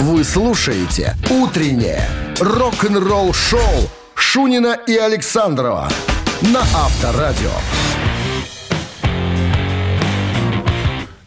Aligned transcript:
Вы 0.00 0.24
слушаете 0.24 1.16
«Утреннее 1.30 2.08
рок-н-ролл-шоу» 2.40 3.60
Шунина 4.14 4.76
и 4.86 4.96
Александрова 4.96 5.88
на 6.42 6.60
Авторадио. 6.60 7.50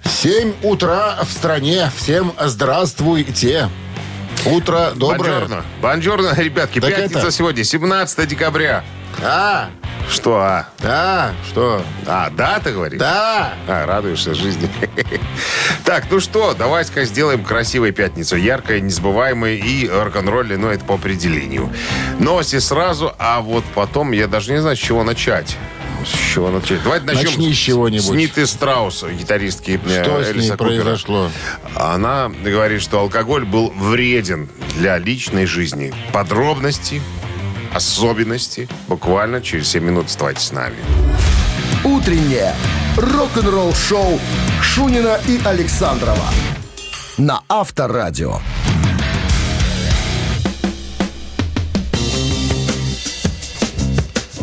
7 0.04 0.54
утра 0.64 1.18
в 1.24 1.32
стране. 1.32 1.92
Всем 1.96 2.34
здравствуйте. 2.40 3.70
Утро 4.46 4.92
доброе. 4.96 5.40
Бонжорно. 5.42 5.66
Бонжорно, 5.82 6.34
ребятки. 6.36 6.80
Так 6.82 6.90
Пятница 6.96 7.20
это- 7.20 7.32
сегодня, 7.32 7.64
17 7.64 8.26
декабря. 8.26 8.84
А, 9.24 9.70
Что, 10.10 10.38
а? 10.38 10.68
да, 10.80 11.34
что? 11.50 11.84
А, 12.06 12.30
да, 12.30 12.60
ты 12.60 12.72
говоришь? 12.72 13.00
Да. 13.00 13.54
А, 13.68 13.86
радуешься 13.86 14.34
жизни. 14.34 14.70
Так, 15.84 16.06
ну 16.10 16.20
что, 16.20 16.54
давайте-ка 16.54 17.06
сделаем 17.06 17.44
красивой 17.44 17.92
пятницу. 17.92 18.36
Яркой, 18.36 18.82
незабываемой 18.82 19.58
и 19.58 19.88
рок-н-ролльной, 19.88 20.58
но 20.58 20.70
это 20.70 20.84
по 20.84 20.96
определению. 20.96 21.72
Новости 22.20 22.60
сразу, 22.60 23.14
а 23.18 23.40
вот 23.42 23.64
потом 23.74 24.12
я 24.12 24.28
даже 24.28 24.52
не 24.52 24.60
знаю, 24.60 24.76
с 24.76 24.80
чего 24.80 25.04
начать. 25.04 25.58
С 26.06 26.34
чего 26.34 26.50
начать? 26.50 26.84
Давайте 26.84 27.06
начнем 27.06 27.26
Начни 27.26 27.54
с 27.54 27.58
чего-нибудь. 27.58 28.06
С 28.06 28.10
Ниты 28.10 28.48
Страус, 28.48 29.04
гитаристки 29.04 29.80
э, 29.84 30.04
Что 30.04 30.24
с 30.24 30.28
ней 30.28 30.34
Элиса 30.34 30.58
Купера. 30.58 30.82
произошло? 30.84 31.32
Она 31.76 32.30
говорит, 32.30 32.82
что 32.82 33.00
алкоголь 33.00 33.46
был 33.46 33.72
вреден 33.72 34.50
для 34.76 34.98
личной 34.98 35.46
жизни. 35.46 35.94
Подробности, 36.14 37.02
особенности 37.74 38.68
буквально 38.88 39.42
через 39.42 39.70
7 39.70 39.84
минут 39.84 40.08
оставайтесь 40.08 40.44
с 40.44 40.52
нами. 40.52 40.78
«Утреннее 41.84 42.54
рок-н-ролл-шоу» 42.98 44.20
Шунина 44.62 45.20
и 45.28 45.40
Александрова 45.46 46.30
на 47.18 47.42
Авторадио. 47.50 48.40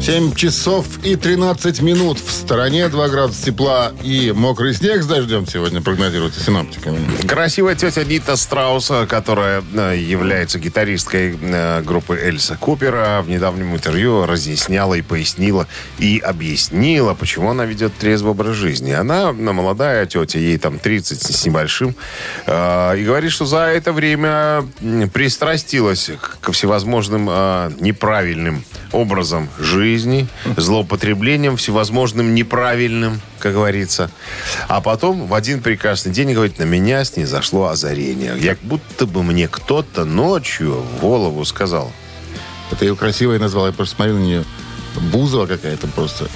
7 0.04 0.34
часов 0.34 0.84
и 1.02 1.16
13 1.16 1.80
минут. 1.80 2.18
В 2.18 2.30
стороне 2.30 2.90
2 2.90 3.08
градуса 3.08 3.42
тепла 3.42 3.90
и 4.02 4.32
мокрый 4.36 4.74
снег 4.74 5.02
с 5.02 5.06
дождем 5.06 5.46
сегодня 5.46 5.80
прогнозируется 5.80 6.40
синоптиками. 6.40 6.98
Красивая 7.26 7.74
тетя 7.74 8.04
Нита 8.04 8.36
Страуса, 8.36 9.06
которая 9.08 9.64
э, 9.72 9.96
является 9.96 10.58
гитаристкой 10.58 11.38
э, 11.40 11.80
группы 11.80 12.18
Эльса 12.18 12.54
Купера, 12.54 13.22
в 13.22 13.30
недавнем 13.30 13.74
интервью 13.74 14.26
разъясняла 14.26 14.92
и 14.92 15.00
пояснила 15.00 15.66
и 15.98 16.18
объяснила, 16.18 17.14
почему 17.14 17.52
она 17.52 17.64
ведет 17.64 17.94
трезвый 17.96 18.32
образ 18.32 18.56
жизни. 18.56 18.92
Она 18.92 19.32
ну, 19.32 19.54
молодая 19.54 20.04
тетя, 20.04 20.38
ей 20.38 20.58
там 20.58 20.78
30 20.78 21.22
с 21.22 21.46
небольшим, 21.46 21.94
э, 22.44 22.98
и 22.98 23.04
говорит, 23.04 23.32
что 23.32 23.46
за 23.46 23.68
это 23.68 23.94
время 23.94 24.68
пристрастилась 25.14 26.10
ко 26.42 26.52
всевозможным 26.52 27.24
неправильным 27.80 28.64
образом 28.92 29.48
жизни, 29.58 29.93
злоупотреблением 30.56 31.56
всевозможным 31.56 32.34
неправильным, 32.34 33.20
как 33.38 33.52
говорится. 33.52 34.10
А 34.68 34.80
потом 34.80 35.26
в 35.26 35.34
один 35.34 35.62
прекрасный 35.62 36.12
день, 36.12 36.32
говорит, 36.32 36.58
на 36.58 36.64
меня 36.64 37.04
снизошло 37.04 37.68
озарение. 37.68 38.34
Як 38.38 38.58
будто 38.62 39.06
бы 39.06 39.22
мне 39.22 39.48
кто-то 39.48 40.04
ночью 40.04 40.74
в 40.74 41.00
голову 41.00 41.44
сказал. 41.44 41.92
Это 42.70 42.84
ее 42.84 42.96
красивой 42.96 43.38
назвал. 43.38 43.66
Я 43.66 43.72
просто 43.72 43.96
смотрю 43.96 44.16
на 44.16 44.22
нее. 44.22 44.44
Бузова 45.12 45.46
какая-то 45.46 45.86
просто. 45.88 46.28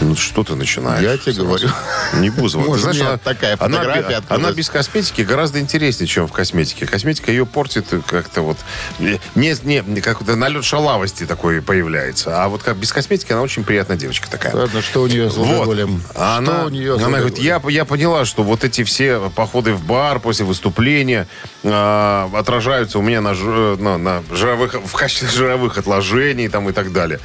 Ну, 0.00 0.16
что 0.16 0.44
ты 0.44 0.54
начинаешь? 0.54 1.02
Я 1.02 1.18
тебе 1.18 1.44
говорю. 1.44 1.68
Не 2.14 2.30
Бузова. 2.30 2.64
Может, 2.66 2.82
знаешь, 2.82 3.00
она- 3.00 3.18
такая 3.18 3.56
она, 3.58 3.78
фотография 3.78 4.16
открылась. 4.16 4.44
она 4.44 4.52
без 4.52 4.70
косметики 4.70 5.22
гораздо 5.22 5.60
интереснее, 5.60 6.08
чем 6.08 6.26
в 6.26 6.32
косметике. 6.32 6.86
Косметика 6.86 7.30
ее 7.30 7.44
портит 7.44 7.86
как-то 8.06 8.42
вот... 8.42 8.56
Не, 8.98 9.20
не, 9.34 10.00
как-то 10.00 10.36
налет 10.36 10.64
шалавости 10.64 11.26
такой 11.26 11.60
появляется. 11.60 12.42
А 12.42 12.48
вот 12.48 12.62
как 12.62 12.76
без 12.76 12.92
косметики 12.92 13.32
она 13.32 13.42
очень 13.42 13.62
приятная 13.64 13.96
девочка 13.96 14.30
такая. 14.30 14.54
Ладно, 14.54 14.80
что 14.80 15.02
у 15.02 15.06
нее 15.06 15.30
с 15.30 15.36
алкоголем? 15.36 16.02
А 16.14 16.42
Что 16.42 16.52
Она, 16.52 16.64
у 16.64 16.68
нее 16.70 16.94
она 16.94 17.18
говорит, 17.18 17.38
я, 17.38 17.60
я 17.68 17.84
поняла, 17.84 18.24
что 18.24 18.42
вот 18.42 18.64
эти 18.64 18.84
все 18.84 19.30
походы 19.34 19.74
в 19.74 19.84
бар 19.84 20.18
после 20.18 20.44
выступления 20.46 21.26
а, 21.62 22.30
отражаются 22.34 22.98
у 22.98 23.02
меня 23.02 23.20
на, 23.20 23.34
ну, 23.34 23.98
на 23.98 24.22
жировых, 24.30 24.74
в 24.74 24.92
качестве 24.92 25.28
жировых 25.28 25.76
отложений 25.76 26.48
там, 26.48 26.68
и 26.68 26.72
так 26.72 26.92
далее. 26.92 27.20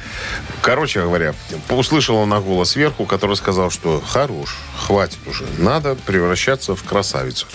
Короче 0.60 1.00
говоря, 1.00 1.34
услышала 1.70 2.24
она 2.24 2.40
голос 2.40 2.65
сверху, 2.66 3.06
который 3.06 3.36
сказал, 3.36 3.70
что 3.70 4.02
хорош, 4.06 4.56
хватит 4.76 5.18
уже, 5.26 5.44
надо 5.58 5.94
превращаться 5.94 6.74
в 6.74 6.82
красавицу. 6.82 7.46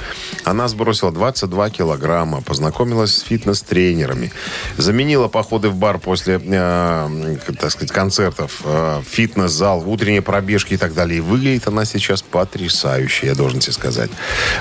Она 0.43 0.67
сбросила 0.67 1.11
22 1.11 1.69
килограмма, 1.69 2.41
познакомилась 2.41 3.15
с 3.15 3.21
фитнес-тренерами, 3.21 4.31
заменила 4.77 5.27
походы 5.27 5.69
в 5.69 5.75
бар 5.75 5.99
после, 5.99 6.41
э, 6.43 7.37
так 7.59 7.71
сказать, 7.71 7.91
концертов, 7.91 8.61
э, 8.63 9.01
фитнес-зал, 9.07 9.83
утренние 9.87 10.21
пробежки 10.21 10.73
и 10.73 10.77
так 10.77 10.93
далее. 10.93 11.19
И 11.19 11.21
выглядит 11.21 11.67
она 11.67 11.85
сейчас 11.85 12.21
потрясающе, 12.21 13.27
я 13.27 13.35
должен 13.35 13.59
тебе 13.59 13.73
сказать. 13.73 14.09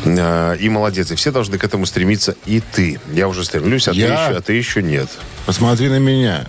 Э, 0.05 0.57
и 0.59 0.69
молодец. 0.69 1.11
И 1.11 1.15
все 1.15 1.31
должны 1.31 1.59
к 1.59 1.65
этому 1.65 1.87
стремиться. 1.87 2.37
И 2.47 2.61
ты. 2.61 3.01
Я 3.13 3.29
уже 3.29 3.45
стремлюсь, 3.45 3.89
а, 3.89 3.93
Я? 3.93 4.07
Ты, 4.07 4.13
еще, 4.13 4.37
а 4.37 4.41
ты 4.41 4.53
еще 4.55 4.83
нет. 4.83 5.09
Посмотри 5.47 5.89
на 5.89 5.99
меня. 5.99 6.47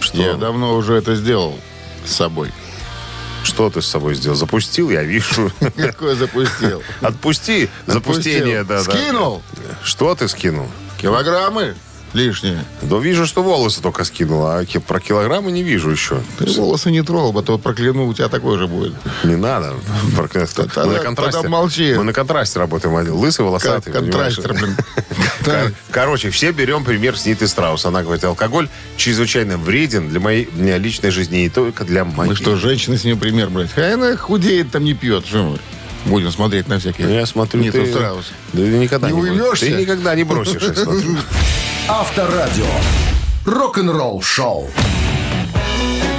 Что? 0.00 0.22
Я 0.22 0.34
давно 0.34 0.74
уже 0.74 0.94
это 0.94 1.14
сделал 1.14 1.58
с 2.04 2.12
собой. 2.12 2.52
Что 3.44 3.70
ты 3.70 3.82
с 3.82 3.86
собой 3.86 4.14
сделал? 4.14 4.36
Запустил, 4.36 4.90
я 4.90 5.02
вижу. 5.02 5.52
Какое 5.76 6.16
запустил? 6.16 6.82
Отпусти 7.00 7.68
запустение. 7.86 8.64
Да. 8.64 8.82
Скинул 8.82 9.42
Что 9.82 10.14
ты 10.14 10.28
скинул? 10.28 10.68
килограммы 10.98 11.74
лишние. 12.14 12.64
Да 12.82 12.98
вижу, 12.98 13.26
что 13.26 13.42
волосы 13.42 13.82
только 13.82 14.04
скинул, 14.04 14.46
а 14.46 14.64
про 14.86 15.00
килограммы 15.00 15.50
не 15.52 15.62
вижу 15.62 15.90
еще. 15.90 16.20
Ты 16.38 16.44
волосы 16.52 16.90
не 16.90 17.02
трогал, 17.02 17.38
а 17.38 17.42
то 17.42 17.58
прокляну, 17.58 18.06
у 18.06 18.14
тебя 18.14 18.28
такой 18.28 18.58
же 18.58 18.66
будет. 18.66 18.94
Не 19.24 19.36
надо. 19.36 19.74
Про- 20.16 20.28
Тогда- 20.28 20.86
Мы 20.86 20.92
на 20.94 20.98
контрасте. 21.00 21.48
молчи. 21.48 21.94
Мы 21.96 22.04
на 22.04 22.12
контрасте 22.12 22.58
работаем. 22.58 22.94
Лысый, 23.14 23.44
волосатый. 23.44 23.92
Контрастер, 23.92 24.52
блин. 24.54 24.76
Кор- 25.44 25.72
Короче, 25.90 26.30
все 26.30 26.52
берем 26.52 26.84
пример 26.84 27.16
с 27.18 27.26
Ниты 27.26 27.46
Страус. 27.48 27.84
Она 27.86 28.02
говорит, 28.02 28.24
алкоголь 28.24 28.68
чрезвычайно 28.96 29.58
вреден 29.58 30.08
для 30.08 30.20
моей 30.20 30.48
для 30.52 30.78
личной 30.78 31.10
жизни, 31.10 31.38
не 31.38 31.48
только 31.50 31.84
для 31.84 32.04
моей. 32.04 32.30
Мы 32.30 32.36
что, 32.36 32.56
женщины 32.56 32.96
с 32.98 33.04
нее 33.04 33.16
пример 33.16 33.50
брать? 33.50 33.70
А 33.76 33.94
она 33.94 34.16
худеет, 34.16 34.70
там 34.70 34.84
не 34.84 34.94
пьет. 34.94 35.26
Что 35.26 35.42
мы 35.44 35.58
будем 36.06 36.30
смотреть 36.32 36.68
на 36.68 36.78
всякие? 36.78 37.12
Я 37.14 37.26
смотрю, 37.26 37.60
Ниту 37.60 37.82
ты... 37.82 37.90
Страус. 37.90 38.26
Да 38.52 38.62
ты 38.62 38.68
никогда 38.78 39.10
Не 39.10 39.16
не, 39.16 39.22
уймешься? 39.22 39.66
Ты 39.66 39.72
никогда 39.72 40.14
не 40.14 40.24
бросишь, 40.24 40.62
Авторадио. 41.88 42.64
Рок-н-ролл-шоу. 43.44 44.70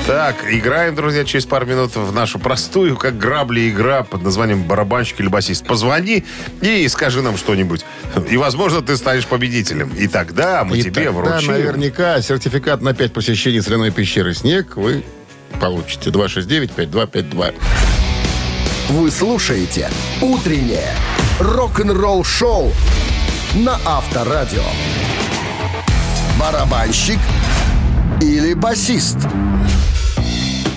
Так, 0.06 0.36
играем, 0.48 0.94
друзья, 0.94 1.26
через 1.26 1.48
пару 1.48 1.66
минут 1.66 1.96
в 1.96 2.14
нашу 2.14 2.38
простую, 2.38 2.96
как 2.96 3.18
грабли, 3.18 3.72
игра 3.72 4.04
под 4.04 4.22
названием 4.22 4.62
«Барабанщик 4.62 5.22
или 5.22 5.28
басист». 5.28 5.66
Позвони 5.66 6.24
и 6.62 6.88
скажи 6.88 7.24
нам 7.24 7.36
что-нибудь. 7.36 7.84
И, 8.30 8.38
возможно, 8.38 8.84
ты 8.84 8.96
станешь 8.96 9.26
победителем. 9.26 9.90
И 9.98 10.08
тогда 10.08 10.64
мы 10.64 10.78
И 10.78 10.84
тебе 10.84 11.06
тогда 11.06 11.12
вручим... 11.12 11.54
наверняка 11.54 12.22
сертификат 12.22 12.84
на 12.84 12.94
5 12.94 13.12
посещений 13.14 13.64
соляной 13.64 13.90
пещеры 13.90 14.36
«Снег» 14.36 14.78
вы 14.78 15.04
получите. 15.60 16.12
269-5252. 16.12 17.56
Вы 18.90 19.10
слушаете 19.10 19.90
«Утреннее 20.22 20.94
рок-н-ролл-шоу» 21.40 22.72
на 23.56 23.80
Авторадио. 23.84 24.62
Барабанщик 26.40 27.20
или 28.22 28.54
басист? 28.54 29.18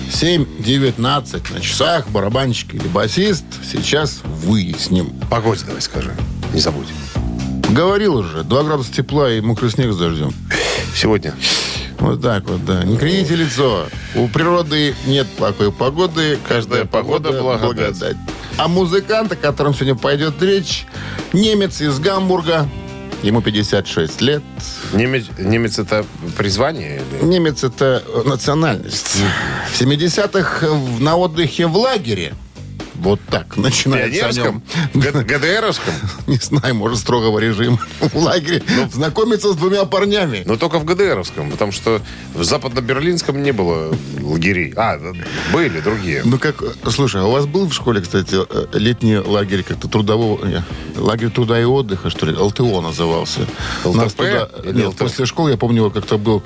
7.19 0.09 1.53
на 1.53 1.61
часах, 1.61 2.07
барабанщик 2.07 2.75
или 2.75 2.87
басист. 2.87 3.43
Сейчас 3.69 4.21
выясним. 4.23 5.09
Погоде 5.29 5.63
давай 5.65 5.81
скажи. 5.81 6.15
Не 6.53 6.61
забудь. 6.61 6.87
Говорил 7.69 8.15
уже, 8.15 8.43
2 8.43 8.63
градуса 8.63 8.91
тепла 8.91 9.31
и 9.31 9.41
мокрый 9.41 9.69
снег 9.69 9.91
с 9.91 9.97
дождем. 9.97 10.33
Сегодня. 10.95 11.33
Вот 11.99 12.21
так 12.21 12.47
вот, 12.47 12.65
да. 12.65 12.83
Не 12.83 12.97
кривите 12.97 13.35
лицо. 13.35 13.87
У 14.15 14.27
природы 14.29 14.95
нет 15.05 15.27
плохой 15.27 15.71
погоды. 15.71 16.39
Каждая 16.47 16.85
погода, 16.85 17.31
погода 17.31 17.43
благодать. 17.43 17.97
благодать. 17.99 18.17
А 18.57 18.67
музыкант, 18.67 19.33
о 19.33 19.35
котором 19.35 19.73
сегодня 19.73 19.95
пойдет 19.95 20.41
речь, 20.41 20.85
немец 21.33 21.81
из 21.81 21.99
Гамбурга. 21.99 22.67
Ему 23.23 23.41
56 23.41 24.21
лет. 24.21 24.41
Немец, 24.93 25.25
немец 25.37 25.77
это 25.77 26.05
призвание? 26.37 27.01
или- 27.21 27.25
Немец 27.25 27.63
это 27.63 28.01
национальность. 28.25 29.17
В 29.73 29.81
70-х 29.81 30.67
в- 30.67 31.01
на 31.01 31.17
отдыхе 31.17 31.67
в 31.67 31.75
лагере 31.75 32.33
Вот 32.99 33.21
так 33.29 33.55
начинается 33.55 34.27
о 34.27 34.33
нем. 34.33 34.61
ГДРовском? 34.93 35.93
Не 36.27 36.37
знаю, 36.37 36.75
может, 36.75 36.99
строгого 36.99 37.39
режима 37.39 37.79
в 37.99 38.15
лагере. 38.17 38.61
Знакомиться 38.91 39.53
с 39.53 39.55
двумя 39.55 39.85
парнями. 39.85 40.43
Но 40.45 40.57
только 40.57 40.79
в 40.79 40.85
ГДРовском, 40.85 41.51
потому 41.51 41.71
что 41.71 42.01
в 42.33 42.43
западно-берлинском 42.43 43.41
не 43.41 43.53
было 43.53 43.95
лагерей. 44.21 44.73
А, 44.75 44.99
были 45.53 45.79
другие. 45.79 46.23
Ну 46.25 46.37
как, 46.37 46.61
слушай, 46.89 47.21
а 47.21 47.25
у 47.25 47.31
вас 47.31 47.45
был 47.45 47.67
в 47.67 47.73
школе, 47.73 48.01
кстати, 48.01 48.35
э, 48.35 48.65
летний 48.73 49.17
лагерь 49.17 49.63
как-то 49.63 49.87
трудового, 49.87 50.45
не, 50.45 50.63
лагерь 50.97 51.29
труда 51.29 51.59
и 51.59 51.63
отдыха, 51.63 52.09
что 52.09 52.25
ли, 52.25 52.35
ЛТО 52.35 52.81
назывался. 52.81 53.41
ЛТП 53.85 53.97
Нас 53.97 54.13
туда, 54.13 54.49
или 54.63 54.73
нет, 54.73 54.95
после 54.97 55.25
школы 55.25 55.51
я 55.51 55.57
помню, 55.57 55.89
как-то 55.89 56.17
был 56.17 56.43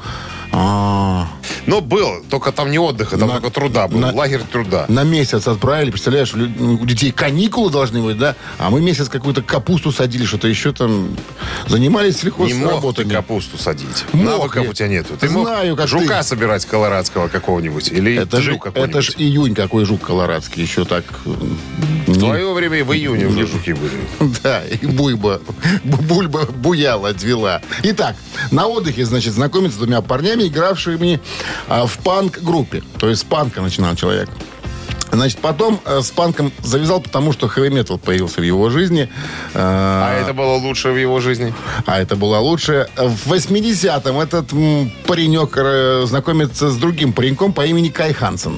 а, 0.52 1.28
Но 1.66 1.82
был, 1.82 2.24
только 2.30 2.52
там 2.52 2.72
не 2.72 2.80
отдыха, 2.80 3.18
там 3.18 3.28
На- 3.30 3.36
только 3.40 3.50
труда 3.52 3.88
был. 3.88 4.00
на- 4.00 4.14
Лагерь 4.14 4.42
труда. 4.52 4.86
на 4.88 5.04
месяц 5.04 5.48
отправили, 5.48 5.92
представляешь, 5.92 6.32
ну, 6.34 6.76
у 6.82 6.86
детей 6.86 7.12
каникулы 7.12 7.72
должны 7.72 8.02
быть, 8.02 8.18
да, 8.18 8.36
а 8.58 8.70
мы 8.70 8.82
месяц 8.82 9.10
какую-то 9.10 9.42
капусту 9.42 9.92
садили, 9.92 10.26
что-то 10.26 10.48
еще 10.48 10.72
там, 10.74 11.16
занимались 11.68 12.24
Не 12.24 12.30
мог 12.30 12.38
ты 12.48 12.54
сельхозработами. 12.54 13.14
капусту 13.14 13.58
садить. 13.58 14.06
Мог 14.14 14.26
Навыков 14.26 14.64
я. 14.64 14.70
у 14.70 14.74
тебя 14.74 14.88
нету. 14.88 15.16
Ты 15.20 15.30
мог 15.30 15.48
Знаю, 15.48 15.76
как 15.76 15.88
жука 15.88 16.18
ты. 16.20 16.24
собирать 16.24 16.66
колорадского 16.66 17.28
какого-нибудь? 17.28 17.90
Или 17.90 18.16
Это 18.18 18.42
жук 18.42 18.66
это 18.68 18.74
какой-нибудь? 18.74 19.04
ж 19.04 19.12
июнь, 19.18 19.56
какой 19.56 19.86
жук 19.86 20.02
колорадский, 20.02 20.62
еще 20.64 20.86
так... 20.86 21.04
м, 21.26 21.58
В 22.08 22.20
твое 22.20 22.52
время 22.54 22.80
и 22.80 22.82
в 22.84 22.92
июне 22.94 23.28
уже 23.28 23.48
жуки 23.48 23.74
были. 23.74 23.94
Да, 24.44 24.62
и 24.66 24.86
буйба, 24.86 25.42
бу- 25.86 26.02
бульба 26.02 26.46
буяла, 26.46 27.14
двела. 27.14 27.62
Итак, 27.84 28.16
на 28.52 28.68
отдыхе, 28.68 29.06
значит, 29.06 29.34
знакомиться 29.34 29.78
с 29.78 29.82
двумя 29.82 30.02
парнями, 30.02 30.44
игравшими 30.48 31.20
в 31.68 31.98
панк-группе. 32.04 32.84
То 33.00 33.10
есть 33.10 33.22
с 33.22 33.24
панка 33.24 33.62
начинал 33.62 33.96
человек. 33.96 34.30
Значит, 35.12 35.38
потом 35.40 35.80
э, 35.86 36.02
с 36.02 36.10
панком 36.10 36.52
завязал, 36.64 37.00
потому 37.00 37.34
что 37.34 37.48
хэви-метал 37.48 38.00
появился 38.00 38.42
в 38.42 38.44
его 38.44 38.72
жизни. 38.72 39.10
А 39.54 40.10
А, 40.12 40.22
это 40.22 40.34
было 40.34 40.54
лучше 40.56 40.90
в 40.92 40.98
его 40.98 41.20
жизни? 41.20 41.54
а 41.86 42.00
это 42.02 42.16
было 42.16 42.38
лучше. 42.40 42.88
В 42.98 43.32
80-м 43.32 44.20
этот 44.20 44.48
паренек 45.06 45.52
э, 45.56 46.06
знакомится 46.08 46.70
с 46.72 46.78
другим 46.78 47.14
пареньком 47.14 47.54
по 47.54 47.64
имени 47.64 47.90
Кай 47.90 48.12
Хансен. 48.14 48.58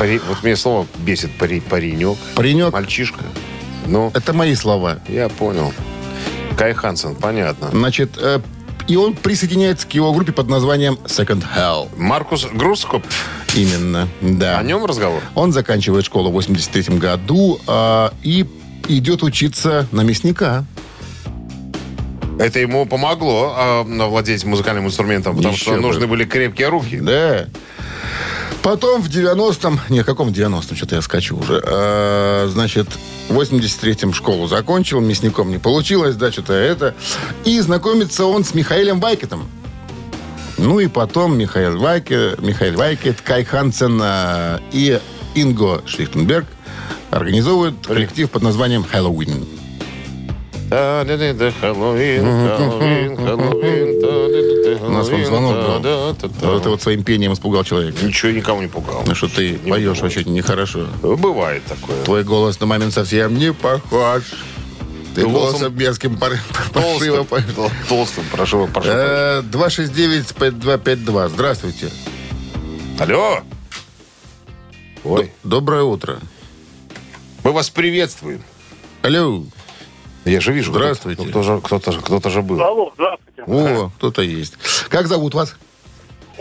Пари- 0.00 0.20
Вот 0.28 0.42
мне 0.42 0.56
слово 0.56 0.86
бесит 0.98 1.30
пари, 1.38 1.60
паренек. 1.60 2.18
Паренек, 2.34 2.72
Мальчишка. 2.72 3.20
Ну, 3.86 4.10
это 4.12 4.32
мои 4.32 4.56
слова. 4.56 4.98
я 5.08 5.28
понял. 5.28 5.72
Кай 6.58 6.74
Хансен, 6.74 7.14
понятно. 7.14 7.68
Значит, 7.70 8.18
э, 8.18 8.40
и 8.90 8.96
он 8.96 9.14
присоединяется 9.14 9.86
к 9.86 9.92
его 9.92 10.12
группе 10.12 10.32
под 10.32 10.48
названием 10.48 10.98
Second 11.04 11.44
Hell. 11.56 11.88
Маркус 11.96 12.46
Грускоп. 12.52 13.06
Именно, 13.54 14.08
да. 14.20 14.58
О 14.58 14.64
нем 14.64 14.84
разговор? 14.84 15.22
Он 15.36 15.52
заканчивает 15.52 16.04
школу 16.04 16.30
в 16.30 16.32
83 16.32 16.96
году 16.98 17.60
а, 17.68 18.12
и 18.24 18.44
идет 18.88 19.22
учиться 19.22 19.86
на 19.92 20.00
мясника. 20.00 20.64
Это 22.40 22.58
ему 22.58 22.84
помогло 22.84 23.54
а, 23.56 23.80
овладеть 23.82 24.44
музыкальным 24.44 24.86
инструментом, 24.86 25.36
потому 25.36 25.54
Еще 25.54 25.62
что 25.62 25.74
бы. 25.74 25.80
нужны 25.82 26.08
были 26.08 26.24
крепкие 26.24 26.66
руки. 26.66 26.98
Да. 26.98 27.46
Потом 28.62 29.00
в 29.00 29.08
90-м, 29.08 29.80
не, 29.88 30.02
в 30.02 30.04
каком 30.04 30.28
90-м, 30.28 30.76
что-то 30.76 30.96
я 30.96 31.02
скачу 31.02 31.38
уже, 31.38 31.62
А, 31.64 32.46
значит, 32.48 32.88
в 33.28 33.38
83-м 33.38 34.12
школу 34.12 34.46
закончил, 34.48 35.00
мясником 35.00 35.50
не 35.50 35.58
получилось, 35.58 36.16
да, 36.16 36.30
что-то 36.30 36.52
это. 36.52 36.94
И 37.44 37.58
знакомится 37.60 38.26
он 38.26 38.44
с 38.44 38.54
Михаилом 38.54 39.00
Вайкетом. 39.00 39.48
Ну 40.58 40.78
и 40.78 40.88
потом 40.88 41.38
Михаил, 41.38 41.78
Вайке, 41.78 42.34
Михаил 42.38 42.76
Вайкет, 42.76 43.22
Кай 43.22 43.44
Хансен 43.44 43.98
а, 44.02 44.60
и 44.72 45.00
Инго 45.34 45.82
Шлихтенберг 45.86 46.46
организовывают 47.10 47.86
коллектив 47.86 48.30
под 48.30 48.42
названием 48.42 48.84
«Хэллоуин». 48.84 49.59
У 54.82 54.88
нас 54.90 55.08
вот 55.08 55.26
звонок 55.26 55.54
был. 55.54 55.80
да-да-да. 55.80 56.46
Вот 56.48 56.60
это 56.60 56.70
вот 56.70 56.80
своим 56.82 57.02
пением 57.02 57.32
испугал 57.32 57.64
человека. 57.64 58.04
Ничего 58.04 58.30
никого 58.30 58.62
не 58.62 58.68
пугал. 58.68 59.02
Ну 59.06 59.14
что 59.14 59.28
ты 59.28 59.58
поешь 59.58 60.00
вообще 60.00 60.22
нехорошо. 60.24 60.86
Бывает 61.02 61.64
такое. 61.64 62.04
Твой 62.04 62.22
голос 62.22 62.60
на 62.60 62.66
момент 62.66 62.92
совсем 62.94 63.34
не 63.36 63.52
похож. 63.52 64.22
Ты 65.14 65.22
Ты 65.22 65.26
голосом 65.26 65.76
мерзким 65.76 66.16
паршиво 66.16 67.26
Толстым, 67.88 68.24
прошу. 68.30 68.68
Э, 68.84 69.42
269-5252. 69.42 71.28
Здравствуйте. 71.30 71.90
Алло. 73.00 73.40
Ой, 75.02 75.32
Доброе 75.42 75.82
утро. 75.82 76.20
мы 77.42 77.52
вас 77.52 77.70
приветствуем. 77.70 78.42
Алло. 79.02 79.42
Я 80.24 80.40
же 80.40 80.52
вижу. 80.52 80.72
Здравствуйте. 80.72 81.24
Кто, 81.26 81.42
же, 81.42 81.60
кто-то, 81.62 81.92
же- 81.92 82.00
кто-то 82.00 82.30
же 82.30 82.42
был. 82.42 82.60
Алло, 82.60 82.92
здравствуйте. 82.94 83.42
О, 83.46 83.90
кто-то 83.96 84.22
есть. 84.22 84.54
Как 84.88 85.06
зовут 85.06 85.34
вас? 85.34 85.56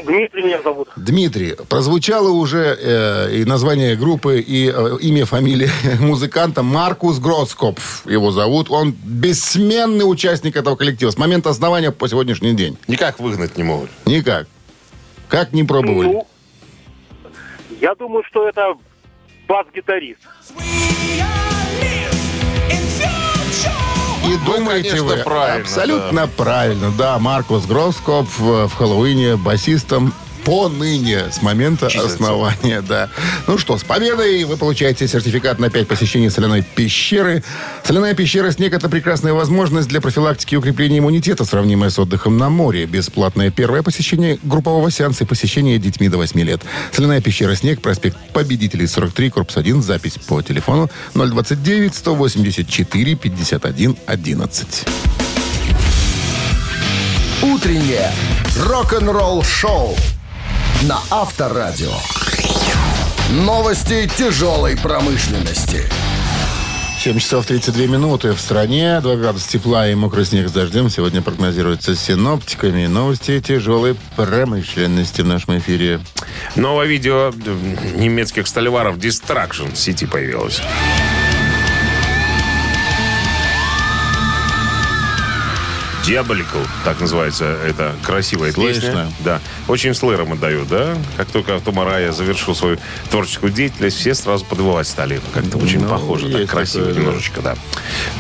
Дмитрий 0.05 0.43
меня 0.43 0.61
зовут. 0.61 0.87
Дмитрий. 0.95 1.55
Прозвучало 1.67 2.29
уже 2.29 2.77
э, 2.79 3.35
и 3.35 3.45
название 3.45 3.95
группы, 3.97 4.39
и 4.39 4.71
э, 4.73 4.97
имя, 5.01 5.25
фамилия 5.25 5.69
музыканта 5.99 6.63
Маркус 6.63 7.19
Гроскопф. 7.19 8.05
Его 8.05 8.31
зовут. 8.31 8.67
Он 8.69 8.91
бессменный 8.91 10.03
участник 10.09 10.55
этого 10.55 10.75
коллектива 10.75 11.11
с 11.11 11.17
момента 11.17 11.49
основания 11.49 11.91
по 11.91 12.07
сегодняшний 12.07 12.53
день. 12.53 12.77
Никак 12.87 13.19
выгнать 13.19 13.57
не 13.57 13.63
могут. 13.63 13.89
Никак. 14.05 14.47
Как 15.27 15.51
не 15.53 15.63
пробовали? 15.63 16.07
Ну, 16.07 16.27
я 17.81 17.93
думаю, 17.95 18.23
что 18.29 18.47
это 18.47 18.73
бас-гитарист. 19.47 20.19
И 24.29 24.37
думаете 24.45 24.89
конечно, 24.89 25.07
вы, 25.07 25.17
правильно, 25.23 25.61
абсолютно 25.61 26.27
правильно. 26.27 26.91
Да, 26.95 27.17
Маркус 27.17 27.65
Гроскоп 27.65 28.27
в, 28.37 28.67
в 28.67 28.75
Хэллоуине 28.75 29.37
басистом 29.37 30.13
поныне, 30.49 31.25
с 31.31 31.43
момента 31.43 31.89
Числится. 31.89 32.13
основания, 32.13 32.81
да. 32.81 33.09
Ну 33.45 33.59
что, 33.59 33.77
с 33.77 33.83
победой 33.83 34.43
вы 34.45 34.57
получаете 34.57 35.07
сертификат 35.07 35.59
на 35.59 35.69
5 35.69 35.87
посещений 35.87 36.31
соляной 36.31 36.63
пещеры. 36.63 37.43
Соляная 37.83 38.15
пещера 38.15 38.51
«Снег»— 38.51 38.73
это 38.73 38.89
прекрасная 38.89 39.33
возможность 39.33 39.87
для 39.87 40.01
профилактики 40.01 40.55
и 40.55 40.57
укрепления 40.57 40.97
иммунитета, 40.97 41.45
сравнимая 41.45 41.91
с 41.91 41.99
отдыхом 41.99 42.37
на 42.37 42.49
море. 42.49 42.87
Бесплатное 42.87 43.51
первое 43.51 43.83
посещение 43.83 44.39
группового 44.41 44.89
сеанса 44.89 45.23
и 45.23 45.27
посещение 45.27 45.77
детьми 45.77 46.09
до 46.09 46.17
8 46.17 46.41
лет. 46.41 46.61
Соляная 46.91 47.21
пещера 47.21 47.53
«Снег», 47.53 47.81
проспект 47.81 48.17
Победителей, 48.33 48.87
43, 48.87 49.29
корпус 49.29 49.55
1, 49.57 49.83
запись 49.83 50.17
по 50.27 50.41
телефону 50.41 50.89
029 51.13 51.93
184 51.93 53.15
51 53.15 53.97
11. 54.07 54.67
Утреннее 57.43 58.11
рок-н-ролл-шоу 58.65 59.95
на 60.83 60.99
Авторадио. 61.09 61.91
Новости 63.31 64.09
тяжелой 64.17 64.77
промышленности. 64.77 65.83
7 66.99 67.19
часов 67.19 67.45
32 67.45 67.85
минуты 67.87 68.31
в 68.31 68.39
стране, 68.39 68.99
2 69.01 69.15
градуса 69.17 69.49
тепла 69.49 69.89
и 69.89 69.95
мокрый 69.95 70.25
снег 70.25 70.47
с 70.47 70.51
дождем. 70.51 70.89
Сегодня 70.89 71.21
прогнозируется 71.21 71.95
синоптиками. 71.95 72.87
Новости 72.87 73.41
тяжелой 73.41 73.97
промышленности 74.15 75.21
в 75.21 75.25
нашем 75.25 75.57
эфире. 75.57 75.99
Новое 76.55 76.87
видео 76.87 77.33
немецких 77.95 78.47
столеваров 78.47 78.97
Distraction 78.97 79.73
в 79.73 79.77
сети 79.77 80.05
появилось. 80.05 80.61
Diabolical, 86.05 86.65
так 86.85 86.99
называется 87.01 87.45
эта 87.67 87.93
красивая 88.03 88.51
Слышно. 88.51 88.81
песня. 88.81 89.11
Да. 89.19 89.41
Очень 89.67 89.93
слэром 89.93 90.33
отдают, 90.33 90.67
да? 90.69 90.97
Как 91.17 91.27
только 91.29 91.59
Том 91.59 91.79
Арая 91.79 92.11
завершил 92.11 92.55
свою 92.55 92.77
творческую 93.11 93.51
деятельность, 93.51 93.97
все 93.97 94.15
сразу 94.15 94.45
подвывать 94.45 94.87
стали. 94.87 95.19
Как-то 95.33 95.57
очень 95.57 95.81
Ну, 95.81 95.89
похоже, 95.89 96.29
так 96.31 96.49
красиво 96.49 96.85
такое, 96.87 97.01
немножечко, 97.03 97.41
да. 97.41 97.55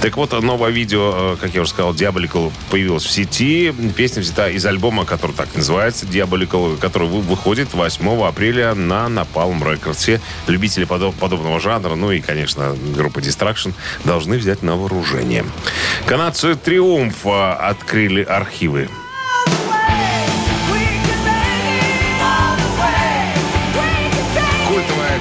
Так 0.01 0.17
вот, 0.17 0.31
новое 0.41 0.69
видео, 0.71 1.33
э, 1.33 1.37
как 1.41 1.55
я 1.55 1.61
уже 1.61 1.71
сказал, 1.71 1.93
Diabolical 1.93 2.51
появилось 2.69 3.05
в 3.05 3.11
сети. 3.11 3.73
Песня 3.95 4.21
взята 4.21 4.49
из 4.49 4.65
альбома, 4.65 5.05
который 5.05 5.31
так 5.35 5.47
называется, 5.55 6.05
Diabolical, 6.05 6.77
который 6.77 7.07
вы- 7.07 7.21
выходит 7.21 7.73
8 7.73 8.27
апреля 8.27 8.75
на 8.75 9.07
Napalm 9.07 9.61
Records. 9.63 9.95
Все 9.95 10.21
любители 10.47 10.85
подоб- 10.85 11.13
подобного 11.17 11.59
жанра, 11.59 11.95
ну 11.95 12.11
и, 12.11 12.19
конечно, 12.21 12.75
группа 12.95 13.19
Distraction, 13.19 13.73
должны 14.03 14.37
взять 14.37 14.61
на 14.63 14.75
вооружение. 14.75 15.45
Канадцы 16.05 16.55
Триумф 16.55 17.25
э, 17.25 17.68
открыли 17.69 18.23
архивы. 18.23 18.89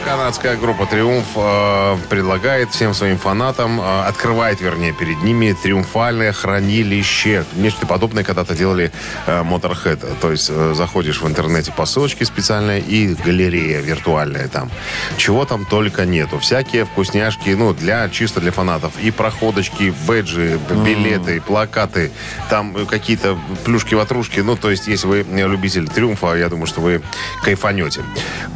Канадская 0.08 0.56
группа 0.56 0.86
«Триумф» 0.86 1.26
э, 1.36 1.96
предлагает 2.08 2.70
всем 2.70 2.94
своим 2.94 3.18
фанатам, 3.18 3.78
э, 3.78 4.04
открывает, 4.06 4.58
вернее, 4.62 4.94
перед 4.94 5.22
ними 5.22 5.52
триумфальное 5.52 6.32
хранилище. 6.32 7.44
Нечто 7.56 7.86
подобное 7.86 8.24
когда-то 8.24 8.54
делали 8.54 8.90
э, 9.26 9.42
Motorhead. 9.42 10.02
То 10.22 10.30
есть 10.30 10.48
э, 10.50 10.72
заходишь 10.74 11.20
в 11.20 11.28
интернете 11.28 11.72
по 11.72 11.84
ссылочке 11.84 12.24
специальной 12.24 12.80
и 12.80 13.14
галерея 13.22 13.80
виртуальная 13.80 14.48
там. 14.48 14.70
Чего 15.18 15.44
там 15.44 15.66
только 15.66 16.06
нету. 16.06 16.38
Всякие 16.38 16.86
вкусняшки, 16.86 17.50
ну, 17.50 17.74
для 17.74 18.08
чисто 18.08 18.40
для 18.40 18.50
фанатов. 18.50 18.92
И 19.02 19.10
проходочки, 19.10 19.92
бэджи, 20.06 20.58
билеты, 20.86 21.42
плакаты, 21.42 22.12
там 22.48 22.86
какие-то 22.86 23.38
плюшки-ватрушки. 23.66 24.40
Ну, 24.40 24.56
то 24.56 24.70
есть, 24.70 24.86
если 24.86 25.06
вы 25.06 25.26
любитель 25.28 25.86
«Триумфа», 25.86 26.34
я 26.34 26.48
думаю, 26.48 26.66
что 26.66 26.80
вы 26.80 27.02
кайфанете. 27.44 28.00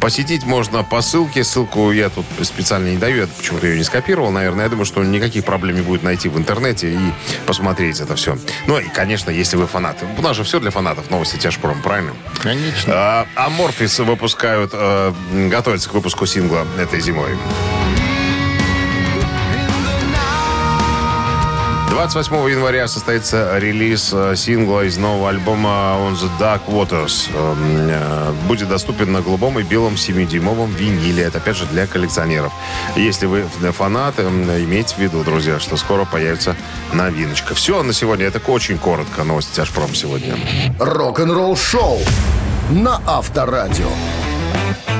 Посетить 0.01 0.45
можно 0.45 0.83
по 0.83 1.01
ссылке. 1.01 1.42
Ссылку 1.43 1.91
я 1.91 2.09
тут 2.09 2.25
специально 2.41 2.87
не 2.87 2.97
даю, 2.97 3.17
я 3.17 3.27
почему-то 3.27 3.67
ее 3.67 3.77
не 3.77 3.83
скопировал, 3.83 4.31
наверное. 4.31 4.63
Я 4.63 4.69
думаю, 4.69 4.85
что 4.85 5.03
никаких 5.03 5.43
проблем 5.43 5.75
не 5.75 5.81
будет 5.81 6.03
найти 6.03 6.29
в 6.29 6.37
интернете 6.37 6.91
и 6.91 6.99
посмотреть 7.45 7.99
это 7.99 8.15
все. 8.15 8.37
Ну 8.67 8.79
и, 8.79 8.85
конечно, 8.89 9.29
если 9.29 9.57
вы 9.57 9.67
фанаты. 9.67 10.05
У 10.17 10.21
нас 10.21 10.35
же 10.35 10.43
все 10.43 10.59
для 10.59 10.71
фанатов. 10.71 11.09
Новости 11.11 11.37
Тяжпром, 11.37 11.81
правильно? 11.81 12.13
Конечно. 12.41 12.93
А, 12.95 13.27
Аморфис 13.35 13.99
выпускают, 13.99 14.71
э, 14.73 15.13
готовятся 15.49 15.89
к 15.89 15.93
выпуску 15.93 16.25
сингла 16.25 16.65
этой 16.79 17.01
зимой. 17.01 17.31
28 21.93 22.49
января 22.49 22.87
состоится 22.87 23.59
релиз 23.59 24.09
э, 24.13 24.33
сингла 24.35 24.83
из 24.83 24.97
нового 24.97 25.29
альбома 25.29 25.95
On 25.99 26.13
the 26.13 26.27
Dark 26.39 26.61
Waters. 26.67 27.29
Эм, 27.35 27.87
э, 27.87 28.33
Будет 28.47 28.67
доступен 28.67 29.11
на 29.11 29.21
голубом 29.21 29.59
и 29.59 29.61
белом 29.61 29.93
7-дюймовом 29.93 30.73
виниле. 30.73 31.23
Это, 31.23 31.37
опять 31.37 31.55
же, 31.55 31.67
для 31.67 31.85
коллекционеров. 31.85 32.51
Если 32.95 33.27
вы 33.27 33.43
фанат, 33.77 34.15
эм, 34.17 34.43
имейте 34.49 34.95
в 34.95 34.97
виду, 34.97 35.23
друзья, 35.23 35.59
что 35.59 35.77
скоро 35.77 36.03
появится 36.05 36.55
новиночка. 36.93 37.53
Все 37.53 37.83
на 37.83 37.93
сегодня. 37.93 38.25
Это 38.25 38.41
очень 38.47 38.79
коротко. 38.79 39.23
Новости 39.23 39.55
Тяжпром 39.55 39.93
сегодня. 39.93 40.35
Рок-н-ролл 40.79 41.55
шоу 41.55 41.99
на 42.71 43.03
Авторадио. 43.05 43.89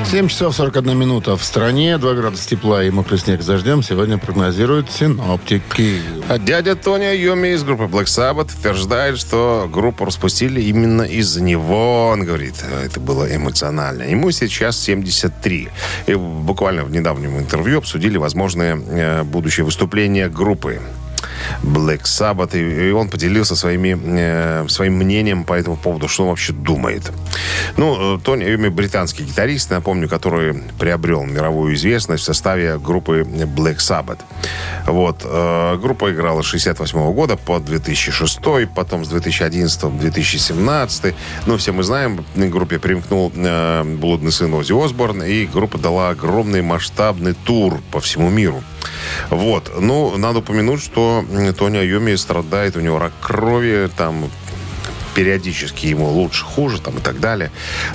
7 0.06 0.28
часов 0.28 0.54
41 0.54 0.96
минута 0.96 1.36
в 1.36 1.42
стране. 1.42 1.98
2 1.98 2.14
градуса 2.14 2.48
тепла 2.48 2.84
и 2.84 2.90
мокрый 2.90 3.18
снег 3.18 3.44
дождем 3.44 3.82
сегодня 3.82 4.18
прогнозируют 4.18 4.90
синоптики. 4.90 6.00
А 6.28 6.38
дядя 6.38 6.76
Тони 6.76 7.16
Йоми 7.16 7.48
из 7.48 7.64
группы 7.64 7.84
Black 7.84 8.04
Sabbath 8.04 8.56
утверждает, 8.58 9.18
что 9.18 9.68
группу 9.72 10.04
распустили 10.04 10.60
именно 10.60 11.02
из-за 11.02 11.42
него. 11.42 12.08
Он 12.08 12.24
говорит, 12.24 12.54
это 12.84 13.00
было 13.00 13.34
эмоционально. 13.34 14.02
Ему 14.02 14.30
сейчас 14.30 14.78
73. 14.78 15.68
И 16.06 16.14
буквально 16.14 16.84
в 16.84 16.90
недавнем 16.90 17.38
интервью 17.38 17.78
обсудили 17.78 18.16
возможное 18.16 18.76
э, 18.76 19.22
будущее 19.24 19.64
выступление 19.64 20.28
группы. 20.28 20.80
Black 21.62 22.02
Sabbath, 22.02 22.56
и 22.56 22.88
и 22.88 22.90
он 22.90 23.08
поделился 23.08 23.56
своими, 23.56 23.96
э, 24.04 24.68
своим 24.68 24.94
мнением 24.94 25.44
по 25.44 25.54
этому 25.54 25.76
поводу, 25.76 26.08
что 26.08 26.24
он 26.24 26.28
вообще 26.30 26.52
думает. 26.52 27.10
Ну, 27.76 28.16
э, 28.16 28.20
Тони 28.20 28.44
Айоми 28.44 28.68
британский 28.68 29.24
гитарист, 29.24 29.70
напомню, 29.70 30.08
который 30.08 30.54
приобрел 30.78 31.24
мировую 31.24 31.74
известность 31.74 32.22
в 32.22 32.26
составе 32.26 32.78
группы 32.78 33.22
Black 33.22 33.76
Sabbath. 33.76 34.20
Вот. 34.86 35.22
э, 35.24 35.78
Группа 35.80 36.12
играла 36.12 36.42
с 36.42 36.46
68 36.46 37.12
года 37.12 37.36
по 37.36 37.58
2006, 37.58 38.40
потом 38.74 39.04
с 39.04 39.08
2011 39.08 39.80
по 39.80 39.90
2017. 39.90 41.14
Ну, 41.46 41.56
все 41.56 41.72
мы 41.72 41.82
знаем, 41.82 42.24
к 42.34 42.38
группе 42.38 42.78
примкнул 42.78 43.32
э, 43.34 43.82
блудный 43.84 44.32
сын 44.32 44.52
Оззи 44.54 44.72
Осборн, 44.72 45.22
и 45.22 45.46
группа 45.46 45.78
дала 45.78 46.10
огромный 46.10 46.62
масштабный 46.62 47.34
тур 47.34 47.80
по 47.90 48.00
всему 48.00 48.30
миру. 48.30 48.62
Вот. 49.30 49.72
Ну, 49.80 50.16
надо 50.16 50.40
упомянуть, 50.40 50.82
что 50.82 51.24
Тони 51.56 51.78
Айоми 51.78 52.14
страдает, 52.16 52.76
у 52.76 52.80
него 52.80 52.98
рак 52.98 53.12
крови, 53.20 53.90
там 53.96 54.30
периодически 55.14 55.86
ему 55.86 56.08
лучше, 56.08 56.44
хуже 56.44 56.80
там 56.80 56.98
и 56.98 57.00
так 57.00 57.20
далее. 57.20 57.50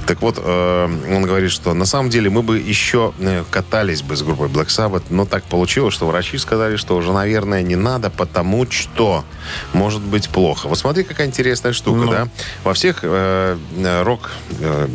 Так 0.07 0.21
вот, 0.21 0.35
э, 0.37 1.15
он 1.15 1.23
говорит, 1.23 1.51
что 1.51 1.73
на 1.73 1.85
самом 1.85 2.09
деле 2.09 2.29
мы 2.29 2.41
бы 2.41 2.57
еще 2.57 3.13
э, 3.19 3.43
катались 3.49 4.01
бы 4.01 4.15
с 4.15 4.21
группой 4.21 4.47
Black 4.47 4.67
Sabbath, 4.67 5.03
но 5.09 5.25
так 5.25 5.43
получилось, 5.43 5.93
что 5.93 6.07
врачи 6.07 6.37
сказали, 6.37 6.77
что 6.77 6.95
уже, 6.95 7.11
наверное, 7.11 7.61
не 7.61 7.75
надо, 7.75 8.09
потому 8.09 8.69
что 8.69 9.25
может 9.73 10.01
быть 10.01 10.29
плохо. 10.29 10.67
Вот 10.67 10.77
смотри, 10.77 11.03
какая 11.03 11.27
интересная 11.27 11.73
штука, 11.73 12.09
да? 12.09 12.27
Во 12.63 12.73
всех 12.73 12.99
э, 13.03 13.57
э, 13.77 14.03
рок 14.03 14.31
э, 14.59 14.87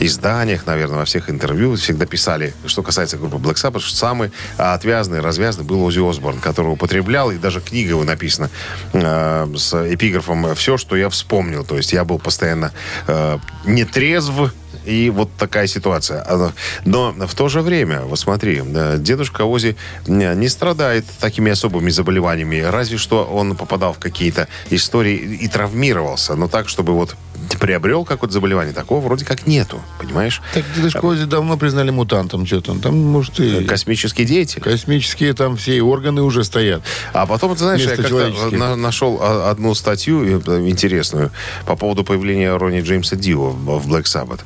изданиях, 0.00 0.66
наверное, 0.66 0.98
во 0.98 1.04
всех 1.04 1.30
интервью 1.30 1.76
всегда 1.76 2.06
писали, 2.06 2.54
что 2.66 2.82
касается 2.82 3.16
группы 3.16 3.36
Black 3.36 3.56
Sabbath, 3.56 3.80
что 3.80 3.96
самый 3.96 4.30
отвязный, 4.56 5.20
развязный 5.20 5.64
был 5.64 5.82
Оззи 5.84 6.08
Осборн, 6.08 6.38
который 6.38 6.68
употреблял, 6.68 7.30
и 7.30 7.36
даже 7.36 7.60
книга 7.60 7.90
его 7.90 8.04
написана 8.04 8.50
э, 8.92 9.46
с 9.56 9.74
эпиграфом 9.92 10.54
«Все, 10.54 10.78
что 10.78 10.96
я 10.96 11.09
вспомнил». 11.10 11.64
То 11.64 11.76
есть 11.76 11.92
я 11.92 12.04
был 12.04 12.18
постоянно 12.18 12.72
э, 13.06 13.38
нетрезв, 13.64 14.52
и 14.84 15.10
вот 15.10 15.30
такая 15.38 15.66
ситуация. 15.66 16.22
А, 16.26 16.52
Но 16.84 17.12
в 17.12 17.34
то 17.34 17.48
же 17.48 17.60
время, 17.60 18.02
вот 18.02 18.18
смотри, 18.18 18.62
да, 18.64 18.96
дедушка 18.96 19.42
Ози 19.42 19.76
не 20.06 20.34
не 20.34 20.48
страдает 20.48 21.04
такими 21.20 21.50
особыми 21.50 21.90
заболеваниями, 21.90 22.60
разве 22.60 22.98
что 22.98 23.24
он 23.24 23.56
попадал 23.56 23.92
в 23.92 23.98
какие-то 23.98 24.48
истории 24.70 25.16
и 25.16 25.48
травмировался. 25.48 26.34
Но 26.34 26.48
так, 26.48 26.68
чтобы 26.68 26.94
вот 26.94 27.16
приобрел 27.58 28.04
какое-то 28.04 28.32
заболевание, 28.34 28.72
такого 28.72 29.00
вроде 29.00 29.24
как 29.24 29.46
нету, 29.46 29.80
понимаешь? 29.98 30.40
Так 30.54 30.64
дедушку 30.74 31.08
Ози 31.08 31.24
давно 31.24 31.56
признали 31.56 31.90
мутантом. 31.90 32.46
Что-то 32.46 32.72
он 32.72 32.80
там, 32.80 32.96
может, 32.96 33.40
и 33.40 33.64
Космический 33.64 34.24
деятель. 34.24 34.60
космические 34.62 35.34
там 35.34 35.56
все 35.56 35.76
и 35.76 35.80
органы 35.80 36.22
уже 36.22 36.44
стоят. 36.44 36.82
А 37.12 37.26
потом, 37.26 37.52
ты 37.52 37.60
знаешь, 37.60 37.82
я 37.82 37.96
как-то 37.96 38.30
на- 38.52 38.76
нашел 38.76 39.18
а, 39.20 39.50
одну 39.50 39.74
статью 39.74 40.40
э, 40.46 40.68
интересную 40.68 41.30
по 41.66 41.76
поводу 41.76 42.04
появления 42.04 42.56
Ронни 42.56 42.80
Джеймса 42.80 43.16
Дио 43.16 43.50
в 43.50 43.88
Black 43.88 44.04
Sabbath. 44.04 44.40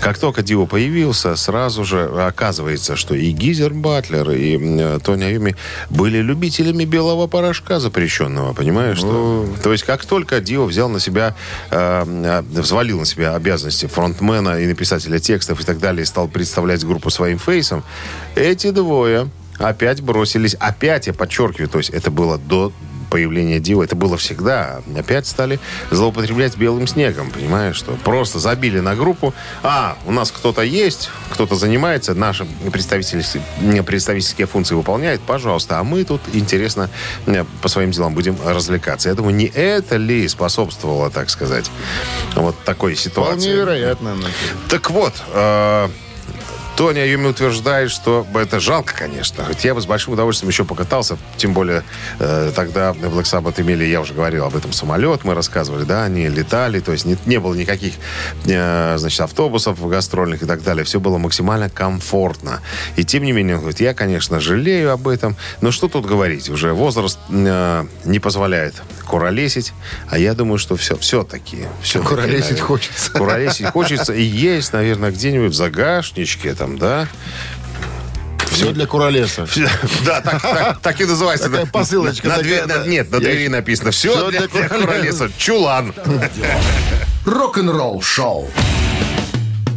Как 0.00 0.18
только 0.18 0.42
Дио 0.42 0.66
появился, 0.66 1.36
сразу 1.36 1.84
же 1.84 2.04
оказывается, 2.04 2.96
что 2.96 3.14
и 3.14 3.30
Гизер 3.30 3.72
Батлер, 3.72 4.30
и 4.30 4.58
э, 4.60 4.98
Тони 5.02 5.24
Айоми 5.24 5.56
были 5.88 6.18
любителями 6.18 6.84
белого 6.84 7.26
порошка 7.26 7.80
запрещенного, 7.80 8.52
понимаешь? 8.52 8.98
Что? 8.98 9.46
То 9.62 9.72
есть, 9.72 9.84
как 9.84 10.04
только 10.04 10.40
Дио 10.40 10.64
взял 10.66 10.88
на 10.88 11.00
себя, 11.00 11.34
э, 11.70 12.39
э, 12.40 12.60
взвалил 12.60 13.00
на 13.00 13.06
себя 13.06 13.34
обязанности 13.34 13.86
фронтмена 13.86 14.60
и 14.60 14.66
написателя 14.66 15.18
текстов 15.18 15.60
и 15.60 15.64
так 15.64 15.78
далее, 15.78 16.02
и 16.02 16.06
стал 16.06 16.28
представлять 16.28 16.84
группу 16.84 17.10
своим 17.10 17.38
фейсом, 17.38 17.84
эти 18.34 18.70
двое 18.70 19.28
опять 19.58 20.00
бросились, 20.00 20.54
опять, 20.54 21.06
я 21.06 21.12
подчеркиваю, 21.12 21.68
то 21.68 21.78
есть 21.78 21.90
это 21.90 22.10
было 22.10 22.38
до 22.38 22.72
появления 23.10 23.60
Дио, 23.60 23.82
это 23.82 23.96
было 23.96 24.16
всегда. 24.16 24.80
Опять 24.96 25.26
стали 25.26 25.60
злоупотреблять 25.90 26.56
белым 26.56 26.86
снегом, 26.86 27.30
понимаешь, 27.30 27.76
что 27.76 27.92
просто 28.04 28.38
забили 28.38 28.80
на 28.80 28.94
группу. 28.94 29.34
А, 29.62 29.98
у 30.06 30.12
нас 30.12 30.30
кто-то 30.30 30.62
есть, 30.62 31.10
кто-то 31.30 31.56
занимается, 31.56 32.14
наши 32.14 32.46
представительские, 32.72 33.42
представительские 33.82 34.46
функции 34.46 34.74
выполняет, 34.74 35.20
пожалуйста. 35.20 35.78
А 35.78 35.84
мы 35.84 36.04
тут, 36.04 36.20
интересно, 36.32 36.88
э, 37.26 37.44
по 37.60 37.68
своим 37.68 37.90
делам 37.90 38.14
будем 38.14 38.36
развлекаться. 38.44 39.08
Я 39.08 39.14
думаю, 39.14 39.34
не 39.34 39.46
это 39.46 39.96
ли 39.96 40.26
способствовало, 40.28 41.10
так 41.10 41.28
сказать, 41.30 41.70
вот 42.36 42.56
такой 42.64 42.96
ситуации? 42.96 43.40
Вполне 43.40 43.54
вероятно. 43.54 44.16
Так 44.68 44.90
вот, 44.90 45.14
э, 45.34 45.88
Тони 46.80 46.98
Айоми 46.98 47.26
утверждает, 47.26 47.90
что 47.90 48.26
это 48.34 48.58
жалко, 48.58 48.94
конечно. 48.96 49.44
Хоть 49.44 49.66
я 49.66 49.74
бы 49.74 49.82
с 49.82 49.84
большим 49.84 50.14
удовольствием 50.14 50.48
еще 50.48 50.64
покатался. 50.64 51.18
Тем 51.36 51.52
более, 51.52 51.82
э, 52.18 52.52
тогда 52.56 52.92
Black 52.92 53.24
Sabbath 53.24 53.60
имели, 53.60 53.84
я 53.84 54.00
уже 54.00 54.14
говорил 54.14 54.46
об 54.46 54.56
этом, 54.56 54.72
самолет. 54.72 55.22
Мы 55.24 55.34
рассказывали, 55.34 55.84
да, 55.84 56.04
они 56.04 56.26
летали. 56.28 56.80
То 56.80 56.92
есть 56.92 57.04
не, 57.04 57.18
не 57.26 57.38
было 57.38 57.52
никаких, 57.52 57.92
э, 58.46 58.94
значит, 58.96 59.20
автобусов 59.20 59.86
гастрольных 59.86 60.42
и 60.42 60.46
так 60.46 60.62
далее. 60.62 60.86
Все 60.86 61.00
было 61.00 61.18
максимально 61.18 61.68
комфортно. 61.68 62.60
И 62.96 63.04
тем 63.04 63.24
не 63.24 63.32
менее, 63.32 63.56
он 63.56 63.60
говорит, 63.60 63.80
я, 63.80 63.92
конечно, 63.92 64.40
жалею 64.40 64.90
об 64.90 65.06
этом. 65.06 65.36
Но 65.60 65.72
что 65.72 65.86
тут 65.86 66.06
говорить? 66.06 66.48
Уже 66.48 66.72
возраст 66.72 67.18
э, 67.28 67.84
не 68.06 68.20
позволяет 68.20 68.74
куролесить. 69.06 69.74
А 70.08 70.18
я 70.18 70.34
думаю, 70.34 70.56
что 70.56 70.76
все, 70.76 70.96
все-таки... 70.96 71.66
все 71.82 72.02
Куролесить 72.02 72.60
хочется. 72.60 73.10
Куролесить 73.12 73.66
хочется. 73.66 74.14
И 74.14 74.22
есть, 74.22 74.72
наверное, 74.72 75.10
где-нибудь 75.10 75.50
в 75.52 75.56
загашничке 75.56 76.54
там, 76.54 76.69
да? 76.78 77.08
Все 78.50 78.72
для 78.72 78.86
куролеса. 78.86 79.46
Да, 80.04 80.20
так, 80.20 80.42
так- 80.42 80.80
так 80.80 81.00
и 81.00 81.04
называется. 81.04 81.48
Такая 81.48 81.66
посылочка 81.66 82.28
на 82.28 82.36
такая, 82.36 82.66
да. 82.66 82.86
Нет, 82.86 83.10
на 83.10 83.18
двери 83.18 83.48
написано. 83.48 83.90
Все 83.90 84.30
для, 84.30 84.46
для 84.48 84.68
куролеса». 84.68 85.30
Чулан. 85.38 85.94
Рок-н-ролл 87.24 88.02
шоу. 88.02 88.50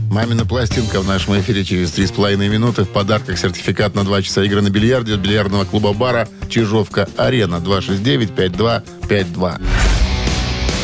Мамина 0.10 0.46
пластинка 0.46 1.02
в 1.02 1.08
нашем 1.08 1.40
эфире 1.40 1.64
через 1.66 1.92
3,5 1.92 2.36
минуты. 2.48 2.84
В 2.84 2.90
подарках 2.90 3.38
сертификат 3.40 3.96
на 3.96 4.04
2 4.04 4.22
часа 4.22 4.44
игры 4.44 4.62
на 4.62 4.70
бильярде 4.70 5.16
от 5.16 5.20
бильярдного 5.22 5.66
клуба-бара 5.66 6.28
«Чижовка-Арена» 6.50 7.56
269-5252. 7.56 9.62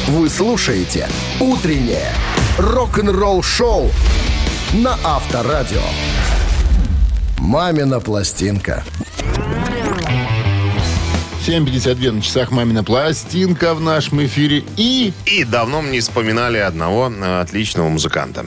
Вы 0.08 0.30
слушаете 0.30 1.08
«Утреннее 1.40 2.12
рок-н-ролл 2.58 3.44
шоу» 3.44 3.92
на 4.74 4.98
Авторадио. 5.04 5.82
«Мамина 7.40 8.00
пластинка». 8.00 8.84
7.52 11.48 12.12
на 12.12 12.22
часах 12.22 12.52
«Мамина 12.52 12.84
пластинка» 12.84 13.74
в 13.74 13.82
нашем 13.82 14.24
эфире. 14.26 14.64
И 14.78 15.12
И 15.26 15.44
давно 15.44 15.82
мы 15.82 15.90
не 15.90 16.02
вспоминали 16.02 16.60
одного 16.60 17.10
э, 17.10 17.42
отличного 17.42 17.90
музыканта. 17.90 18.46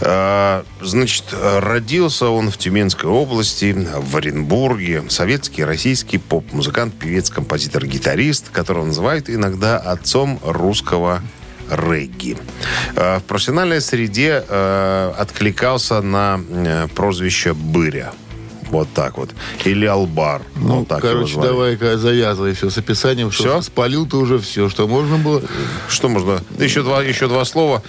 Э, 0.00 0.62
Значит, 0.82 1.24
родился 1.32 2.28
он 2.28 2.50
в 2.50 2.58
Тюменской 2.58 3.08
области, 3.08 3.74
в 3.96 4.14
Оренбурге. 4.14 5.04
Советский, 5.08 5.64
российский 5.64 6.18
поп-музыкант, 6.18 6.94
певец, 6.98 7.30
композитор, 7.30 7.86
гитарист, 7.86 8.50
которого 8.50 8.84
называют 8.84 9.30
иногда 9.30 9.78
отцом 9.78 10.38
русского 10.44 11.22
регги. 11.70 12.36
Э, 12.94 13.18
В 13.18 13.22
профессиональной 13.24 13.80
среде 13.80 14.44
э, 14.48 15.12
откликался 15.18 16.00
на 16.02 16.40
э, 16.48 16.88
прозвище 16.94 17.54
«Быря». 17.54 18.12
Вот 18.70 18.88
так 18.92 19.16
вот. 19.16 19.30
Или 19.64 19.86
Албар. 19.86 20.42
Ну, 20.56 20.80
вот 20.80 20.88
так 20.88 21.00
короче, 21.00 21.40
давай-ка 21.40 21.98
завязывай 21.98 22.52
все 22.52 22.68
с 22.68 22.76
описанием. 22.76 23.30
что 23.30 23.44
Всё? 23.44 23.62
Спалил 23.62 24.06
ты 24.06 24.16
уже 24.16 24.38
все, 24.38 24.68
что 24.68 24.88
можно 24.88 25.18
было. 25.18 25.42
Что 25.88 26.08
можно? 26.08 26.40
Еще 26.58 26.82
два, 26.82 27.02
еще 27.02 27.28
два 27.28 27.44
слова. 27.44 27.82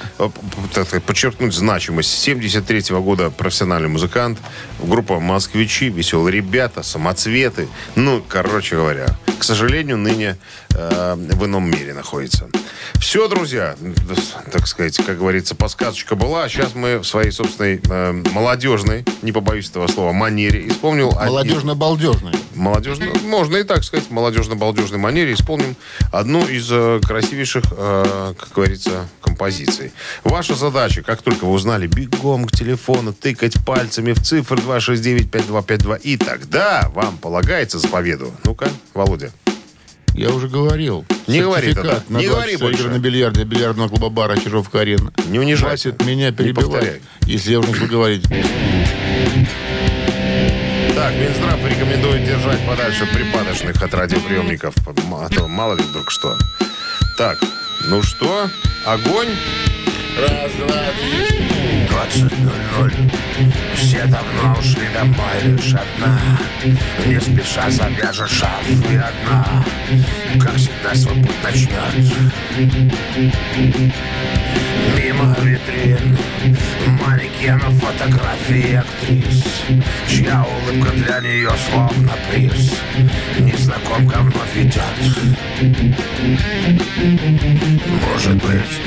так 0.74 0.88
Подчеркнуть 1.04 1.54
значимость. 1.54 2.12
73 2.12 2.96
года 2.98 3.32
профессиональный 3.32 3.90
музыкант. 3.90 4.38
Группа 4.80 5.20
«Москвичи», 5.20 5.90
«Веселые 5.90 6.36
ребята», 6.36 6.84
«Самоцветы». 6.84 7.68
Ну, 7.96 8.24
короче 8.28 8.76
говоря, 8.76 9.08
к 9.40 9.44
сожалению, 9.44 9.98
ныне 9.98 10.38
э, 10.78 11.16
в 11.16 11.46
ином 11.46 11.70
мире 11.70 11.94
находится. 11.94 12.48
Все, 12.96 13.28
друзья, 13.28 13.76
так 14.52 14.68
сказать, 14.68 14.98
как 14.98 15.18
говорится, 15.18 15.56
подсказочка 15.56 16.16
была. 16.16 16.48
Сейчас 16.50 16.76
мы 16.76 17.00
в 17.00 17.06
своей 17.06 17.32
собственной 17.32 17.82
э, 17.84 18.12
молодежной, 18.32 19.06
не 19.22 19.32
побоюсь 19.32 19.70
этого 19.70 19.88
слова, 19.88 20.14
манере 20.14 20.68
исполнил... 20.68 21.12
Молодежно-балдежный. 21.12 22.34
молодежно, 22.56 23.08
можно 23.24 23.58
и 23.58 23.64
так 23.64 23.84
сказать, 23.84 24.10
молодежно-балдежной 24.10 25.00
манере 25.00 25.34
исполним 25.34 25.76
одну 26.12 26.46
из 26.48 26.68
э, 26.72 27.00
красивейших, 27.04 27.64
э, 27.72 28.34
как 28.38 28.52
говорится, 28.54 29.08
композиций. 29.22 29.92
Ваша 30.24 30.56
задача, 30.56 31.02
как 31.02 31.22
только 31.22 31.46
вы 31.46 31.52
узнали, 31.52 31.88
бегом 31.88 32.46
к 32.46 32.52
телефону, 32.52 33.14
тыкать 33.14 33.64
пальцами 33.66 34.14
в 34.14 34.22
цифры 34.22 34.58
269-5252, 34.58 36.02
и 36.02 36.18
тогда 36.18 36.90
вам 36.94 37.18
полагается 37.18 37.80
за 37.80 37.88
победу. 37.88 38.32
Ну-ка, 38.44 38.70
Володя. 38.94 39.32
Я 40.14 40.30
уже 40.32 40.48
говорил. 40.48 41.06
Не 41.28 41.42
говори 41.42 41.74
на 41.74 42.18
Не 42.20 42.28
говори 42.28 42.58
больше. 42.58 42.80
игры 42.82 42.92
на 42.94 43.00
бильярде 43.00 43.44
бильярдного 43.44 43.90
клуба 43.90 44.10
бара 44.10 44.36
Чижовка-арена. 44.38 45.12
Не 45.28 45.40
унижайся. 45.40 45.90
Хватит 45.92 46.06
меня 46.08 46.32
перебивать, 46.32 47.02
если 47.26 47.52
я 47.52 47.60
уже 47.60 47.72
начал 47.72 47.88
говорить. 47.88 48.24
Так, 50.96 51.14
Минздрав 51.14 51.60
рекомендует 51.70 52.26
держать 52.26 52.66
подальше 52.66 53.06
припадочных 53.14 53.82
от 53.82 53.94
радиоприемников. 53.94 54.74
А 54.88 55.30
то 55.30 55.48
мало 55.48 55.76
ли 55.76 55.84
вдруг 55.84 56.10
что. 56.10 56.36
Так, 57.18 57.38
ну 57.90 58.02
что, 58.02 58.50
огонь? 58.86 59.30
Раз, 60.20 60.52
два, 60.58 60.84
три. 61.00 61.67
20.00 61.98 63.12
Все 63.76 64.06
давно 64.06 64.60
ушли 64.60 64.88
домой, 64.94 65.16
лишь 65.44 65.74
одна. 65.74 66.20
Не 67.06 67.20
спеша 67.20 67.70
завяжет 67.72 68.30
шарф 68.30 68.70
и 68.70 68.96
одна. 68.96 69.66
Как 70.40 70.56
всегда 70.56 70.94
свой 70.94 71.16
путь 71.16 71.44
начнет 71.44 71.94
Мимо 75.18 75.36
витрин 75.42 76.18
Манекенов 77.02 77.74
фотографии 77.82 78.76
актрис 78.76 79.44
Чья 80.08 80.46
улыбка 80.46 80.92
для 80.92 81.20
нее 81.22 81.50
словно 81.70 82.12
приз 82.30 82.74
Незнакомка 83.40 84.20
вновь 84.20 84.58
идет 84.58 84.84
может 88.14 88.36
быть, 88.44 88.82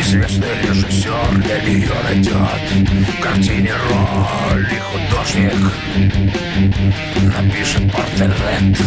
известный 0.00 0.48
режиссер 0.62 1.42
для 1.42 1.60
нее 1.60 1.90
найдет 2.04 3.16
В 3.16 3.20
картине 3.20 3.72
роли 3.88 4.80
художник 4.92 5.54
Напишет 7.22 7.92
портрет 7.92 8.78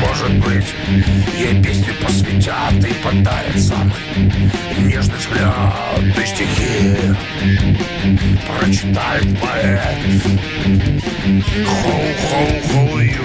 Может 0.00 0.32
быть, 0.44 0.66
ей 1.38 1.62
песню 1.62 1.94
посвятят 2.02 2.74
и 2.84 2.92
подарят 3.02 3.58
самый 3.58 4.03
нежный 4.78 5.16
взгляд 5.16 6.00
и 6.16 6.26
стихи 6.26 6.96
Прочитает 8.58 9.40
поэт 9.40 9.98
Хоу-хоу-хоу-ю 11.66 13.24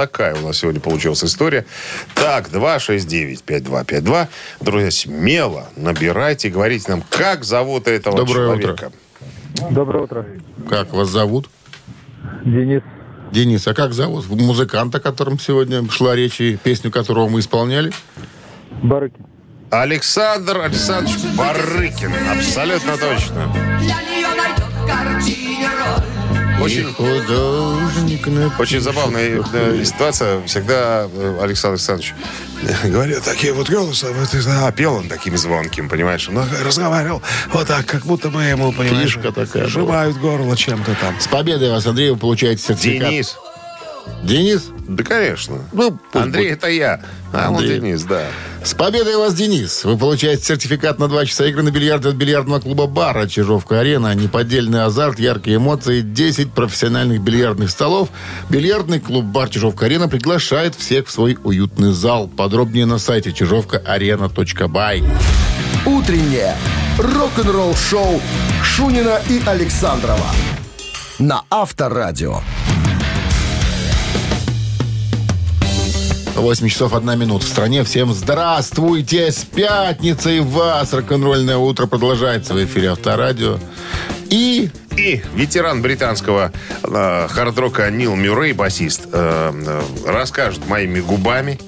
Такая 0.00 0.34
у 0.34 0.46
нас 0.46 0.56
сегодня 0.56 0.80
получилась 0.80 1.22
история. 1.22 1.66
Так, 2.14 2.48
269-5252. 2.48 4.28
Друзья, 4.62 4.90
смело 4.90 5.68
набирайте, 5.76 6.48
говорите 6.48 6.90
нам, 6.90 7.02
как 7.10 7.44
зовут 7.44 7.86
этого 7.86 8.16
Доброе 8.16 8.48
утро. 8.48 8.76
человека. 8.76 8.92
Доброе 9.70 10.04
утро. 10.04 10.26
Как 10.70 10.94
вас 10.94 11.08
зовут? 11.08 11.50
Денис. 12.46 12.82
Денис, 13.32 13.66
а 13.66 13.74
как 13.74 13.92
зовут 13.92 14.28
музыканта, 14.28 14.98
о 14.98 15.00
котором 15.00 15.38
сегодня 15.38 15.88
шла 15.90 16.16
речь, 16.16 16.40
и 16.40 16.56
песню 16.56 16.90
которого 16.90 17.28
мы 17.28 17.40
исполняли? 17.40 17.92
Барыкин. 18.82 19.26
Александр 19.70 20.62
Александрович 20.62 21.16
Барыкин. 21.36 22.12
Абсолютно 22.32 22.96
точно. 22.96 23.52
Для 23.80 24.02
нее 24.02 24.28
найдет 24.36 24.64
роль. 24.88 25.49
Очень, 26.60 26.92
Художник 26.92 28.26
на- 28.26 28.52
очень 28.58 28.80
забавная 28.80 29.42
э, 29.52 29.84
ситуация. 29.84 30.42
Всегда 30.46 31.08
э, 31.12 31.38
Александр 31.42 31.74
Александрович 31.74 32.14
э, 32.62 32.88
говорит 32.88 33.22
такие 33.24 33.52
вот 33.52 33.70
голоса. 33.70 34.08
Вот, 34.12 34.34
и, 34.34 34.38
а, 34.46 34.70
пел 34.72 34.94
он 34.96 35.08
таким 35.08 35.36
звонким, 35.36 35.88
понимаешь? 35.88 36.28
Он 36.28 36.44
разговаривал 36.64 37.22
вот 37.52 37.66
так, 37.66 37.86
как 37.86 38.04
будто 38.04 38.28
бы 38.28 38.42
ему, 38.42 38.72
понимаешь, 38.72 39.14
Фишка 39.14 39.32
такая 39.32 39.62
была. 39.62 39.68
сжимают 39.68 40.16
горло 40.18 40.56
чем-то 40.56 40.94
там. 41.00 41.18
С 41.18 41.26
победой 41.26 41.70
вас, 41.70 41.86
Андрей, 41.86 42.10
вы 42.10 42.16
получаете 42.18 42.62
сертификат. 42.62 43.10
Денис. 43.10 43.36
Денис? 44.22 44.68
Да, 44.86 45.02
конечно. 45.02 45.58
Ну, 45.72 45.98
Андрей, 46.12 46.48
будет. 46.48 46.58
это 46.58 46.68
я. 46.68 47.00
А 47.32 47.48
Андрей. 47.48 47.76
он 47.76 47.80
Денис, 47.80 48.02
да. 48.02 48.22
С 48.62 48.74
победой 48.74 49.16
вас, 49.16 49.34
Денис! 49.34 49.84
Вы 49.84 49.96
получаете 49.96 50.42
сертификат 50.44 50.98
на 50.98 51.08
два 51.08 51.24
часа 51.24 51.46
игры 51.46 51.62
на 51.62 51.70
бильярде 51.70 52.10
от 52.10 52.16
бильярдного 52.16 52.60
клуба 52.60 52.86
«Бара» 52.86 53.26
Чижовка-арена. 53.26 54.14
Неподдельный 54.14 54.84
азарт, 54.84 55.18
яркие 55.18 55.56
эмоции, 55.56 56.02
10 56.02 56.52
профессиональных 56.52 57.20
бильярдных 57.22 57.70
столов. 57.70 58.10
Бильярдный 58.50 59.00
клуб 59.00 59.24
«Бар» 59.24 59.48
Чижовка-арена 59.48 60.08
приглашает 60.08 60.74
всех 60.74 61.06
в 61.06 61.10
свой 61.10 61.38
уютный 61.42 61.92
зал. 61.92 62.28
Подробнее 62.28 62.86
на 62.86 62.98
сайте 62.98 63.32
чижовкаарена.бай. 63.32 65.02
Утреннее 65.86 66.56
рок-н-ролл-шоу 66.98 68.20
Шунина 68.62 69.20
и 69.28 69.40
Александрова 69.46 70.26
на 71.20 71.42
Авторадио. 71.50 72.40
8 76.36 76.68
часов 76.68 76.94
1 76.94 77.18
минута 77.18 77.44
в 77.44 77.48
стране. 77.48 77.84
Всем 77.84 78.12
здравствуйте! 78.12 79.30
С 79.30 79.44
пятницей 79.44 80.40
вас! 80.40 80.92
Рок-н-ролльное 80.92 81.56
утро 81.56 81.86
продолжается 81.86 82.54
в 82.54 82.64
эфире 82.64 82.90
Авторадио. 82.90 83.58
И 84.30 84.70
И 84.96 85.22
ветеран 85.34 85.82
британского 85.82 86.52
э, 86.82 87.28
хард-рока 87.28 87.90
Нил 87.90 88.14
Мюррей, 88.14 88.52
басист, 88.52 89.08
э, 89.12 89.52
э, 89.52 89.82
расскажет 90.06 90.66
моими 90.68 91.00
губами, 91.00 91.58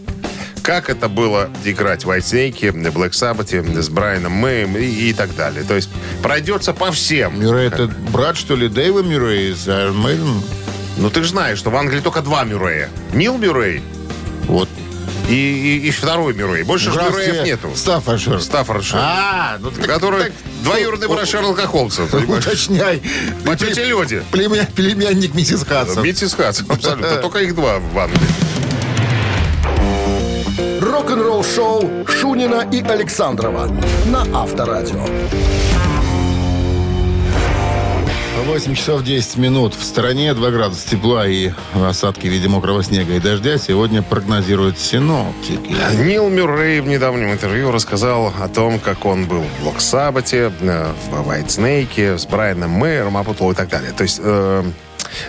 как 0.62 0.88
это 0.90 1.08
было 1.08 1.50
играть 1.64 2.04
в 2.04 2.10
White 2.10 2.20
Snake, 2.20 2.92
Black 2.92 3.10
Sabbath, 3.10 3.80
с 3.80 3.88
Брайаном 3.88 4.32
Мэем 4.32 4.76
и, 4.76 4.84
и 4.84 5.12
так 5.12 5.34
далее. 5.34 5.64
То 5.64 5.74
есть 5.74 5.90
пройдется 6.22 6.72
по 6.72 6.92
всем. 6.92 7.40
Мюррей, 7.40 7.66
это 7.66 7.88
брат, 8.12 8.36
что 8.36 8.54
ли, 8.54 8.68
Дэйва 8.68 9.02
Мюррей 9.02 9.50
из 9.50 9.66
Iron 9.66 10.00
Maiden? 10.00 10.40
Ну 10.98 11.10
ты 11.10 11.22
же 11.22 11.30
знаешь, 11.30 11.58
что 11.58 11.70
в 11.70 11.76
Англии 11.76 12.00
только 12.00 12.20
два 12.20 12.44
Мюррея. 12.44 12.88
Нил 13.12 13.38
Мюррей 13.38 13.82
Вот. 14.48 14.68
и, 15.28 15.34
и- 15.34 15.88
и 15.88 15.90
второй 15.90 16.34
Мюррей. 16.34 16.62
Больше 16.64 16.90
же 16.92 17.00
Мюрреев 17.00 17.44
нету. 17.44 17.70
Стаффордшир. 17.74 18.40
Стаффордшир. 18.42 18.98
А, 19.00 19.56
ну 19.60 19.70
так- 19.70 19.86
Который 19.86 20.24
так- 20.24 20.32
двоюродный 20.64 21.08
брат 21.08 21.28
Шерлока 21.28 21.66
Холмса. 21.66 22.02
Уточняй. 22.04 23.00
По 23.46 23.56
тете 23.56 23.84
Лёде. 23.84 24.24
Племя- 24.32 24.68
племянник 24.74 25.34
миссис 25.34 25.64
Хадсон. 25.64 26.02
Митис 26.02 26.34
Хац, 26.34 26.60
абсолютно. 26.68 27.16
Только 27.16 27.38
их 27.38 27.54
два 27.54 27.78
в 27.78 27.98
Англии. 27.98 28.20
Рок-н-ролл-шоу 30.80 32.06
Шунина 32.06 32.66
и 32.70 32.82
Александрова 32.82 33.68
на 34.06 34.22
Авторадио. 34.42 35.06
8 38.40 38.74
часов 38.74 39.04
10 39.04 39.36
минут. 39.36 39.74
В 39.74 39.84
стороне 39.84 40.34
2 40.34 40.50
градуса 40.50 40.88
тепла 40.88 41.26
и 41.28 41.50
осадки 41.74 42.26
в 42.26 42.30
виде 42.30 42.48
мокрого 42.48 42.82
снега 42.82 43.14
и 43.14 43.20
дождя 43.20 43.58
сегодня 43.58 44.02
прогнозируют 44.02 44.78
синоптики. 44.78 45.76
Нил 46.02 46.28
Мюррей 46.28 46.80
в 46.80 46.86
недавнем 46.86 47.30
интервью 47.32 47.70
рассказал 47.70 48.32
о 48.40 48.48
том, 48.48 48.80
как 48.80 49.04
он 49.04 49.26
был 49.26 49.42
в 49.42 49.62
Блок 49.62 49.80
Саббате, 49.80 50.50
э, 50.60 50.92
в 51.10 51.14
Snake, 51.46 52.18
с 52.18 52.26
Брайаном 52.26 52.70
Мэйером, 52.70 53.16
Апутлоу 53.16 53.52
и 53.52 53.54
так 53.54 53.68
далее. 53.68 53.92
То 53.92 54.02
есть 54.02 54.18
э, 54.22 54.64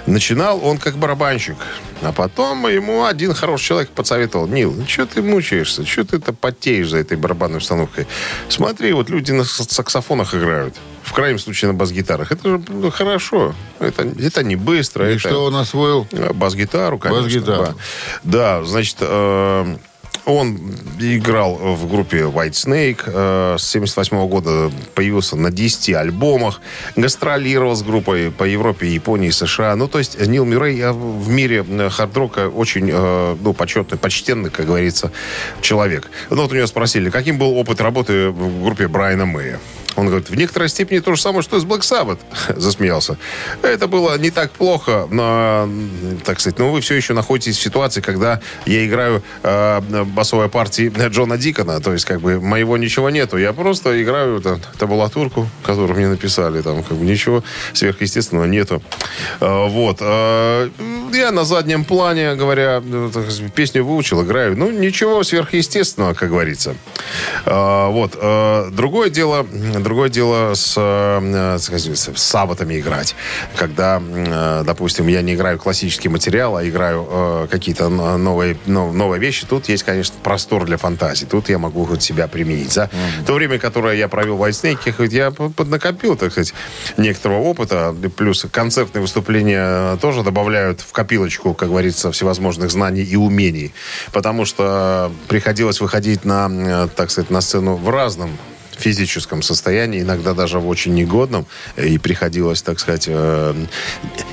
начинал 0.07 0.65
он 0.65 0.77
как 0.77 0.97
барабанщик. 0.97 1.57
А 2.01 2.13
потом 2.13 2.67
ему 2.67 3.05
один 3.05 3.33
хороший 3.33 3.65
человек 3.65 3.89
подсоветовал. 3.89 4.47
Нил, 4.47 4.73
ну 4.75 4.87
что 4.87 5.05
ты 5.05 5.21
мучаешься? 5.21 5.85
Что 5.85 6.03
ты-то 6.05 6.33
потеешь 6.33 6.89
за 6.89 6.97
этой 6.97 7.17
барабанной 7.17 7.57
установкой? 7.59 8.07
Смотри, 8.49 8.93
вот 8.93 9.09
люди 9.09 9.31
на 9.31 9.41
сакс- 9.43 9.69
саксофонах 9.71 10.33
играют. 10.33 10.75
В 11.03 11.13
крайнем 11.13 11.39
случае 11.39 11.71
на 11.71 11.77
бас-гитарах. 11.77 12.31
Это 12.31 12.49
же 12.49 12.61
ну, 12.67 12.89
хорошо. 12.89 13.53
Это, 13.79 14.03
это 14.03 14.43
не 14.43 14.55
быстро. 14.55 15.09
И 15.09 15.17
это... 15.17 15.19
что 15.19 15.45
он 15.45 15.55
освоил? 15.55 16.07
Э, 16.11 16.33
Бас-гитару, 16.33 16.97
конечно. 16.97 17.23
Бас-гитару. 17.23 17.63
Да, 18.23 18.59
Да, 18.59 18.63
значит, 18.63 18.97
э, 19.01 19.75
он 20.25 20.57
играл 20.99 21.55
в 21.55 21.89
группе 21.89 22.19
White 22.19 22.51
Snake. 22.51 23.01
э, 23.05 23.57
С 23.59 23.63
78 23.71 24.27
года 24.27 24.71
появился 24.95 25.35
на 25.35 25.51
10 25.51 25.93
альбомах. 25.95 26.61
Гастролировал 26.95 27.75
с 27.75 27.83
группой 27.83 28.31
по 28.31 28.45
Европе, 28.45 28.87
Японии, 28.87 29.29
США. 29.29 29.75
Ну, 29.75 29.87
то 29.87 29.99
есть 29.99 30.19
Нил 30.25 30.45
Мюррей 30.45 30.79
э, 30.79 30.91
в 30.93 31.27
мире 31.29 31.65
э, 31.67 31.89
хард-рока 31.89 32.47
очень, 32.47 32.89
э, 32.89 33.35
ну, 33.41 33.53
почетный, 33.53 33.97
почтенный, 33.97 34.49
как 34.49 34.65
говорится, 34.65 35.11
человек. 35.61 36.09
Ну, 36.29 36.37
вот 36.37 36.51
у 36.51 36.55
него 36.55 36.67
спросили, 36.67 37.09
каким 37.09 37.37
был 37.37 37.57
опыт 37.57 37.81
работы 37.81 38.29
в 38.29 38.63
группе 38.63 38.87
Брайана 38.87 39.25
Мэя. 39.25 39.59
Он 39.95 40.07
говорит, 40.07 40.29
в 40.29 40.35
некоторой 40.35 40.69
степени 40.69 40.99
то 40.99 41.15
же 41.15 41.21
самое, 41.21 41.43
что 41.43 41.57
и 41.57 41.59
с 41.59 41.63
Black 41.63 41.81
Sabbath. 41.81 42.19
Засмеялся. 42.59 43.17
Это 43.61 43.87
было 43.87 44.17
не 44.17 44.31
так 44.31 44.51
плохо, 44.51 45.07
но, 45.09 45.69
так 46.25 46.39
сказать, 46.39 46.59
но 46.59 46.71
вы 46.71 46.81
все 46.81 46.95
еще 46.95 47.13
находитесь 47.13 47.57
в 47.57 47.61
ситуации, 47.61 48.01
когда 48.01 48.39
я 48.65 48.85
играю 48.85 49.23
э, 49.43 49.81
басовой 50.05 50.49
партии 50.49 50.91
Джона 51.09 51.37
Дикона. 51.37 51.79
То 51.79 51.93
есть, 51.93 52.05
как 52.05 52.21
бы, 52.21 52.39
моего 52.39 52.77
ничего 52.77 53.09
нету. 53.09 53.37
Я 53.37 53.53
просто 53.53 54.01
играю 54.01 54.41
там, 54.41 54.59
табулатурку, 54.77 55.47
которую 55.63 55.97
мне 55.97 56.07
написали. 56.07 56.61
Там, 56.61 56.83
как 56.83 56.97
бы, 56.97 57.05
ничего 57.05 57.43
сверхъестественного 57.73 58.45
нету. 58.45 58.81
Э, 59.39 59.67
вот. 59.67 59.97
Э, 60.01 60.69
я 61.13 61.31
на 61.31 61.43
заднем 61.43 61.85
плане, 61.85 62.35
говоря, 62.35 62.81
ну, 62.83 63.11
песню 63.55 63.83
выучил, 63.83 64.23
играю. 64.23 64.57
Ну, 64.57 64.71
ничего 64.71 65.23
сверхъестественного, 65.23 66.13
как 66.13 66.29
говорится. 66.29 66.75
Э, 67.45 67.87
вот. 67.89 68.17
Э, 68.19 68.69
другое 68.71 69.09
дело, 69.09 69.45
другое 69.83 70.09
дело 70.09 70.53
с, 70.53 70.75
э, 70.77 71.57
сказать, 71.59 71.97
с 71.97 72.11
сабатами 72.15 72.79
играть. 72.79 73.15
Когда, 73.55 74.01
э, 74.03 74.63
допустим, 74.65 75.07
я 75.07 75.21
не 75.21 75.35
играю 75.35 75.59
классический 75.59 76.09
материал, 76.09 76.57
а 76.57 76.67
играю 76.67 77.07
э, 77.09 77.47
какие-то 77.49 77.89
новые, 77.89 78.57
нов- 78.65 78.93
новые 78.93 79.19
вещи, 79.19 79.45
тут 79.45 79.69
есть, 79.69 79.83
конечно, 79.83 80.15
простор 80.23 80.65
для 80.65 80.77
фантазии. 80.77 81.25
Тут 81.25 81.49
я 81.49 81.57
могу 81.57 81.85
хоть 81.85 82.01
себя 82.01 82.27
применить. 82.27 82.71
За 82.71 82.89
то 83.25 83.33
время, 83.33 83.59
которое 83.59 83.95
я 83.95 84.07
провел 84.07 84.37
в 84.37 84.43
Snake, 84.43 84.91
хоть 84.91 85.11
я 85.13 85.31
поднакопил, 85.31 86.15
так 86.15 86.31
сказать, 86.31 86.53
некоторого 86.97 87.39
опыта. 87.39 87.95
Плюс 88.15 88.45
концертные 88.51 89.01
выступления 89.01 89.97
тоже 89.97 90.23
добавляют 90.23 90.81
в 90.81 90.91
копилочку, 90.91 91.53
как 91.53 91.69
говорится, 91.69 92.11
всевозможных 92.11 92.71
знаний 92.71 93.03
и 93.03 93.15
умений. 93.15 93.73
Потому 94.11 94.45
что 94.45 95.11
приходилось 95.27 95.81
выходить 95.81 96.25
на, 96.25 96.49
э, 96.49 96.87
так 96.95 97.11
сказать, 97.11 97.29
на 97.29 97.41
сцену 97.41 97.75
в 97.75 97.89
разном 97.89 98.37
физическом 98.79 99.41
состоянии, 99.41 100.01
иногда 100.01 100.33
даже 100.33 100.59
в 100.59 100.67
очень 100.67 100.93
негодном, 100.93 101.45
и 101.77 101.97
приходилось, 101.97 102.61
так 102.61 102.79
сказать, 102.79 103.05
э, 103.07 103.53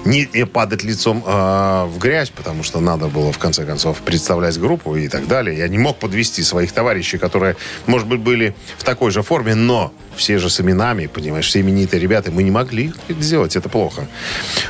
не 0.04 0.26
падать 0.46 0.82
лицом 0.82 1.22
э, 1.26 1.84
в 1.86 1.98
грязь, 1.98 2.30
потому 2.30 2.62
что 2.62 2.80
надо 2.80 3.08
было, 3.08 3.32
в 3.32 3.38
конце 3.38 3.64
концов, 3.64 3.98
представлять 3.98 4.58
группу 4.58 4.96
и 4.96 5.08
так 5.08 5.26
далее. 5.26 5.58
Я 5.58 5.68
не 5.68 5.78
мог 5.78 5.98
подвести 5.98 6.42
своих 6.42 6.72
товарищей, 6.72 7.18
которые, 7.18 7.56
может 7.86 8.06
быть, 8.08 8.20
были 8.20 8.54
в 8.78 8.84
такой 8.84 9.10
же 9.10 9.22
форме, 9.22 9.54
но 9.54 9.92
все 10.16 10.38
же 10.38 10.50
с 10.50 10.60
именами, 10.60 11.06
понимаешь, 11.06 11.46
все 11.46 11.60
именитые 11.60 12.00
ребята, 12.00 12.30
мы 12.30 12.42
не 12.42 12.50
могли 12.50 12.92
это 13.08 13.22
сделать, 13.22 13.56
это 13.56 13.68
плохо. 13.68 14.08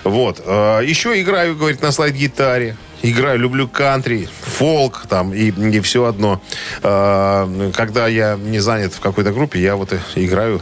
Вот. 0.05 0.43
Э, 0.45 0.81
Еще 0.85 1.21
играю, 1.21 1.57
говорит, 1.57 1.83
на 1.83 1.93
слайд-гитаре. 1.93 2.77
Играю, 3.03 3.39
люблю 3.39 3.67
кантри, 3.67 4.29
фолк 4.43 5.07
там 5.09 5.33
и, 5.33 5.51
и 5.51 5.81
все 5.81 6.05
одно. 6.05 6.41
Э, 6.83 7.71
Когда 7.75 8.07
я 8.09 8.37
не 8.37 8.59
занят 8.59 8.93
в 8.93 9.01
какой-то 9.01 9.33
группе, 9.33 9.61
я 9.61 9.77
вот 9.77 9.93
играю 10.15 10.61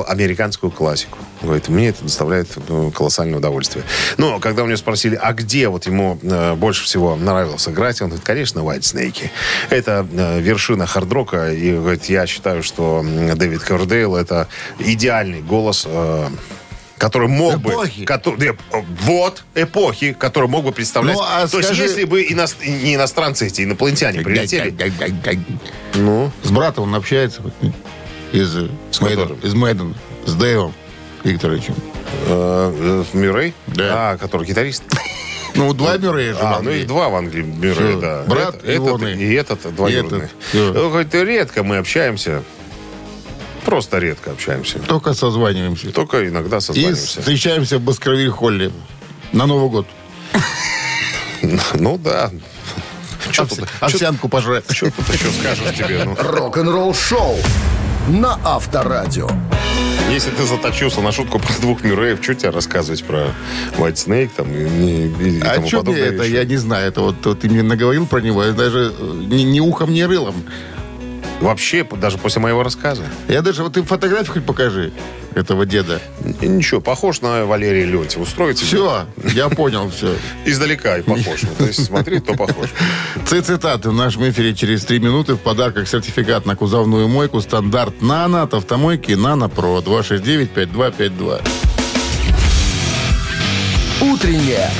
американскую 0.00 0.70
классику. 0.70 1.18
Говорит, 1.42 1.68
мне 1.68 1.88
это 1.88 2.02
доставляет 2.04 2.48
ну, 2.68 2.90
колоссальное 2.90 3.38
удовольствие. 3.38 3.84
Но 4.16 4.38
когда 4.40 4.62
у 4.62 4.66
меня 4.66 4.76
спросили, 4.76 5.18
а 5.20 5.32
где 5.32 5.68
вот 5.68 5.86
ему 5.86 6.18
э, 6.22 6.54
больше 6.54 6.84
всего 6.84 7.16
нравилось 7.16 7.68
играть, 7.68 8.00
он 8.00 8.08
говорит, 8.08 8.24
конечно, 8.24 8.60
White 8.60 8.80
Snake. 8.80 9.30
Это 9.70 10.06
э, 10.10 10.40
вершина 10.40 10.86
хардрока. 10.86 11.52
И 11.52 11.74
говорит, 11.74 12.06
я 12.06 12.26
считаю, 12.26 12.62
что 12.62 13.04
Дэвид 13.34 13.60
Кордейл 13.62 14.16
это 14.16 14.48
идеальный 14.78 15.42
голос 15.42 15.84
э, 15.86 16.28
который 17.02 17.26
мог 17.26 17.56
Эпохи. 17.56 18.00
бы... 18.00 18.06
кото- 18.06 18.36
э, 18.40 18.52
вот, 19.00 19.42
эпохи, 19.56 20.12
который 20.12 20.48
мог 20.48 20.64
бы 20.64 20.70
представлять... 20.70 21.16
Ну, 21.16 21.20
а 21.22 21.48
То 21.48 21.58
есть, 21.58 21.68
скажи- 21.70 21.82
если 21.82 22.04
бы 22.04 22.22
ино- 22.22 22.46
не 22.64 22.94
иностранцы 22.94 23.48
эти, 23.48 23.62
инопланетяне 23.64 24.20
прилетели... 24.22 24.72
Ну, 25.94 26.30
С 26.44 26.50
братом 26.52 26.84
он 26.84 26.94
общается 26.94 27.42
из, 28.30 28.56
э, 28.56 28.68
С 28.92 29.00
Мэйден- 29.00 29.44
из 29.44 29.52
Мэйден, 29.54 29.96
с 30.26 30.34
Дэйвом 30.34 30.72
Викторовичем. 31.24 31.74
э, 32.26 33.04
э, 33.12 33.16
Мюррей? 33.16 33.52
Да. 33.66 34.12
А, 34.12 34.16
который 34.16 34.46
гитарист? 34.46 34.84
Ну, 35.54 35.74
два 35.74 35.98
Мюррея 35.98 36.32
же 36.32 36.38
А, 36.40 36.60
ну 36.62 36.70
и 36.70 36.84
два 36.84 37.10
в 37.10 37.14
Англии 37.14 37.42
Мюррей, 37.42 37.90
Всё. 37.92 38.00
да. 38.00 38.22
Брат 38.26 38.54
Этот- 38.64 38.64
и 39.18 39.34
этот, 39.34 39.74
двоюродный. 39.74 40.28
этот. 40.54 41.12
Ну, 41.12 41.24
редко 41.24 41.62
мы 41.62 41.76
общаемся. 41.76 42.42
Просто 43.64 43.98
редко 43.98 44.32
общаемся. 44.32 44.78
Только 44.80 45.14
созваниваемся. 45.14 45.90
Только 45.92 46.28
иногда 46.28 46.58
И 46.58 46.60
созваниваемся. 46.60 47.20
встречаемся 47.20 47.78
в 47.78 47.82
Баскервиль-Холле 47.82 48.72
на 49.32 49.46
Новый 49.46 49.70
год. 49.70 49.86
Ну 51.74 51.98
да. 51.98 52.30
Что 53.30 53.46
Овсянку 53.80 54.28
пожрать. 54.28 54.64
чё 54.72 54.90
тут 54.90 55.08
еще 55.08 55.30
скажешь 55.30 55.76
тебе? 55.76 56.04
Ну, 56.04 56.14
Рок-н-ролл 56.18 56.94
шоу 56.94 57.36
на 58.08 58.38
Авторадио. 58.44 59.28
если 60.10 60.30
ты 60.30 60.44
заточился 60.44 61.00
на 61.00 61.12
шутку 61.12 61.38
про 61.38 61.52
двух 61.60 61.82
Мюрреев, 61.84 62.18
что 62.22 62.34
тебе 62.34 62.50
рассказывать 62.50 63.02
про 63.04 63.28
White 63.78 63.94
Snake 63.94 64.30
там, 64.36 64.52
и, 64.52 65.06
и- 65.08 65.38
и 65.38 65.40
А 65.40 65.54
тому 65.54 65.68
что 65.68 65.78
подобное 65.78 66.04
это, 66.06 66.22
вещи? 66.24 66.32
я 66.34 66.44
не 66.44 66.56
знаю. 66.56 66.88
Это 66.88 67.00
вот, 67.00 67.24
вот 67.24 67.40
ты 67.40 67.48
мне 67.48 67.62
наговорил 67.62 68.06
про 68.06 68.20
него, 68.20 68.44
я 68.44 68.52
даже 68.52 68.92
э, 68.96 69.12
ни, 69.26 69.42
ни 69.42 69.60
ухом, 69.60 69.92
ни 69.92 70.02
рылом. 70.02 70.34
Вообще, 71.42 71.84
даже 71.84 72.18
после 72.18 72.40
моего 72.40 72.62
рассказа. 72.62 73.02
Я 73.28 73.42
даже, 73.42 73.62
вот 73.62 73.74
ты 73.74 73.82
фотографию 73.82 74.34
хоть 74.34 74.44
покажи 74.46 74.92
этого 75.34 75.66
деда. 75.66 76.00
И 76.40 76.46
Ничего, 76.46 76.80
похож 76.80 77.20
на 77.20 77.44
Валерия 77.46 77.84
Леонтьева. 77.84 78.22
Устроить 78.22 78.58
тебе? 78.58 78.66
Все, 78.66 79.06
я 79.34 79.48
понял 79.48 79.90
все. 79.90 80.14
Издалека 80.44 80.98
и 80.98 81.02
похож. 81.02 81.42
Вот, 81.42 81.56
То 81.58 81.64
есть 81.64 81.84
смотри, 81.84 82.20
то 82.20 82.34
похож. 82.34 82.68
Цитаты 83.26 83.90
в 83.90 83.94
нашем 83.94 84.28
эфире 84.30 84.54
через 84.54 84.84
три 84.84 85.00
минуты. 85.00 85.34
В 85.34 85.38
подарках 85.38 85.88
сертификат 85.88 86.46
на 86.46 86.54
кузовную 86.54 87.08
мойку 87.08 87.40
стандарт 87.40 88.02
«Нано» 88.02 88.42
от 88.42 88.54
автомойки 88.54 89.12
«Нано 89.12 89.48
Про» 89.48 89.80
269-5252. 89.80 91.40
Утреннее 94.00 94.70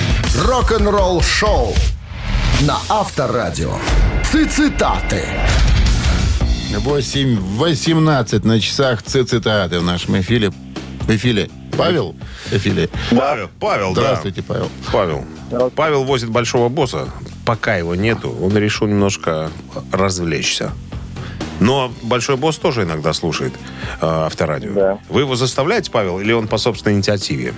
рок-н-ролл 0.44 1.22
шоу 1.22 1.74
на 2.60 2.78
Авторадио. 2.88 3.72
Цитаты. 4.24 5.24
8.18 6.78 8.46
на 8.46 8.60
часах 8.60 9.02
цитаты 9.02 9.78
в 9.78 9.84
нашем 9.84 10.18
эфире. 10.20 10.50
В 11.02 11.10
эфире. 11.10 11.50
Павел? 11.76 12.14
Эфире. 12.50 12.88
Павел, 13.10 13.50
Павел, 13.60 13.94
да. 13.94 14.00
Здравствуйте, 14.02 14.42
Павел. 14.42 14.68
Павел. 14.90 15.24
Павел 15.74 16.04
возит 16.04 16.30
большого 16.30 16.68
босса. 16.68 17.08
Пока 17.44 17.76
его 17.76 17.94
нету, 17.94 18.30
он 18.40 18.56
решил 18.56 18.86
немножко 18.86 19.50
развлечься. 19.90 20.72
Но 21.60 21.92
большой 22.02 22.36
босс 22.36 22.56
тоже 22.56 22.82
иногда 22.82 23.12
слушает 23.12 23.52
э, 24.00 24.06
авторадио. 24.06 24.72
Да. 24.72 24.98
Вы 25.08 25.20
его 25.20 25.36
заставляете, 25.36 25.90
Павел, 25.90 26.18
или 26.20 26.32
он 26.32 26.48
по 26.48 26.58
собственной 26.58 26.96
инициативе? 26.96 27.54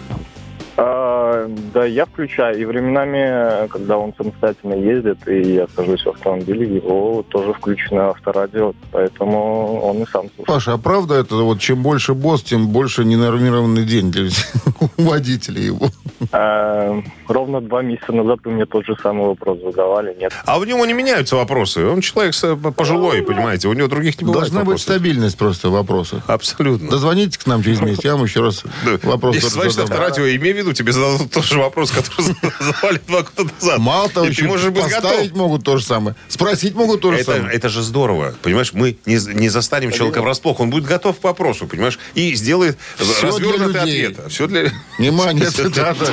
А, 1.45 1.51
да, 1.73 1.85
я 1.85 2.07
включаю. 2.07 2.59
И 2.61 2.65
временами, 2.65 3.69
когда 3.69 3.99
он 3.99 4.13
самостоятельно 4.17 4.75
ездит, 4.75 5.27
и 5.29 5.55
я 5.55 5.67
сажусь 5.75 6.05
в 6.05 6.09
автомобиле, 6.09 6.77
его 6.77 7.25
тоже 7.29 7.53
включено 7.53 8.11
авторадио, 8.11 8.75
поэтому 8.93 9.81
он 9.83 10.03
и 10.03 10.07
сам 10.07 10.27
слушает. 10.35 10.47
Паша, 10.47 10.73
а 10.75 10.79
правда 10.79 11.15
это 11.15 11.37
вот 11.37 11.61
чем 11.61 11.83
больше 11.83 12.15
босс, 12.15 12.43
тем 12.43 12.69
больше 12.69 13.05
ненормированный 13.05 13.85
день 13.85 14.11
для 14.11 14.25
у 14.97 15.03
водителей 15.03 15.67
его? 15.67 15.89
Э, 16.33 17.01
ровно 17.29 17.61
два 17.61 17.83
месяца 17.83 18.13
назад 18.13 18.41
вы 18.45 18.53
мне 18.53 18.67
тот 18.67 18.87
же 18.87 18.97
самый 19.03 19.27
вопрос 19.27 19.59
задавали. 19.61 20.15
Нет. 20.19 20.33
А 20.47 20.59
у 20.59 20.65
него 20.65 20.85
не 20.87 20.93
меняются 20.93 21.37
вопросы. 21.37 21.85
Он 21.87 22.01
человек 22.01 22.35
с- 22.35 22.57
пожилой, 22.77 23.23
понимаете. 23.23 23.69
У 23.69 23.73
него 23.73 23.89
других 23.89 24.21
не 24.21 24.27
бывает 24.27 24.51
Должна 24.51 24.65
быть 24.65 24.81
стабильность 24.81 25.37
просто 25.37 25.69
в 25.69 25.73
вопросах. 25.73 26.23
Абсолютно. 26.27 26.89
Дозвонитесь 26.91 27.39
к 27.39 27.47
нам 27.47 27.63
через 27.63 27.81
месяц, 27.81 28.05
я 28.05 28.15
вам 28.17 28.25
еще 28.25 28.41
раз 28.41 28.65
вопрос 29.03 29.35
Если 29.35 29.49
тот 29.49 29.53
звонишь 29.55 29.77
на 29.77 29.87
задам. 29.87 30.03
авторадио, 30.03 30.37
имей 30.37 30.53
в 30.53 30.57
виду, 30.57 30.73
тебе 30.73 30.93
зададут 30.93 31.34
тот 31.35 31.45
же 31.45 31.59
вопрос, 31.59 31.91
который 31.91 32.25
задавали 32.61 33.01
два 33.07 33.23
года 33.23 33.53
назад. 33.61 33.79
Мало 33.79 34.09
того, 34.09 34.27
еще 34.27 34.43
ты 34.43 34.49
можешь 34.49 34.71
быть 34.71 34.85
готов. 34.85 35.03
поставить 35.03 35.35
могут 35.35 35.65
то 35.65 35.77
же 35.77 35.85
самое. 35.85 36.17
Спросить 36.29 36.75
могут 36.75 37.01
то 37.01 37.13
же 37.13 37.19
Это, 37.19 37.33
самое. 37.33 37.55
это 37.55 37.69
же 37.69 37.83
здорово. 37.83 38.35
Понимаешь, 38.43 38.73
мы 38.73 38.97
не, 39.07 39.35
не 39.35 39.49
застанем 39.49 39.93
человека 39.93 40.23
врасплох. 40.23 40.61
Он 40.61 40.71
будет 40.71 40.85
готов 40.85 41.19
к 41.21 41.25
вопросу, 41.25 41.67
понимаешь? 41.67 41.99
И 42.15 42.35
сделает 42.35 42.79
Всё 42.97 43.27
развернутый 43.27 43.81
ответ. 43.81 44.19
Все 44.29 44.47
для... 44.47 44.73
Внимание, 44.99 45.51
цитата. 45.51 46.13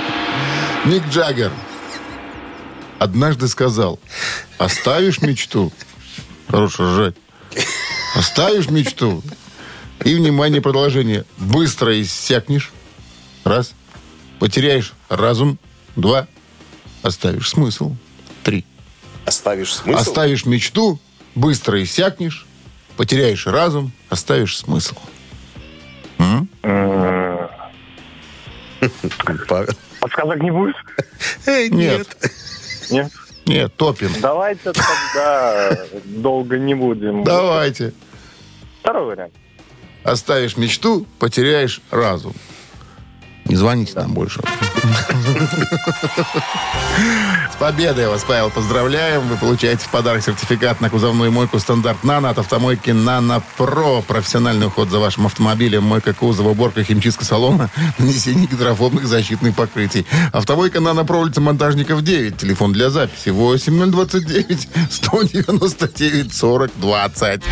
Мик 0.84 1.02
Джаггер 1.10 1.52
однажды 3.00 3.48
сказал, 3.48 3.98
оставишь 4.58 5.22
мечту, 5.22 5.72
хорош 6.48 6.78
ржать, 6.78 7.16
оставишь 8.14 8.68
мечту, 8.68 9.22
и, 10.04 10.14
внимание, 10.14 10.60
продолжение, 10.60 11.24
быстро 11.38 12.00
иссякнешь, 12.00 12.70
раз, 13.44 13.72
потеряешь 14.40 14.94
разум, 15.08 15.58
два, 15.94 16.26
оставишь 17.02 17.50
смысл, 17.50 17.92
три, 18.42 18.64
Оставишь 19.24 19.74
смысл? 19.74 19.98
оставишь 20.00 20.44
мечту, 20.46 20.98
быстро 21.36 21.80
иссякнешь, 21.82 22.46
потеряешь 22.96 23.46
разум, 23.46 23.92
оставишь 24.08 24.58
смысл. 24.58 24.96
М? 26.18 26.48
М, 26.62 27.48
По- 29.46 29.66
Подсказок 30.00 30.42
не 30.42 30.50
будет? 30.50 30.74
Эй, 31.46 31.68
Нет. 31.68 32.16
Нет? 32.90 33.12
Нет, 33.44 33.74
топим. 33.76 34.10
Давайте 34.20 34.72
тогда 34.72 35.76
долго 36.04 36.58
не 36.58 36.74
будем. 36.74 37.22
Давайте. 37.24 37.92
Второй 38.80 39.06
вариант. 39.06 39.34
Оставишь 40.02 40.56
мечту, 40.56 41.06
потеряешь 41.18 41.82
разум. 41.90 42.34
Не 43.50 43.56
звоните 43.56 43.94
нам 43.96 44.12
больше. 44.12 44.40
С 47.52 47.56
победой 47.58 48.06
вас, 48.06 48.22
Павел, 48.22 48.48
поздравляем. 48.48 49.22
Вы 49.22 49.36
получаете 49.36 49.84
в 49.84 49.88
подарок 49.88 50.22
сертификат 50.22 50.80
на 50.80 50.88
кузовную 50.88 51.32
мойку 51.32 51.58
стандарт 51.58 52.04
«Нано» 52.04 52.30
от 52.30 52.38
автомойки 52.38 52.90
«Нано 52.90 53.42
Про». 53.56 54.02
Профессиональный 54.02 54.68
уход 54.68 54.90
за 54.90 55.00
вашим 55.00 55.26
автомобилем, 55.26 55.82
мойка 55.82 56.14
кузова, 56.14 56.50
уборка, 56.50 56.84
химчистка 56.84 57.24
салона, 57.24 57.70
нанесение 57.98 58.46
гидрофобных 58.46 59.08
защитных 59.08 59.56
покрытий. 59.56 60.06
Автомойка 60.32 60.78
«Нано 60.78 61.04
Про», 61.04 61.18
улица 61.18 61.40
Монтажников, 61.40 62.02
9. 62.02 62.36
Телефон 62.36 62.72
для 62.72 62.88
записи 62.88 63.30
8029 63.30 64.68
199 64.92 66.32
40 66.32 66.70
20. 66.76 67.42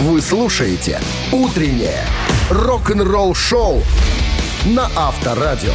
Вы 0.00 0.20
слушаете 0.20 1.00
«Утреннее 1.32 2.04
рок-н-ролл-шоу» 2.50 3.82
на 4.64 4.88
Авторадио. 4.96 5.74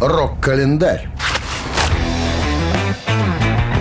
Рок-календарь. 0.00 1.08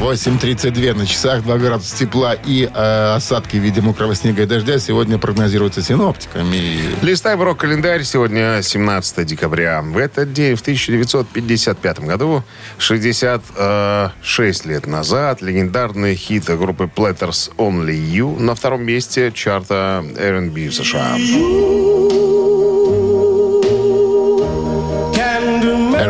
8.32 0.04 0.94
на 0.96 1.08
часах, 1.08 1.44
2 1.44 1.58
градуса 1.60 1.96
тепла 1.98 2.34
и 2.34 2.66
э, 2.66 3.16
осадки 3.16 3.56
в 3.56 3.62
виде 3.62 3.80
мокрого 3.80 4.14
снега 4.16 4.44
и 4.44 4.46
дождя 4.46 4.78
сегодня 4.78 5.18
прогнозируются 5.18 5.82
синоптиками. 5.82 6.94
Листай 7.02 7.38
в 7.38 7.44
рок-календарь. 7.44 8.04
Сегодня 8.04 8.62
17 8.62 9.26
декабря. 9.26 9.82
В 9.82 9.98
этот 9.98 10.34
день, 10.34 10.58
в 10.58 10.62
1955 10.62 12.02
году, 12.02 12.44
66 12.80 14.66
лет 14.66 14.88
назад, 14.88 15.42
легендарный 15.42 16.16
хит 16.16 16.50
группы 16.50 16.90
Platters 16.94 17.52
Only 17.56 17.96
You 17.96 18.38
на 18.42 18.56
втором 18.56 18.84
месте 18.84 19.32
чарта 19.34 20.04
R&B 20.18 20.68
в 20.68 20.74
США. 20.74 21.16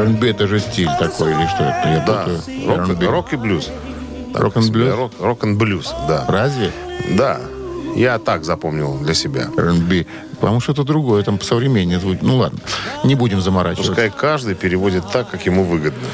R&B 0.04 0.30
это 0.30 0.48
же 0.48 0.60
стиль 0.60 0.90
такой 1.00 1.32
или 1.32 1.48
что 1.48 1.64
это? 1.64 1.90
Я 1.90 2.04
Да, 2.06 2.24
путаю. 2.24 2.68
рок, 2.68 2.90
R&B. 2.90 3.06
рок 3.08 3.34
и 3.34 3.36
блюз. 3.38 3.70
Рок-н-блюз? 4.34 4.96
Рок, 4.96 5.12
рок-н-блюз, 5.20 5.94
да. 6.08 6.26
Разве? 6.28 6.72
Да, 7.12 7.40
я 7.96 8.18
так 8.20 8.44
запомнил 8.44 8.98
для 8.98 9.14
себя. 9.14 9.48
R&B. 9.58 10.06
Потому 10.40 10.60
что 10.60 10.72
это 10.74 10.84
другое, 10.84 11.24
там 11.24 11.38
посовременнее 11.38 12.00
звучит. 12.00 12.24
Ну 12.24 12.38
ладно, 12.38 12.60
не 13.04 13.16
будем 13.16 13.42
заморачиваться. 13.42 13.92
Пускай 13.92 14.10
каждый 14.10 14.56
переводит 14.56 15.10
так, 15.12 15.30
как 15.30 15.46
ему 15.46 15.64
выгодно. 15.64 16.08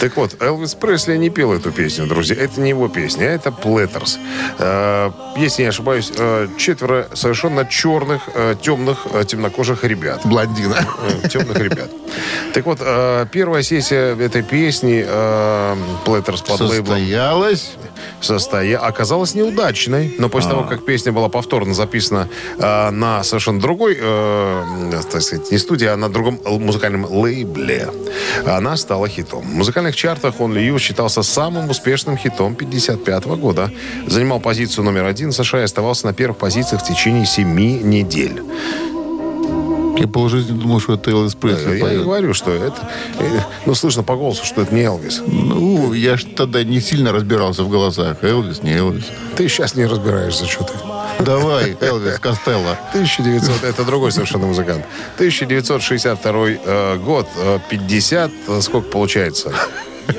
Так 0.00 0.16
вот, 0.16 0.42
Элвис 0.42 0.74
Пресли 0.74 1.16
не 1.16 1.30
пел 1.30 1.52
эту 1.52 1.70
песню, 1.70 2.06
друзья. 2.06 2.36
Это 2.36 2.60
не 2.60 2.70
его 2.70 2.88
песня, 2.88 3.24
а 3.24 3.28
это 3.30 3.52
Platters. 3.52 4.18
Э, 4.58 5.10
если 5.36 5.62
не 5.62 5.68
ошибаюсь, 5.68 6.12
э, 6.16 6.48
четверо 6.58 7.08
совершенно 7.14 7.64
черных, 7.64 8.22
э, 8.34 8.54
темных, 8.60 9.06
темнокожих 9.26 9.84
ребят. 9.84 10.20
Блондина. 10.24 10.86
Темных 11.30 11.58
ребят. 11.58 11.90
Так 12.52 12.66
вот, 12.66 12.78
первая 13.30 13.62
сессия 13.62 14.16
этой 14.16 14.42
песни 14.42 15.04
Platters 16.04 16.42
под 16.42 16.60
лейблом 16.60 16.98
Состоялась. 16.98 17.72
Состоя... 18.20 18.78
оказалась 18.78 19.34
неудачной, 19.34 20.14
но 20.18 20.28
после 20.28 20.50
того, 20.50 20.64
как 20.64 20.84
песня 20.84 21.12
была 21.12 21.28
повторно 21.28 21.74
записана 21.74 22.28
э, 22.58 22.90
на 22.90 23.22
совершенно 23.24 23.60
другой, 23.60 23.96
э, 24.00 25.02
так 25.10 25.22
сказать, 25.22 25.50
не 25.50 25.58
студии, 25.58 25.86
а 25.86 25.96
на 25.96 26.08
другом 26.08 26.40
музыкальном 26.44 27.04
лейбле, 27.04 27.88
она 28.46 28.76
стала 28.76 29.08
хитом. 29.08 29.42
В 29.42 29.54
музыкальных 29.54 29.96
чартах 29.96 30.36
Only 30.38 30.68
You 30.68 30.78
считался 30.78 31.22
самым 31.22 31.70
успешным 31.70 32.16
хитом 32.16 32.54
55 32.54 33.24
года. 33.24 33.70
Занимал 34.06 34.40
позицию 34.40 34.84
номер 34.84 35.04
один 35.04 35.30
в 35.30 35.34
США 35.34 35.60
и 35.60 35.64
оставался 35.64 36.06
на 36.06 36.14
первых 36.14 36.38
позициях 36.38 36.82
в 36.82 36.86
течение 36.86 37.26
семи 37.26 37.78
недель. 37.82 38.42
Я 39.96 40.08
полжизни 40.08 40.52
думал, 40.58 40.80
что 40.80 40.94
это 40.94 41.10
Элвис 41.10 41.34
Пресли 41.34 41.76
Я 41.76 41.84
поет. 41.84 42.02
говорю, 42.02 42.34
что 42.34 42.50
это... 42.50 42.76
э, 43.18 43.40
Ну, 43.66 43.74
слышно 43.74 44.02
по 44.02 44.16
голосу, 44.16 44.44
что 44.44 44.62
это 44.62 44.74
не 44.74 44.82
Элвис. 44.82 45.22
Ну, 45.26 45.92
я 45.92 46.16
ж 46.16 46.24
тогда 46.36 46.64
не 46.64 46.80
сильно 46.80 47.12
разбирался 47.12 47.62
в 47.62 47.68
голосах. 47.70 48.22
Элвис, 48.22 48.62
не 48.62 48.72
Элвис. 48.72 49.04
Ты 49.36 49.48
сейчас 49.48 49.74
не 49.76 49.86
разбираешься, 49.86 50.46
что 50.46 50.64
ты. 50.64 50.72
Давай, 51.24 51.76
Элвис 51.80 52.18
Костелло. 52.18 52.76
1900, 52.90 53.62
это 53.64 53.84
другой 53.84 54.10
совершенно 54.12 54.46
музыкант. 54.46 54.84
1962 55.16 56.32
э, 56.48 56.96
год, 56.98 57.28
э, 57.36 57.58
50, 57.70 58.30
э, 58.48 58.60
сколько 58.60 58.88
получается? 58.88 59.52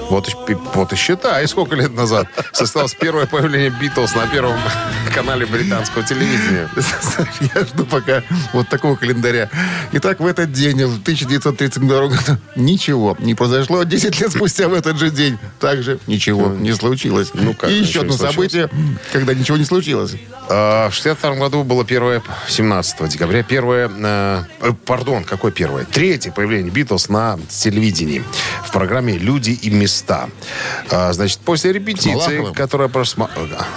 Вот, 0.09 0.29
вот 0.73 0.93
и 0.93 0.95
считай, 0.95 1.47
сколько 1.47 1.75
лет 1.75 1.93
назад 1.93 2.27
состоялось 2.53 2.93
первое 2.93 3.25
появление 3.25 3.69
Битлз 3.69 4.15
на 4.15 4.27
первом 4.27 4.57
канале 5.13 5.45
британского 5.45 6.03
телевидения. 6.03 6.69
Я 7.55 7.65
жду 7.65 7.85
пока 7.85 8.23
вот 8.53 8.69
такого 8.69 8.95
календаря. 8.95 9.49
Итак, 9.93 10.19
в 10.19 10.25
этот 10.25 10.51
день, 10.51 10.83
в 10.85 11.01
1932 11.01 12.07
году, 12.07 12.37
ничего 12.55 13.15
не 13.19 13.33
произошло. 13.35 13.83
10 13.83 14.19
лет 14.19 14.31
спустя 14.31 14.67
в 14.67 14.73
этот 14.73 14.97
же 14.97 15.09
день 15.09 15.37
также 15.59 15.99
ничего 16.07 16.47
не 16.47 16.73
случилось. 16.73 17.31
Ну 17.33 17.53
как, 17.53 17.69
И 17.69 17.79
еще 17.79 18.01
одно 18.01 18.13
событие, 18.13 18.69
когда 19.11 19.33
ничего 19.33 19.57
не 19.57 19.65
случилось. 19.65 20.15
А, 20.49 20.89
В 20.89 20.93
62 20.93 21.35
году 21.35 21.63
было 21.63 21.85
первое, 21.85 22.21
17 22.47 23.09
декабря, 23.09 23.43
первое, 23.43 23.89
э, 23.89 24.43
э, 24.61 24.71
пардон, 24.85 25.23
какое 25.23 25.51
первое? 25.51 25.85
Третье 25.85 26.31
появление 26.31 26.71
Битлз 26.71 27.09
на 27.09 27.39
телевидении 27.49 28.23
в 28.65 28.71
программе 28.71 29.17
«Люди 29.17 29.51
и 29.51 29.69
места». 29.75 30.29
А, 30.89 31.13
Значит, 31.13 31.39
после 31.39 31.73
репетиции, 31.73 32.11
Малаховым? 32.13 32.53
которая 32.53 32.87
прошла... 32.87 33.29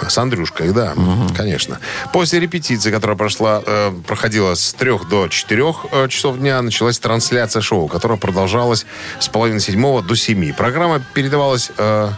С 0.09 0.19
Андрюшкой, 0.19 0.73
да, 0.73 0.95
конечно. 1.37 1.79
После 2.13 2.41
репетиции, 2.41 2.91
которая 2.91 3.17
прошла, 3.17 3.63
э, 3.65 3.93
проходила 4.07 4.55
с 4.55 4.73
3 4.75 4.99
до 5.11 5.29
4 5.29 5.65
э, 5.93 6.09
часов 6.09 6.39
дня, 6.39 6.61
началась 6.63 6.99
трансляция 6.99 7.63
шоу, 7.63 7.89
которая 7.89 8.19
продолжалась 8.19 8.87
с 9.21 9.29
половины 9.29 9.61
седьмого 9.61 10.03
до 10.03 10.15
7. 10.15 10.53
Программа 10.55 11.01
передавалась... 11.15 11.71
э, 11.77 12.11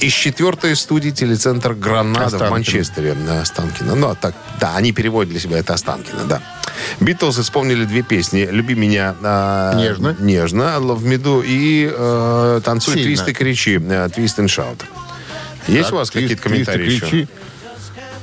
из 0.00 0.12
четвертой 0.12 0.76
студии 0.76 1.10
телецентр 1.10 1.72
«Гранада» 1.72 2.26
Останкино. 2.26 2.48
в 2.48 2.52
Манчестере. 2.52 3.16
Останкино. 3.40 3.94
Ну, 3.94 4.08
а 4.08 4.14
так, 4.14 4.34
да, 4.60 4.76
они 4.76 4.92
переводят 4.92 5.30
для 5.30 5.40
себя 5.40 5.58
это 5.58 5.72
Останкино, 5.72 6.24
да. 6.24 6.42
Битлз 7.00 7.38
исполнили 7.38 7.84
две 7.84 8.02
песни 8.02 8.48
«Люби 8.50 8.74
меня» 8.74 9.14
а, 9.22 9.74
Нежно. 9.76 10.16
«Нежно», 10.18 10.76
«Love 10.78 11.02
Me 11.02 11.18
Do» 11.18 11.44
и 11.46 11.90
э, 11.92 12.60
«Танцуй, 12.64 12.94
Сильно. 12.94 13.06
твист 13.08 13.28
и 13.28 13.32
кричи», 13.32 13.74
э, 13.76 14.08
«Twist 14.08 14.38
and 14.38 14.46
Shout». 14.46 14.82
Есть 15.66 15.92
у 15.92 15.96
вас 15.96 16.10
какие-то 16.10 16.34
твист- 16.34 16.42
твист 16.42 16.68
и 16.68 16.72
комментарии 16.72 16.92
еще? 16.92 17.00
кричи. 17.00 17.28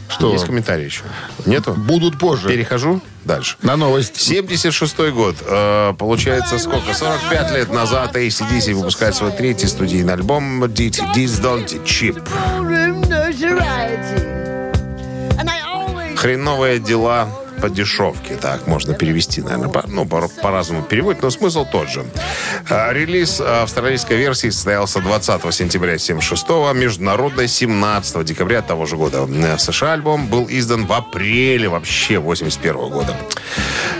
Что? 0.09 0.33
Есть 0.33 0.45
комментарии 0.45 0.85
еще? 0.85 1.03
Нету? 1.45 1.73
Будут 1.73 2.19
позже. 2.19 2.49
Перехожу 2.49 3.01
дальше. 3.23 3.55
На 3.61 3.77
новость. 3.77 4.17
76 4.17 5.11
год. 5.11 5.37
Э, 5.41 5.93
получается, 5.97 6.59
сколько? 6.59 6.93
45 6.93 7.51
лет 7.55 7.71
назад 7.71 8.15
ACDC 8.15 8.73
выпускает 8.73 9.15
свой 9.15 9.31
третий 9.31 9.67
студийный 9.67 10.13
альбом 10.13 10.63
«This 10.65 11.41
Don't 11.41 11.83
Cheap». 11.85 12.21
Хреновые 16.17 16.79
дела 16.79 17.29
по 17.61 17.69
дешевке. 17.69 18.35
Так 18.35 18.67
можно 18.67 18.93
перевести, 18.93 19.41
наверное. 19.41 19.69
По, 19.69 19.83
ну, 19.87 20.05
по- 20.05 20.27
по-разному 20.41 20.81
переводить, 20.83 21.21
но 21.21 21.29
смысл 21.29 21.65
тот 21.71 21.89
же. 21.89 22.05
А, 22.69 22.91
Релиз 22.91 23.39
австралийской 23.39 24.17
версии 24.17 24.49
состоялся 24.49 24.99
20 24.99 25.53
сентября 25.53 25.97
76 25.97 26.73
международной 26.73 27.47
17 27.47 28.23
декабря 28.25 28.61
того 28.61 28.85
же 28.85 28.97
года. 28.97 29.21
В 29.23 29.59
США 29.59 29.93
альбом 29.93 30.27
был 30.27 30.47
издан 30.49 30.85
в 30.85 30.93
апреле 30.93 31.69
вообще 31.69 32.17
81 32.19 32.89
года. 32.89 33.15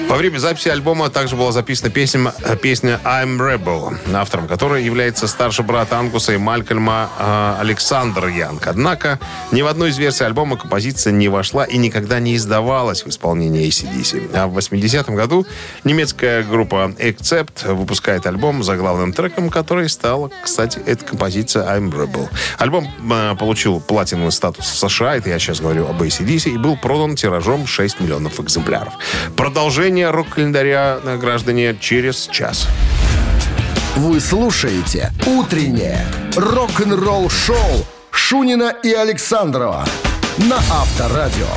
Во 0.09 0.17
время 0.17 0.39
записи 0.39 0.67
альбома 0.69 1.09
также 1.09 1.35
была 1.35 1.51
записана 1.51 1.89
песня, 1.91 2.33
песня 2.61 2.99
«I'm 3.05 3.37
Rebel», 3.37 3.95
автором 4.13 4.47
которой 4.47 4.83
является 4.83 5.27
старший 5.27 5.63
брат 5.63 5.93
Ангуса 5.93 6.33
и 6.33 6.37
Малькольма 6.37 7.09
э, 7.17 7.55
Александр 7.61 8.27
Янг. 8.27 8.67
Однако 8.67 9.19
ни 9.51 9.61
в 9.61 9.67
одной 9.67 9.89
из 9.91 9.97
версий 9.97 10.23
альбома 10.23 10.57
композиция 10.57 11.13
не 11.13 11.27
вошла 11.29 11.63
и 11.63 11.77
никогда 11.77 12.19
не 12.19 12.35
издавалась 12.35 13.03
в 13.05 13.09
исполнении 13.09 13.50
ACDC. 13.57 14.31
А 14.33 14.47
в 14.47 14.57
80-м 14.57 15.15
году 15.15 15.45
немецкая 15.83 16.43
группа 16.43 16.93
Accept 16.97 17.73
выпускает 17.73 18.25
альбом 18.25 18.63
за 18.63 18.77
главным 18.77 19.13
треком, 19.13 19.49
который 19.49 19.89
стала, 19.89 20.31
кстати, 20.43 20.79
эта 20.85 21.05
композиция 21.05 21.65
«I'm 21.65 21.91
Rebel». 21.91 22.29
Альбом 22.57 22.87
э, 23.11 23.35
получил 23.37 23.79
платиновый 23.79 24.31
статус 24.31 24.65
в 24.65 24.77
США, 24.77 25.17
это 25.17 25.29
я 25.29 25.39
сейчас 25.39 25.59
говорю 25.59 25.87
об 25.87 26.01
ACDC, 26.01 26.51
и 26.51 26.57
был 26.57 26.77
продан 26.77 27.15
тиражом 27.15 27.67
6 27.67 27.99
миллионов 27.99 28.39
экземпляров. 28.39 28.93
Продолжение 29.35 30.09
рок-календаря, 30.09 30.99
э, 31.03 31.17
граждане, 31.17 31.77
через 31.79 32.27
час. 32.27 32.67
Вы 33.95 34.19
слушаете 34.19 35.11
«Утреннее 35.25 36.05
рок-н-ролл-шоу» 36.35 37.85
Шунина 38.11 38.73
и 38.83 38.93
Александрова 38.93 39.85
на 40.37 40.57
Авторадио. 40.57 41.47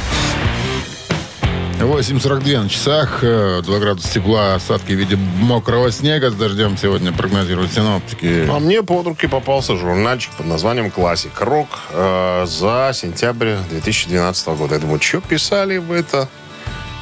8.42 1.84 2.62
на 2.62 2.68
часах, 2.68 3.18
э, 3.22 3.60
2 3.62 3.78
градуса 3.78 4.12
тепла, 4.12 4.54
осадки 4.54 4.92
в 4.92 4.96
виде 4.96 5.16
мокрого 5.16 5.92
снега 5.92 6.30
с 6.30 6.34
дождем 6.34 6.76
сегодня 6.78 7.12
прогнозируют 7.12 7.72
синоптики. 7.72 8.48
А 8.48 8.58
мне 8.58 8.82
под 8.82 9.06
руки 9.06 9.26
попался 9.26 9.76
журнальчик 9.76 10.32
под 10.32 10.46
названием 10.46 10.90
«Classic 10.90 11.40
Rock» 11.40 11.68
э, 11.90 12.46
за 12.46 12.92
сентябрь 12.94 13.56
2012 13.70 14.48
года. 14.48 14.74
Я 14.76 14.80
думаю, 14.80 15.00
что 15.00 15.20
писали 15.20 15.76
в 15.76 15.92
это 15.92 16.28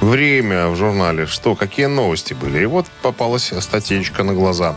время 0.01 0.69
в 0.69 0.77
журнале, 0.77 1.27
что, 1.27 1.55
какие 1.55 1.87
новости 1.87 2.35
были. 2.35 2.63
И 2.63 2.67
вот 2.67 2.87
попалась 3.03 3.53
статейка 3.61 4.25
на 4.25 4.35
глаза. 4.35 4.77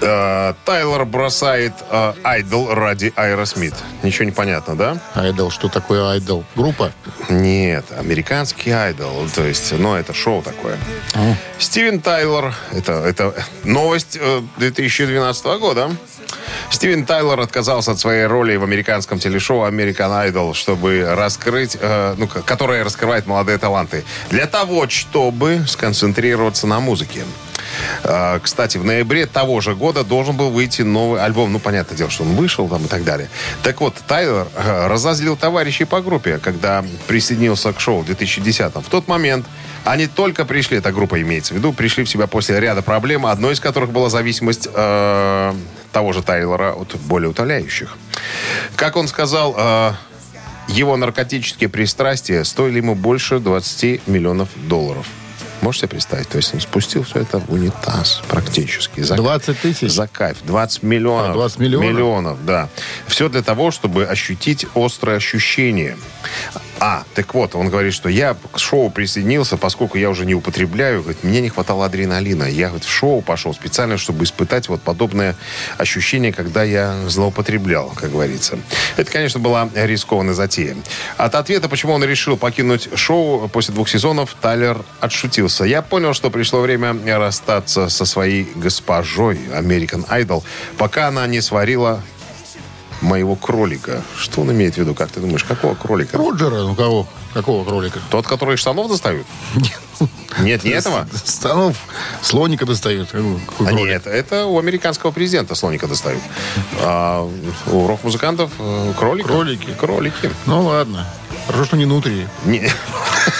Э, 0.00 0.54
Тайлер 0.64 1.04
бросает 1.04 1.72
э, 1.90 2.12
Idol 2.22 2.74
ради 2.74 3.12
Аэросмит. 3.16 3.74
Ничего 4.02 4.24
не 4.24 4.32
понятно, 4.32 4.76
да? 4.76 4.98
Айдол, 5.14 5.50
что 5.50 5.68
такое 5.68 6.04
айдол? 6.12 6.44
Группа? 6.54 6.92
Нет, 7.28 7.86
американский 7.96 8.70
айдол. 8.70 9.28
То 9.34 9.44
есть, 9.44 9.72
ну, 9.72 9.94
это 9.94 10.14
шоу 10.14 10.42
такое. 10.42 10.78
Стивен 11.58 12.00
Тайлор, 12.00 12.54
это, 12.72 12.92
это 12.92 13.34
новость 13.64 14.18
э, 14.20 14.40
2012 14.58 15.44
года. 15.60 15.90
Стивен 16.70 17.04
Тайлор 17.04 17.40
отказался 17.40 17.92
от 17.92 17.98
своей 17.98 18.26
роли 18.26 18.56
в 18.56 18.62
американском 18.62 19.18
телешоу 19.18 19.66
American 19.66 20.30
Idol, 20.30 20.54
чтобы 20.54 21.04
раскрыть, 21.14 21.76
э, 21.80 22.14
ну, 22.16 22.28
которое 22.28 22.84
раскрывает 22.84 23.26
молодые 23.26 23.58
таланты, 23.58 24.04
для 24.30 24.46
того, 24.46 24.88
чтобы 24.88 25.64
сконцентрироваться 25.66 26.66
на 26.66 26.80
музыке. 26.80 27.24
Э, 28.04 28.38
Кстати, 28.42 28.78
в 28.78 28.84
ноябре 28.84 29.26
того 29.26 29.60
же 29.60 29.74
года 29.74 30.04
должен 30.04 30.36
был 30.36 30.50
выйти 30.50 30.82
новый 30.82 31.22
альбом. 31.22 31.52
Ну, 31.52 31.58
понятное 31.58 31.96
дело, 31.96 32.10
что 32.10 32.24
он 32.24 32.34
вышел 32.34 32.68
там 32.68 32.84
и 32.84 32.88
так 32.88 33.04
далее. 33.04 33.28
Так 33.62 33.80
вот, 33.80 33.94
Тайлор 34.06 34.48
э, 34.54 34.86
разозлил 34.86 35.36
товарищей 35.36 35.84
по 35.84 36.00
группе, 36.00 36.38
когда 36.38 36.84
присоединился 37.06 37.72
к 37.72 37.80
шоу 37.80 38.02
в 38.02 38.10
2010-м. 38.10 38.82
В 38.82 38.88
тот 38.88 39.08
момент 39.08 39.46
они 39.84 40.06
только 40.06 40.44
пришли, 40.44 40.78
эта 40.78 40.92
группа 40.92 41.20
имеется 41.20 41.54
в 41.54 41.56
виду, 41.56 41.72
пришли 41.72 42.04
в 42.04 42.08
себя 42.08 42.26
после 42.26 42.60
ряда 42.60 42.82
проблем, 42.82 43.26
одной 43.26 43.54
из 43.54 43.60
которых 43.60 43.90
была 43.90 44.10
зависимость 44.10 44.68
э, 44.72 45.54
того 45.92 46.12
же 46.12 46.22
Тайлора 46.22 46.72
от 46.72 46.96
более 46.96 47.30
утоляющих. 47.30 47.96
Как 48.76 48.96
он 48.96 49.08
сказал, 49.08 49.54
э, 49.56 49.92
его 50.68 50.96
наркотические 50.96 51.68
пристрастия 51.68 52.44
стоили 52.44 52.78
ему 52.78 52.94
больше 52.94 53.38
20 53.38 54.06
миллионов 54.06 54.48
долларов. 54.56 55.06
Можете 55.62 55.82
себе 55.82 55.88
представить? 55.90 56.28
То 56.28 56.36
есть 56.36 56.54
он 56.54 56.60
спустил 56.60 57.02
все 57.02 57.20
это 57.20 57.38
в 57.38 57.52
унитаз 57.52 58.22
практически. 58.28 59.00
За, 59.00 59.16
20 59.16 59.60
тысяч? 59.60 59.90
За 59.90 60.06
кайф. 60.06 60.38
20 60.44 60.82
миллионов. 60.82 61.30
А, 61.30 61.34
20 61.34 61.58
миллионов? 61.58 61.88
Миллионов, 61.90 62.44
да. 62.46 62.68
Все 63.06 63.28
для 63.28 63.42
того, 63.42 63.70
чтобы 63.70 64.04
ощутить 64.04 64.66
острое 64.74 65.16
ощущение. 65.16 65.96
А, 66.82 67.04
так 67.14 67.34
вот, 67.34 67.54
он 67.54 67.68
говорит, 67.68 67.92
что 67.92 68.08
я 68.08 68.34
к 68.52 68.58
шоу 68.58 68.90
присоединился, 68.90 69.58
поскольку 69.58 69.98
я 69.98 70.08
уже 70.08 70.24
не 70.24 70.34
употребляю, 70.34 71.02
говорит, 71.02 71.22
мне 71.22 71.42
не 71.42 71.50
хватало 71.50 71.84
адреналина. 71.84 72.44
Я 72.44 72.68
говорит, 72.68 72.86
в 72.86 72.90
шоу 72.90 73.20
пошел 73.20 73.52
специально, 73.52 73.98
чтобы 73.98 74.24
испытать 74.24 74.70
вот 74.70 74.80
подобное 74.80 75.36
ощущение, 75.76 76.32
когда 76.32 76.62
я 76.62 76.96
злоупотреблял, 77.06 77.92
как 77.94 78.12
говорится. 78.12 78.58
Это, 78.96 79.10
конечно, 79.10 79.40
была 79.40 79.68
рискованная 79.74 80.32
затея. 80.32 80.74
От 81.18 81.34
ответа, 81.34 81.68
почему 81.68 81.92
он 81.92 82.02
решил 82.02 82.38
покинуть 82.38 82.88
шоу 82.94 83.48
после 83.48 83.74
двух 83.74 83.88
сезонов, 83.90 84.34
Тайлер 84.40 84.82
отшутился. 85.00 85.64
Я 85.64 85.82
понял, 85.82 86.14
что 86.14 86.30
пришло 86.30 86.60
время 86.60 86.96
расстаться 87.18 87.90
со 87.90 88.06
своей 88.06 88.50
госпожой 88.54 89.38
American 89.52 90.08
Idol, 90.08 90.42
пока 90.78 91.08
она 91.08 91.26
не 91.26 91.42
сварила 91.42 92.02
моего 93.00 93.36
кролика. 93.36 94.02
Что 94.18 94.42
он 94.42 94.52
имеет 94.52 94.74
в 94.74 94.78
виду? 94.78 94.94
Как 94.94 95.10
ты 95.10 95.20
думаешь, 95.20 95.44
какого 95.44 95.74
кролика? 95.74 96.16
Роджера, 96.18 96.62
ну 96.62 96.74
кого? 96.74 97.06
Какого 97.34 97.64
кролика? 97.64 98.00
Тот, 98.10 98.26
который 98.26 98.54
из 98.56 98.60
штанов 98.60 98.88
достают? 98.88 99.26
Нет, 100.38 100.64
не 100.64 100.70
этого? 100.70 101.06
Станов 101.24 101.76
слоника 102.22 102.66
достают. 102.66 103.10
А 103.14 103.72
нет, 103.72 104.06
это 104.06 104.46
у 104.46 104.58
американского 104.58 105.10
президента 105.10 105.54
слоника 105.54 105.86
достают. 105.86 106.22
А 106.80 107.28
у 107.66 107.86
рок-музыкантов 107.86 108.50
э, 108.58 108.92
кролика. 108.98 109.28
Кролики. 109.28 109.68
Кролики. 109.78 110.30
Ну 110.46 110.62
ладно. 110.66 111.06
Хорошо, 111.46 111.64
что 111.64 111.76
не 111.76 111.84
внутри. 111.84 112.26
Не, 112.44 112.70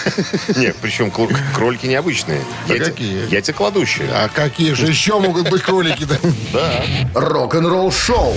Нет, 0.56 0.76
причем 0.80 1.10
кролики 1.54 1.86
необычные. 1.86 2.42
А 2.68 2.72
Яйца- 2.72 2.84
какие? 2.86 3.32
Яйцекладущие. 3.32 4.08
А 4.12 4.28
какие 4.28 4.72
же 4.72 4.86
еще 4.86 5.18
могут 5.18 5.48
быть 5.48 5.62
кролики-то? 5.62 6.18
Да. 6.52 6.82
Рок-н-ролл-шоу 7.14 8.34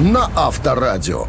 на 0.00 0.30
Авторадио. 0.34 1.26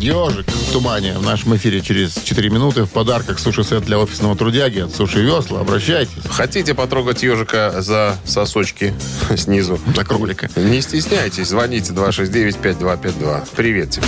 Ежик 0.00 0.48
в 0.48 0.72
тумане 0.72 1.14
в 1.16 1.22
нашем 1.22 1.54
эфире 1.56 1.80
через 1.80 2.14
4 2.14 2.50
минуты 2.50 2.84
в 2.84 2.90
подарках 2.90 3.38
суши-сет 3.38 3.84
для 3.84 3.98
офисного 3.98 4.36
трудяги 4.36 4.80
от 4.80 4.94
Суши 4.94 5.20
Весла. 5.20 5.60
Обращайтесь. 5.60 6.12
Хотите 6.28 6.74
потрогать 6.74 7.22
ежика 7.22 7.74
за 7.82 8.16
сосочки 8.24 8.94
снизу? 9.36 9.78
За 9.94 10.04
кролика. 10.04 10.48
Не 10.56 10.80
стесняйтесь, 10.80 11.48
звоните 11.48 11.92
269-5252. 11.92 13.48
Привет 13.54 13.90
тебе. 13.90 14.06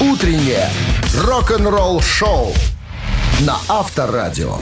Утреннее 0.00 0.70
рок-н-ролл-шоу 1.18 2.54
на 3.40 3.58
Авторадио. 3.68 4.58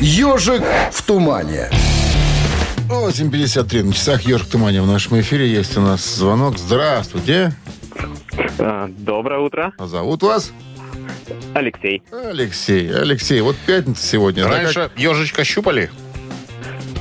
Ежик 0.00 0.62
в 0.92 1.02
тумане. 1.02 1.70
8.53 3.02 3.82
на 3.82 3.92
часах 3.92 4.22
Ежик 4.22 4.46
в 4.46 4.50
тумане 4.50 4.80
в 4.80 4.86
нашем 4.86 5.20
эфире. 5.20 5.50
Есть 5.50 5.76
у 5.76 5.80
нас 5.80 6.02
звонок. 6.16 6.56
Здравствуйте. 6.58 7.52
А, 8.58 8.88
Доброе 8.88 9.40
утро, 9.40 9.72
А 9.78 9.86
зовут 9.86 10.22
вас? 10.22 10.52
Алексей. 11.54 12.02
Алексей. 12.12 12.90
Алексей, 12.94 13.40
вот 13.40 13.56
пятница 13.66 14.06
сегодня. 14.06 14.44
да, 14.44 14.50
как- 14.50 14.62
Раньше 14.62 14.90
ежичка 14.96 15.44
щупали? 15.44 15.90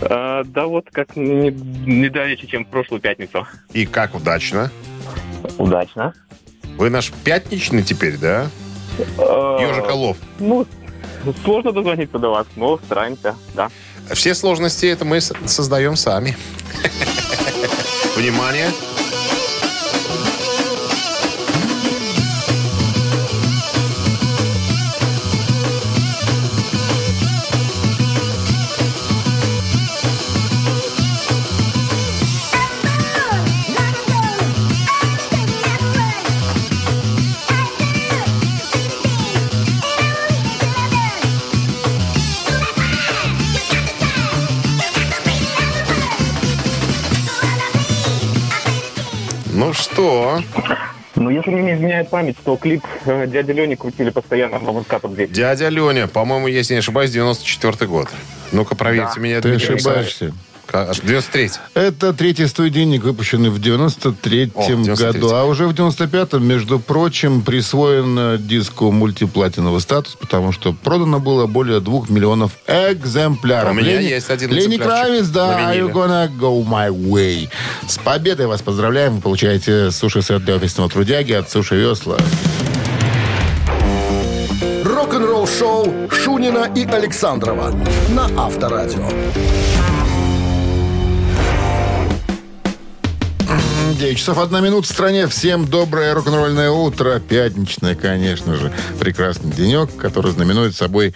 А, 0.01 0.43
да 0.43 0.65
вот 0.65 0.86
как 0.91 1.15
не, 1.15 1.51
не 1.51 2.10
дальше, 2.10 2.47
чем 2.47 2.65
в 2.65 2.67
прошлую 2.69 2.99
пятницу. 2.99 3.47
И 3.73 3.86
как 3.86 4.15
удачно. 4.15 4.71
Удачно. 5.58 6.13
Вы 6.77 6.89
наш 6.89 7.12
пятничный 7.23 7.84
теперь, 7.84 8.17
да? 8.17 8.47
Ежиколов. 9.17 10.17
Ну, 10.39 10.65
сложно 11.43 11.71
дозвониться 11.71 12.17
до 12.19 12.29
вас, 12.29 12.47
но 12.56 12.77
стараемся, 12.79 13.36
да. 13.56 13.69
Все 14.12 14.36
сложности 14.36 14.86
это 14.86 15.06
мы 15.06 15.22
создаем 15.22 15.96
сами. 15.96 16.38
Внимание. 18.16 18.72
Что, 49.93 50.41
Ну, 51.15 51.29
если 51.29 51.51
мне 51.51 51.62
не 51.62 51.73
изменяет 51.73 52.10
память, 52.10 52.38
то 52.43 52.58
клип 52.58 52.84
э, 53.06 53.27
дяди 53.27 53.51
Лени 53.51 53.75
крутили 53.75 54.10
постоянно 54.10 54.58
в 54.60 54.84
под 54.84 55.13
дверь. 55.13 55.29
Дядя 55.29 55.69
Леня, 55.69 56.08
по-моему, 56.08 56.47
если 56.47 56.73
не 56.73 56.79
ошибаюсь, 56.79 57.12
94 57.12 57.88
год. 57.88 58.10
Ну-ка, 58.51 58.75
проверьте 58.75 59.19
меня. 59.19 59.39
Ты 59.41 59.49
Дмитрий 59.49 59.75
ошибаешься. 59.75 60.25
Александрович. 60.25 60.53
93 60.74 61.52
Это 61.76 62.14
третий 62.14 62.48
студийник, 62.48 63.04
выпущенный 63.04 63.50
в 63.50 63.60
93-м 63.60 64.52
О, 64.56 64.68
93-м. 64.68 64.96
году. 64.96 65.34
А 65.34 65.44
уже 65.46 65.67
в 65.67 65.74
95-м, 65.74 66.46
между 66.46 66.80
прочим, 66.80 67.42
присвоен 67.44 68.17
э, 68.17 68.38
диску 68.40 68.92
мультиплатиновый 68.92 69.82
статус, 69.82 70.15
потому 70.19 70.52
что 70.52 70.74
продано 70.74 71.19
было 71.19 71.46
более 71.46 71.80
двух 71.80 72.10
миллионов 72.10 72.54
экземпляров. 72.67 73.71
У 73.71 73.76
меня 73.76 74.00
есть 74.00 74.30
один 74.30 74.52
Лени 74.52 74.78
Кравец, 74.78 75.28
да, 75.28 75.74
Are 75.74 75.78
you 75.78 75.92
gonna 75.92 76.28
go 76.40 76.65
my 76.65 76.90
way? 76.90 77.50
С 77.88 77.98
победой 78.00 78.48
вас 78.48 78.62
поздравляем. 78.62 79.15
Вы 79.15 79.21
получаете 79.21 79.92
суши-сет 79.92 80.44
для 80.44 80.56
офисного 80.56 80.90
трудяги 80.90 81.34
от 81.34 81.52
Суши 81.52 81.76
Весла. 81.76 82.17
Рок-н-ролл-шоу 84.84 86.10
Шунина 86.10 86.71
и 86.76 86.86
Александрова 86.86 87.71
на 88.10 88.30
Авторадио. 88.38 89.08
9 93.96 94.17
часов 94.17 94.39
1 94.39 94.63
минута 94.63 94.87
в 94.87 94.91
стране. 94.91 95.27
Всем 95.27 95.65
доброе 95.65 96.13
рок-н-ролльное 96.13 96.71
утро. 96.71 97.19
Пятничное, 97.19 97.96
конечно 97.96 98.56
же. 98.56 98.71
Прекрасный 99.00 99.52
денек, 99.52 99.96
который 99.96 100.31
знаменует 100.31 100.75
собой 100.75 101.13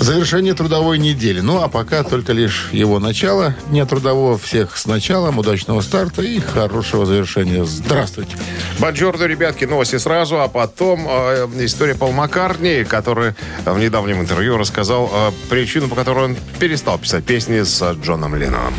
завершение 0.00 0.54
трудовой 0.54 0.98
недели. 0.98 1.40
Ну, 1.40 1.62
а 1.62 1.68
пока 1.68 2.02
только 2.02 2.32
лишь 2.32 2.70
его 2.72 2.98
начало. 2.98 3.54
Дня 3.68 3.86
трудового 3.86 4.38
всех 4.38 4.76
с 4.76 4.86
началом. 4.86 5.38
Удачного 5.38 5.80
старта 5.80 6.22
и 6.22 6.40
хорошего 6.40 7.06
завершения. 7.06 7.64
Здравствуйте. 7.64 8.36
Бонжорно, 8.78 9.24
ребятки, 9.24 9.64
новости 9.64 9.96
сразу, 9.98 10.40
а 10.40 10.48
потом 10.48 11.06
э, 11.08 11.48
история 11.60 11.94
Пол 11.94 12.12
Маккартни, 12.12 12.84
который 12.84 13.34
в 13.64 13.78
недавнем 13.78 14.20
интервью 14.20 14.56
рассказал 14.56 15.10
э, 15.12 15.30
причину, 15.48 15.88
по 15.88 15.94
которой 15.94 16.24
он 16.24 16.36
перестал 16.58 16.98
писать 16.98 17.24
песни 17.24 17.62
с 17.62 17.92
Джоном 18.02 18.34
Ленноном. 18.34 18.74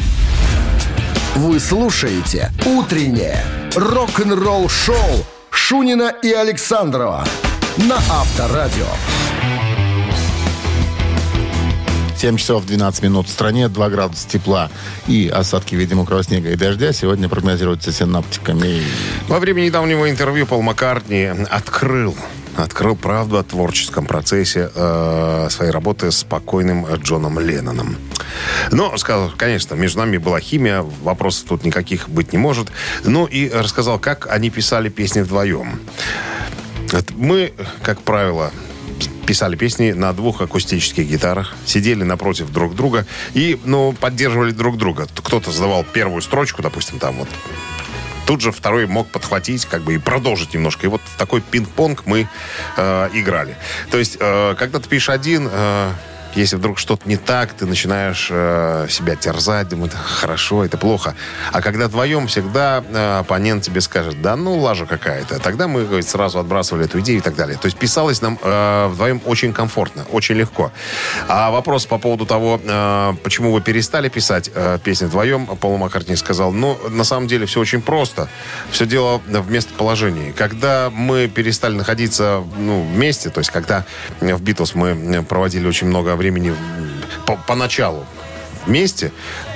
Вы 1.36 1.62
слушаете 1.62 2.52
«Утреннее 2.66 3.42
рок-н-ролл-шоу» 3.74 5.26
Шунина 5.50 6.14
и 6.22 6.30
Александрова 6.34 7.26
на 7.78 7.96
Авторадио. 7.96 8.86
7 12.18 12.36
часов 12.36 12.66
12 12.66 13.04
минут 13.04 13.28
в 13.28 13.32
стране, 13.32 13.70
2 13.70 13.90
градуса 13.90 14.28
тепла 14.28 14.70
и 15.08 15.32
осадки 15.34 15.74
в 15.74 15.80
виде 15.80 15.96
мокрого 15.96 16.22
снега 16.22 16.52
и 16.52 16.58
дождя 16.58 16.92
сегодня 16.92 17.30
прогнозируются 17.30 17.94
синаптиками. 17.94 18.84
Во 19.30 19.40
время 19.40 19.62
недавнего 19.62 20.10
интервью 20.10 20.46
Пол 20.46 20.62
Маккартни 20.62 21.32
открыл 21.50 22.14
открыл 22.58 22.96
правду 22.96 23.38
о 23.38 23.44
творческом 23.44 24.06
процессе 24.06 24.70
э, 24.74 25.48
своей 25.50 25.72
работы 25.72 26.12
с 26.12 26.24
покойным 26.24 26.86
Джоном 26.96 27.40
Ленноном. 27.40 27.96
Но, 28.72 28.96
сказал, 28.98 29.32
конечно, 29.36 29.76
между 29.76 30.00
нами 30.00 30.18
была 30.18 30.40
химия, 30.40 30.82
вопросов 30.82 31.48
тут 31.50 31.64
никаких 31.64 32.10
быть 32.10 32.34
не 32.34 32.38
может. 32.38 32.70
Ну 33.04 33.26
и 33.26 33.50
рассказал, 33.50 34.00
как 34.00 34.28
они 34.30 34.50
писали 34.50 34.90
песни 34.90 35.22
вдвоем. 35.22 35.80
Мы, 37.16 37.54
как 37.84 38.02
правило, 38.02 38.52
писали 39.26 39.56
песни 39.56 39.92
на 39.92 40.14
двух 40.14 40.42
акустических 40.42 41.08
гитарах, 41.08 41.56
сидели 41.66 42.04
напротив 42.04 42.52
друг 42.52 42.76
друга 42.76 43.06
и, 43.34 43.60
ну, 43.64 43.94
поддерживали 43.94 44.52
друг 44.52 44.78
друга. 44.78 45.08
Кто-то 45.16 45.52
задавал 45.52 45.86
первую 45.86 46.22
строчку, 46.22 46.62
допустим, 46.62 47.00
там 47.00 47.16
вот 47.16 47.30
Тут 48.26 48.42
же 48.42 48.52
второй 48.52 48.88
мог 48.88 49.08
подхватить, 49.10 49.66
как 49.66 49.82
бы 49.82 49.96
и 49.96 49.98
продолжить 49.98 50.54
немножко. 50.54 50.86
И 50.86 50.90
вот 50.90 51.02
в 51.04 51.18
такой 51.18 51.42
пинг-понг 51.42 52.04
мы 52.06 52.28
э, 52.78 53.10
играли. 53.14 53.56
То 53.90 53.98
есть, 53.98 54.18
э, 54.20 54.56
когда 54.58 54.80
ты 54.80 54.88
пишешь 54.88 55.10
один, 55.10 55.50
э, 55.52 55.92
если 56.36 56.56
вдруг 56.56 56.80
что-то 56.80 57.08
не 57.08 57.18
так, 57.18 57.54
ты 57.54 57.66
начинаешь 57.66 58.28
э, 58.32 58.88
себя 58.90 59.16
терзать, 59.16 59.70
думать, 59.70 59.92
хорошо, 59.94 60.64
это 60.64 60.78
плохо. 60.78 61.16
А 61.52 61.62
когда 61.62 61.88
вдвоем, 61.88 62.28
всегда 62.28 62.84
э, 62.88 63.20
оппонент 63.20 63.64
тебе 63.64 63.82
скажет, 63.82 64.22
да 64.22 64.36
ну, 64.36 64.58
лажа 64.58 64.86
какая-то. 64.86 65.40
Тогда 65.40 65.68
мы 65.68 65.86
говорит, 65.86 66.08
сразу 66.08 66.40
отбрасывали 66.40 66.86
эту 66.86 67.00
идею 67.00 67.20
и 67.20 67.22
так 67.22 67.36
далее. 67.36 67.58
То 67.58 67.66
есть 67.66 67.78
писалось 67.78 68.22
нам 68.22 68.40
э, 68.42 68.88
вдвоем 68.88 69.22
очень 69.26 69.54
комфортно, 69.54 70.06
очень 70.12 70.36
легко. 70.36 70.72
А 71.28 71.52
вопрос 71.52 71.86
по 71.86 71.98
поводу 71.98 72.26
того, 72.26 72.60
э, 72.64 73.14
почему 73.24 73.52
вы 73.52 73.62
перестали 73.62 74.10
писать 74.10 74.50
э, 74.54 74.80
песни 74.84 75.06
вдвоем, 75.06 75.48
Пол 75.58 75.78
Маккартни 75.78 76.16
сказал, 76.16 76.52
ну, 76.52 76.78
на 76.90 77.04
самом 77.04 77.28
деле 77.28 77.46
все 77.46 77.60
очень 77.60 77.82
просто. 77.82 78.30
Все 78.72 78.86
дело 78.86 79.22
в 79.28 79.52
местоположении. 79.52 80.32
Когда 80.32 80.90
мы 80.90 81.28
перестали 81.28 81.76
находиться 81.76 82.44
ну, 82.58 82.84
вместе, 82.84 83.30
то 83.30 83.40
есть 83.40 83.52
когда 83.52 83.86
в 84.20 84.42
Битлз 84.42 84.76
мы 84.76 85.24
проводили 85.24 85.68
очень 85.68 85.88
много 85.88 86.14
времени 86.22 86.56
по- 87.26 87.40
поначалу 87.48 88.06
вместе, 88.66 89.12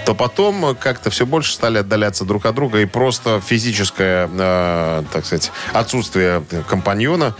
то 0.05 0.15
потом 0.15 0.75
как-то 0.75 1.09
все 1.09 1.25
больше 1.25 1.53
стали 1.53 1.77
отдаляться 1.77 2.25
друг 2.25 2.45
от 2.45 2.55
друга, 2.55 2.79
и 2.79 2.85
просто 2.85 3.39
физическое, 3.39 4.27
э, 4.31 5.03
так 5.13 5.25
сказать, 5.25 5.51
отсутствие 5.73 6.43
компаньона 6.67 7.35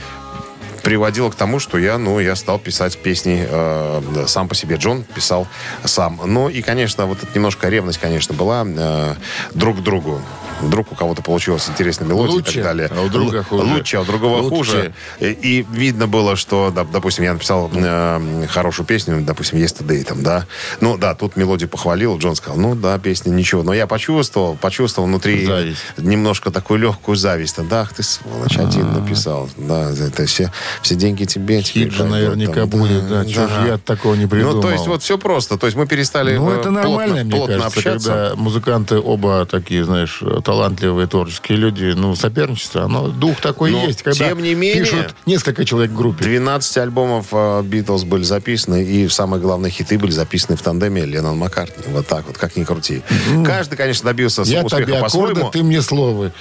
приводило 0.84 1.32
к 1.32 1.36
тому, 1.36 1.58
что 1.60 1.80
я, 1.80 1.98
ну, 1.98 2.20
я 2.20 2.36
стал 2.36 2.60
писать 2.60 2.96
песни 3.00 3.48
э, 3.50 4.26
сам 4.28 4.48
по 4.48 4.54
себе. 4.54 4.76
Джон 4.76 5.04
писал 5.04 5.48
сам. 5.84 6.22
Ну, 6.24 6.48
и, 6.48 6.62
конечно, 6.62 7.08
вот 7.08 7.24
эта 7.24 7.32
немножко 7.34 7.70
ревность, 7.70 7.98
конечно, 7.98 8.36
была 8.36 8.64
э, 8.64 9.16
друг 9.56 9.78
к 9.78 9.82
другу. 9.82 10.22
Вдруг 10.62 10.92
у 10.92 10.96
кого-то 10.96 11.22
получилась 11.22 11.68
интересная 11.70 12.08
мелодия 12.08 12.34
и 12.34 12.38
Лучше, 12.38 12.54
так 12.56 12.64
далее. 12.64 12.90
а 12.96 13.02
у 13.02 13.10
друга 13.10 13.44
хуже. 13.44 13.64
Лучше, 13.64 13.98
а 13.98 14.02
у 14.02 14.06
другого 14.06 14.38
Лучше. 14.42 14.56
хуже. 14.56 14.94
И, 15.20 15.26
и 15.26 15.66
видно 15.72 16.08
было, 16.08 16.36
что, 16.36 16.72
да, 16.74 16.84
допустим, 16.86 17.24
я 17.24 17.34
написал 17.34 17.70
э, 17.74 18.46
хорошую 18.50 18.86
песню, 18.86 19.22
допустим, 19.22 19.60
Yesterday, 19.60 20.04
там, 20.04 20.24
да. 20.24 20.46
Ну, 20.82 20.98
да, 20.98 21.14
тут 21.16 21.36
мелодию 21.36 21.70
похвалил, 21.70 22.18
Джон 22.18 22.36
сказал, 22.36 22.58
ну, 22.58 22.76
да, 22.76 22.98
песня 23.00 23.30
ничего. 23.32 23.64
Но 23.64 23.74
я 23.74 23.88
почувствовал, 23.88 24.56
почувствовал 24.56 25.08
внутри 25.08 25.46
Зависть. 25.46 25.80
немножко 25.98 26.52
такую 26.52 26.80
легкую 26.80 27.16
зависть. 27.18 27.56
Да, 27.70 27.82
ах 27.82 27.94
ты, 27.94 28.04
сволочь, 28.04 28.58
один 28.58 28.94
написал. 28.94 29.50
Да, 29.58 29.92
это 29.92 30.26
все, 30.26 30.52
все 30.82 30.96
деньги 30.96 31.26
тебе. 31.26 31.62
Хит 31.62 31.92
же 31.92 32.04
наверняка 32.06 32.62
там, 32.62 32.70
будет, 32.70 33.08
да. 33.08 33.26
Чё 33.26 33.48
ж 33.48 33.52
я 33.68 33.78
такого 33.78 34.16
не 34.16 34.26
придумал? 34.28 34.56
Ну, 34.56 34.62
то 34.62 34.72
есть, 34.72 34.88
вот 34.88 35.04
все 35.04 35.18
просто. 35.18 35.58
То 35.58 35.68
есть, 35.68 35.78
мы 35.78 35.88
перестали 35.88 36.38
Ну, 36.38 36.50
э, 36.52 36.60
это 36.60 36.72
нормально, 36.72 37.06
плотно, 37.16 37.24
мне 37.24 37.36
плотно 37.36 37.58
кажется, 37.58 37.80
общаться. 37.80 38.10
когда 38.10 38.36
музыканты 38.36 39.00
оба 39.00 39.46
такие, 39.46 39.84
знаешь, 39.84 40.22
талантливые, 40.46 41.08
творческие 41.08 41.58
люди, 41.58 41.94
ну, 41.96 42.16
соперничество, 42.16 42.84
оно, 42.84 43.08
дух 43.08 43.42
такой 43.42 43.72
Но, 43.72 43.86
есть, 43.86 44.04
когда 44.04 44.30
тем 44.30 44.42
не 44.42 44.54
менее, 44.54 44.84
пишут 44.84 45.16
несколько 45.26 45.66
человек 45.66 45.92
в 45.92 45.96
группе. 45.96 46.24
12 46.24 46.78
альбомов 46.78 47.28
э, 47.32 47.64
Битлз 47.64 48.04
были 48.04 48.24
записаны, 48.24 48.84
и 48.84 49.10
самые 49.10 49.42
главные 49.42 49.72
хиты 49.72 49.98
были 49.98 50.12
записаны 50.12 50.56
в 50.56 50.62
тандеме 50.62 51.04
Леннон 51.04 51.38
Маккартни. 51.38 51.84
Вот 51.88 52.08
так 52.08 52.28
вот, 52.28 52.38
как 52.38 52.56
ни 52.56 52.64
крути. 52.64 53.02
Каждый, 53.44 53.76
конечно, 53.76 54.06
добился 54.06 54.44
Я 54.44 54.64
успеха 54.64 54.84
тебе 54.84 54.98
аккорды, 54.98 55.34
по-своему. 55.34 55.52
ты 55.52 55.64
мне 55.64 55.82
словы. 55.82 56.32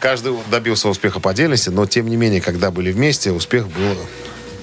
Каждый 0.00 0.34
добился 0.50 0.88
успеха 0.88 1.20
по 1.20 1.30
отдельности, 1.30 1.68
но, 1.70 1.86
тем 1.86 2.08
не 2.08 2.16
менее, 2.16 2.40
когда 2.40 2.72
были 2.72 2.90
вместе, 2.90 3.30
успех 3.30 3.68
был 3.68 3.96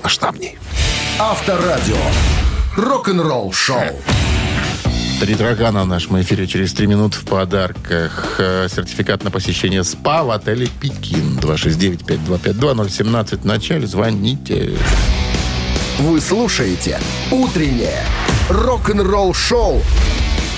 масштабней. 0.03 0.59
Авторадио. 1.17 1.95
Рок-н-ролл 2.75 3.53
шоу. 3.53 3.79
Три 5.21 5.35
таракана 5.35 5.83
в 5.83 5.87
нашем 5.87 6.19
эфире 6.21 6.47
через 6.47 6.73
три 6.73 6.87
минуты 6.87 7.19
в 7.19 7.25
подарках. 7.25 8.37
Э, 8.39 8.67
Сертификат 8.67 9.23
на 9.23 9.29
посещение 9.29 9.83
СПА 9.83 10.23
в 10.23 10.31
отеле 10.31 10.65
«Пекин». 10.65 11.37
269-5252-017. 11.37 13.37
В 13.37 13.45
начале 13.45 13.85
звоните. 13.85 14.71
Вы 15.99 16.19
слушаете 16.19 16.99
«Утреннее 17.29 18.03
рок-н-ролл 18.49 19.35
шоу» 19.35 19.83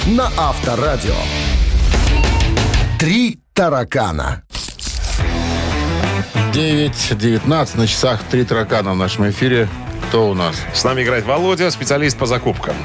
на 0.06 0.32
Авторадио. 0.38 1.18
Три 2.98 3.42
таракана. 3.54 4.44
9.19 6.54 7.78
на 7.78 7.86
часах. 7.86 8.22
Три 8.32 8.46
таракана 8.46 8.94
в 8.94 8.96
нашем 8.96 9.30
эфире. 9.30 9.68
Кто 10.14 10.30
у 10.30 10.36
нас? 10.36 10.56
С 10.76 10.84
нами 10.84 11.02
играет 11.02 11.26
Володя, 11.26 11.72
специалист 11.72 12.16
по 12.16 12.28
закупкам. 12.28 12.76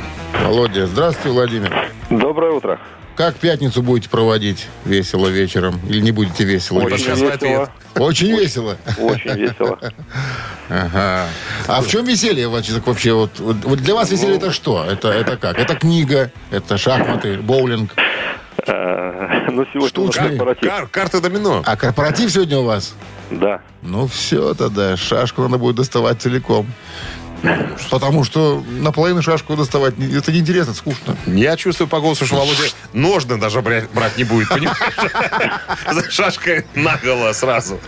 Володя. 0.43 0.87
Здравствуй, 0.87 1.33
Владимир. 1.33 1.91
Доброе 2.09 2.53
утро. 2.53 2.81
Как 3.17 3.35
пятницу 3.35 3.83
будете 3.83 4.09
проводить 4.09 4.67
весело 4.87 5.29
вечером? 5.29 5.79
Или 5.87 6.01
не 6.01 6.11
будете 6.11 6.45
весело? 6.45 6.81
Очень? 6.81 6.97
Сейчас 6.97 7.21
ответ. 7.21 7.69
Очень 7.97 8.29
весело. 8.35 8.79
Очень 8.97 9.35
весело. 9.35 9.79
Ага. 10.71 11.27
А 11.67 11.83
в 11.83 11.87
чем 11.87 12.07
веселье 12.07 12.49
вообще? 12.49 12.81
вообще 12.81 13.13
вот, 13.13 13.39
вот- 13.41 13.63
вот 13.63 13.79
для 13.81 13.95
вас 13.95 14.11
веселье 14.11 14.37
это 14.37 14.51
что? 14.51 14.83
Это, 14.91 15.09
это 15.11 15.37
как? 15.37 15.59
Это 15.59 15.75
книга, 15.75 16.33
это 16.51 16.79
шахматы, 16.79 17.37
боулинг. 17.37 17.91
Э, 18.69 19.49
Ну, 19.51 19.65
сегодня 19.73 19.89
Штучный. 19.89 20.29
корпоратив. 20.37 20.71
Кар- 20.71 20.87
карты 20.89 21.21
домино. 21.21 21.63
А 21.65 21.77
корпоратив 21.77 22.31
сегодня 22.31 22.59
у 22.59 22.65
вас? 22.65 22.95
Да. 23.31 23.61
Ну 23.83 24.07
все 24.07 24.55
тогда, 24.55 24.97
шашку 24.97 25.43
надо 25.43 25.59
будет 25.59 25.77
доставать 25.77 26.21
целиком. 26.23 26.67
Потому 27.91 28.25
что 28.25 28.65
наполовину 28.69 29.23
шашку 29.23 29.55
доставать, 29.55 29.95
это 29.99 30.33
неинтересно, 30.33 30.75
скучно. 30.75 31.17
Я 31.27 31.57
чувствую 31.57 31.87
по 31.87 32.01
голосу, 32.01 32.27
что 32.27 32.35
Володя 32.37 32.65
ножны 32.93 33.37
даже 33.37 33.63
брать, 33.63 34.19
не 34.19 34.25
будет, 34.25 34.49
понимаешь? 34.49 34.77
За 35.93 36.11
шашкой 36.11 36.67
наголо 36.75 37.33
сразу. 37.33 37.79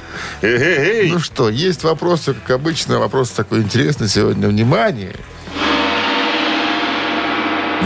Ну 0.40 1.18
что, 1.18 1.48
есть 1.50 1.82
вопросы, 1.82 2.34
как 2.34 2.50
обычно. 2.56 3.00
Вопрос 3.00 3.30
такой 3.30 3.58
интересный 3.62 4.08
сегодня. 4.08 4.46
Внимание! 4.48 5.16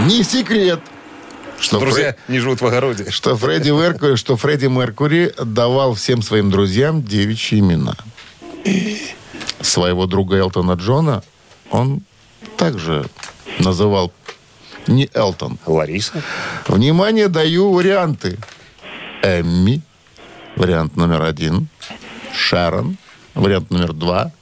Не 0.06 0.22
секрет, 0.22 0.80
что, 1.64 1.80
Друзья 1.80 2.10
Фре- 2.10 2.16
не 2.28 2.38
живут 2.40 2.60
в 2.60 2.66
огороде. 2.66 3.10
что 3.10 3.36
Фредди 3.36 3.70
Меркури, 3.70 4.16
что 4.16 4.36
Фредди 4.36 4.66
Меркури 4.66 5.32
давал 5.42 5.94
всем 5.94 6.20
своим 6.22 6.50
друзьям 6.50 7.02
девичьи 7.02 7.58
имена. 7.60 7.96
Своего 9.60 10.06
друга 10.06 10.36
Элтона 10.36 10.72
Джона 10.72 11.22
он 11.70 12.02
также 12.58 13.06
называл 13.60 14.12
не 14.86 15.08
Элтон. 15.14 15.58
Лариса? 15.66 16.22
Внимание, 16.68 17.28
даю 17.28 17.72
варианты. 17.72 18.38
Эмми, 19.22 19.80
вариант 20.56 20.96
номер 20.96 21.22
один. 21.22 21.68
Шарон, 22.34 22.98
вариант 23.34 23.70
номер 23.70 23.94
два. 23.94 24.32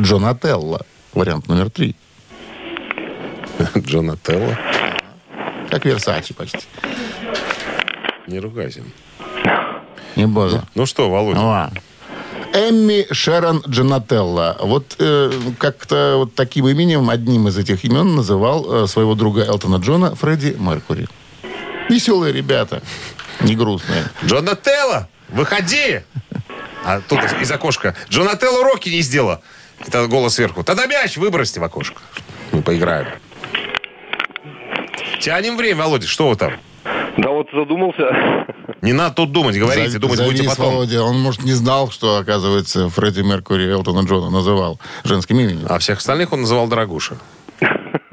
Джонателла, 0.00 0.84
вариант 1.14 1.46
номер 1.46 1.70
три. 1.70 1.94
Джонателло. 3.78 4.58
Как 5.70 5.84
Версачи 5.84 6.34
почти. 6.34 6.60
Не 8.26 8.40
ругайся. 8.40 8.82
Не 10.16 10.26
буду. 10.26 10.62
Ну 10.74 10.86
что, 10.86 11.10
Володя? 11.10 11.40
Ла. 11.40 11.72
Эмми 12.52 13.06
Шерон 13.12 13.62
Джонателла. 13.68 14.56
Вот 14.60 14.96
э, 14.98 15.30
как-то 15.58 16.14
вот 16.16 16.34
таким 16.34 16.66
именем, 16.68 17.10
одним 17.10 17.48
из 17.48 17.58
этих 17.58 17.84
имен, 17.84 18.16
называл 18.16 18.84
э, 18.84 18.86
своего 18.86 19.14
друга 19.14 19.44
Элтона 19.44 19.76
Джона 19.76 20.14
Фредди 20.14 20.56
Меркури. 20.58 21.06
Веселые 21.90 22.32
ребята, 22.32 22.82
не 23.40 23.54
грустные. 23.54 24.04
Джонателло, 24.24 25.08
выходи! 25.28 26.00
А 26.84 27.00
тут 27.00 27.20
из 27.40 27.50
окошка. 27.50 27.94
Джонателло 28.08 28.60
уроки 28.60 28.88
не 28.88 29.02
сделала. 29.02 29.42
Это 29.86 30.06
голос 30.06 30.34
сверху. 30.34 30.64
Тогда 30.64 30.86
мяч 30.86 31.16
выбросьте 31.16 31.60
в 31.60 31.64
окошко. 31.64 32.00
Мы 32.52 32.62
поиграем. 32.62 33.08
Тянем 35.26 35.56
время, 35.56 35.82
Володя. 35.82 36.06
Что 36.06 36.28
вы 36.28 36.36
там? 36.36 36.52
Да 37.16 37.30
вот 37.30 37.48
задумался. 37.52 38.46
Не 38.80 38.92
надо 38.92 39.16
тут 39.16 39.32
думать, 39.32 39.58
говорите, 39.58 39.90
Зав- 39.98 40.00
думать 40.00 40.22
будете 40.22 40.44
потом. 40.48 40.74
Володя. 40.74 41.02
Он, 41.02 41.18
может, 41.18 41.42
не 41.42 41.50
знал, 41.50 41.90
что, 41.90 42.18
оказывается, 42.18 42.88
Фредди 42.90 43.22
Меркури 43.22 43.68
Элтона 43.68 44.06
Джона 44.06 44.30
называл 44.30 44.78
женским 45.02 45.40
именем. 45.40 45.66
А 45.68 45.80
всех 45.80 45.98
остальных 45.98 46.32
он 46.32 46.42
называл 46.42 46.68
Дорогуша. 46.68 47.16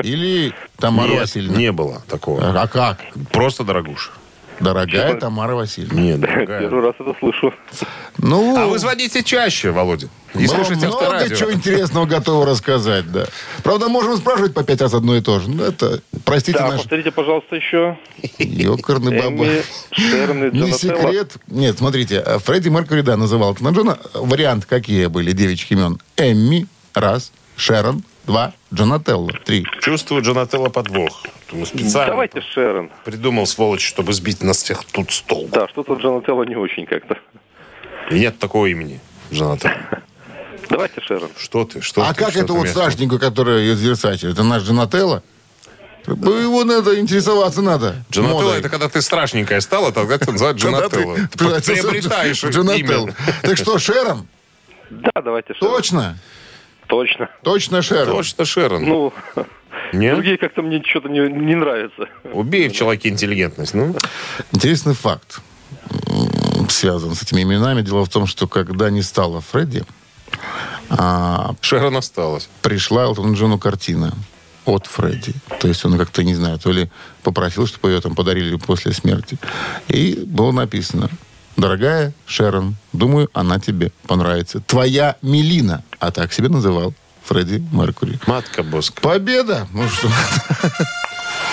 Или 0.01 0.55
Тамара 0.79 1.07
Нет, 1.09 1.19
Васильевна. 1.21 1.55
не 1.55 1.71
было 1.71 2.01
такого. 2.09 2.59
А 2.59 2.65
как? 2.67 2.97
Просто 3.31 3.63
Дорогуша. 3.63 4.09
Дорогая 4.63 5.15
Тамара 5.15 5.55
Васильевна. 5.55 5.99
Нет, 6.01 6.19
дорогая. 6.19 6.61
Первый 6.61 6.81
раз 6.83 6.95
это 6.99 7.13
слышу. 7.19 7.53
Ну, 8.17 8.57
А 8.57 8.67
вы 8.67 8.79
звоните 8.79 9.23
чаще, 9.23 9.71
Володя. 9.71 10.07
И 10.33 10.39
мы 10.39 10.47
слушайте 10.47 10.87
много 10.87 11.03
авторадио. 11.05 11.35
чего 11.35 11.53
интересного 11.53 12.05
готовы 12.05 12.45
рассказать, 12.45 13.11
да. 13.11 13.25
Правда, 13.63 13.87
можем 13.87 14.17
спрашивать 14.17 14.53
по 14.53 14.63
пять 14.63 14.81
раз 14.81 14.93
одно 14.93 15.15
и 15.15 15.21
то 15.21 15.39
же. 15.39 15.49
Ну, 15.49 15.63
это, 15.63 16.01
простите, 16.25 16.57
Да, 16.57 16.69
наш 16.69 16.79
повторите, 16.81 17.11
пожалуйста, 17.11 17.55
еще. 17.55 17.97
ёкарный 18.39 19.19
баба. 19.21 19.45
Не 20.51 20.71
секрет. 20.71 21.33
Нет, 21.47 21.77
смотрите, 21.77 22.23
э, 22.25 22.39
Фредди 22.39 22.69
Меркури, 22.69 23.01
да, 23.01 23.17
называл 23.17 23.53
Джона. 23.55 23.99
Вариант 24.13 24.65
какие 24.65 25.07
были 25.07 25.31
девичьих 25.33 25.71
имен? 25.71 25.99
Эмми, 26.17 26.67
раз. 26.93 27.31
Шерон, 27.55 28.03
два. 28.25 28.53
Джонателло, 28.73 29.31
три. 29.45 29.65
Чувствую 29.81 30.23
Джонателло 30.23 30.69
подвох. 30.69 31.23
Думаю, 31.53 31.67
специально 31.67 32.11
Давайте 32.13 32.41
Шерон. 32.41 32.89
придумал, 33.05 33.45
сволочь, 33.45 33.85
чтобы 33.85 34.11
сбить 34.13 34.41
нас 34.41 34.63
всех 34.63 34.83
тут 34.85 35.11
с 35.11 35.21
толку. 35.21 35.49
Да, 35.53 35.67
что-то 35.67 35.93
Джонателло 35.93 36.43
не 36.43 36.55
очень 36.55 36.85
как-то. 36.87 37.15
И 38.09 38.19
нет 38.19 38.39
такого 38.39 38.65
имени, 38.65 38.99
Джонателло. 39.31 39.75
Давайте 40.69 40.99
Шерон. 41.01 41.29
Что 41.37 41.63
ты? 41.65 41.81
Что 41.81 42.01
А 42.03 42.13
ты? 42.13 42.19
как 42.21 42.31
Что 42.31 42.39
это 42.39 42.47
ты 42.47 42.53
вот 42.53 42.67
страшненькую, 42.67 43.19
которая 43.19 43.59
из 43.61 43.79
Версачи? 43.81 44.25
Это 44.25 44.41
наш 44.43 44.63
Джонателло? 44.63 45.21
Его 46.07 46.63
надо 46.63 46.99
интересоваться 46.99 47.61
надо. 47.61 47.95
Джонателло 48.11 48.41
Модой. 48.41 48.59
это 48.59 48.69
когда 48.69 48.89
ты 48.89 49.01
страшненькая 49.01 49.61
стала, 49.61 49.91
тогда 49.93 50.15
это 50.15 50.31
называют 50.31 50.57
ты 50.57 50.63
Джонателло. 50.63 51.15
в 51.15 51.29
Приобретаешь 51.37 52.43
имя. 52.43 53.15
Так 53.43 53.57
что, 53.57 53.77
Шерон? 53.77 54.27
Да, 54.89 55.21
давайте 55.23 55.53
Шерон. 55.53 55.75
Точно? 55.75 56.17
Точно. 56.87 57.29
Точно 57.43 57.81
Шерон. 57.81 58.15
Точно, 58.17 58.45
Шерон. 58.45 58.83
Ну, 58.83 59.13
Нет? 59.93 60.15
другие 60.15 60.37
как-то 60.37 60.61
мне 60.61 60.81
что-то 60.83 61.09
не, 61.09 61.19
не 61.19 61.55
нравятся. 61.55 62.07
Убей 62.31 62.69
в 62.69 62.73
человеке 62.73 63.09
интеллигентность. 63.09 63.73
Ну, 63.73 63.95
Интересный 64.51 64.93
факт 64.93 65.41
связан 66.69 67.15
с 67.15 67.23
этими 67.23 67.43
именами. 67.43 67.81
Дело 67.81 68.05
в 68.05 68.09
том, 68.09 68.27
что 68.27 68.47
когда 68.47 68.89
не 68.89 69.01
стало 69.01 69.41
Фредди, 69.41 69.83
а, 70.89 71.55
Шерон 71.61 71.97
осталась. 71.97 72.49
пришла 72.61 73.03
Элтону 73.03 73.33
Джону 73.35 73.57
картина 73.57 74.13
от 74.65 74.87
Фредди. 74.87 75.33
То 75.59 75.67
есть 75.67 75.83
он 75.85 75.97
как-то, 75.97 76.23
не 76.23 76.35
знаю, 76.35 76.59
то 76.59 76.71
ли 76.71 76.89
попросил, 77.21 77.67
чтобы 77.67 77.89
ее 77.89 78.01
там 78.01 78.15
подарили 78.15 78.55
после 78.55 78.93
смерти. 78.93 79.37
И 79.87 80.23
было 80.25 80.51
написано, 80.51 81.09
дорогая 81.57 82.13
Шерон, 82.25 82.75
думаю, 82.91 83.29
она 83.33 83.59
тебе 83.59 83.91
понравится. 84.07 84.59
Твоя 84.61 85.15
Мелина. 85.21 85.83
А 85.99 86.11
так 86.11 86.33
себя 86.33 86.49
называл 86.49 86.93
Фредди 87.25 87.63
Меркури. 87.71 88.19
Матка 88.27 88.63
Боска. 88.63 89.01
Победа! 89.01 89.67
Ну 89.71 89.87
что, 89.87 90.09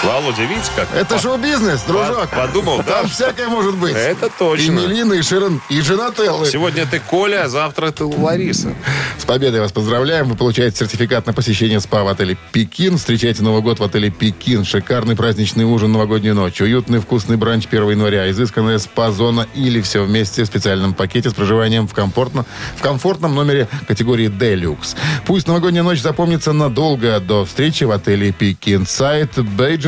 Володя, 0.02 0.44
видите 0.44 0.70
как? 0.74 0.88
это 0.94 1.18
шоу-бизнес, 1.18 1.82
дружок. 1.82 2.30
Подумал, 2.30 2.78
да? 2.78 3.00
Там 3.00 3.08
всякое 3.08 3.48
может 3.48 3.76
быть. 3.76 3.94
Это 3.94 4.26
И 4.26 4.30
точно. 4.38 4.72
Мелина, 4.72 5.12
и 5.12 5.22
Шерон, 5.22 5.60
и 5.68 5.80
Женателлы. 5.82 6.46
Сегодня 6.46 6.86
ты 6.86 7.00
Коля, 7.00 7.44
а 7.44 7.48
завтра 7.48 7.90
ты 7.90 8.04
Лариса. 8.04 8.72
С 9.18 9.24
победой 9.26 9.60
вас 9.60 9.72
поздравляем. 9.72 10.28
Вы 10.28 10.36
получаете 10.36 10.78
сертификат 10.78 11.26
на 11.26 11.34
посещение 11.34 11.80
СПА 11.80 12.04
в 12.04 12.08
отеле 12.08 12.38
«Пекин». 12.52 12.96
Встречайте 12.96 13.42
Новый 13.42 13.60
год 13.60 13.78
в 13.78 13.84
отеле 13.84 14.10
«Пекин». 14.10 14.64
Шикарный 14.64 15.16
праздничный 15.16 15.64
ужин 15.64 15.92
новогоднюю 15.92 16.34
ночь. 16.34 16.60
Уютный 16.62 17.00
вкусный 17.00 17.36
бранч 17.36 17.66
1 17.66 17.90
января. 17.90 18.30
Изысканная 18.30 18.78
СПА-зона 18.78 19.46
или 19.54 19.82
все 19.82 20.02
вместе 20.04 20.44
в 20.44 20.46
специальном 20.46 20.94
пакете 20.94 21.28
с 21.28 21.34
проживанием 21.34 21.86
в, 21.86 21.92
комфортно, 21.92 22.46
в 22.76 22.80
комфортном 22.80 23.34
номере 23.34 23.68
категории 23.86 24.28
«Делюкс». 24.28 24.96
Пусть 25.26 25.46
новогодняя 25.46 25.82
ночь 25.82 26.00
запомнится 26.00 26.54
надолго. 26.54 27.20
До 27.20 27.44
встречи 27.44 27.84
в 27.84 27.90
отеле 27.90 28.32
«Пекин». 28.32 28.86
Сайт 28.86 29.32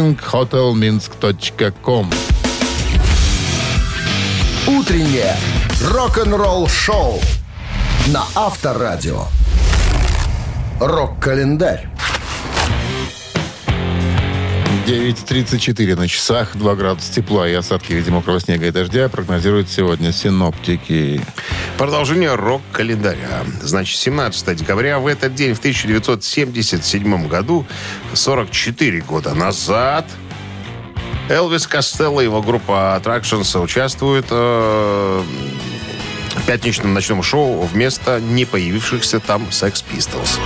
beijinghotelminsk.com 0.03 2.11
Утреннее 4.67 5.37
рок-н-ролл-шоу 5.91 7.21
на 8.09 8.25
Авторадио. 8.35 9.27
Рок-календарь. 10.81 11.92
9.34 14.87 15.97
на 15.97 16.09
часах, 16.09 16.57
2 16.57 16.75
градуса 16.75 17.13
тепла 17.13 17.49
и 17.49 17.53
осадки 17.53 17.93
в 17.93 17.97
виде 17.97 18.11
мокрого 18.11 18.41
снега 18.41 18.67
и 18.67 18.71
дождя 18.73 19.09
прогнозируют 19.09 19.71
сегодня 19.71 20.13
синоптики. 20.13 21.21
Продолжение 21.79 22.35
рок-календаря. 22.35 23.45
Значит, 23.61 23.99
17 23.99 24.57
декабря 24.57 24.99
в 24.99 25.07
этот 25.07 25.35
день, 25.35 25.55
в 25.55 25.59
1977 25.59 27.29
году, 27.29 27.65
44 28.15 29.01
года 29.03 29.35
назад, 29.35 30.07
Элвис 31.29 31.69
Костелло 31.69 32.21
и 32.21 32.25
его 32.25 32.43
группа 32.43 33.01
Attractions 33.01 33.63
участвуют 33.63 34.27
э, 34.31 35.23
в 36.37 36.47
пятничном 36.47 36.93
ночном 36.93 37.23
шоу 37.23 37.63
вместо 37.63 38.21
не 38.21 38.45
появившихся 38.45 39.21
там 39.21 39.45
Sex 39.51 39.85
Pistols. 39.89 40.41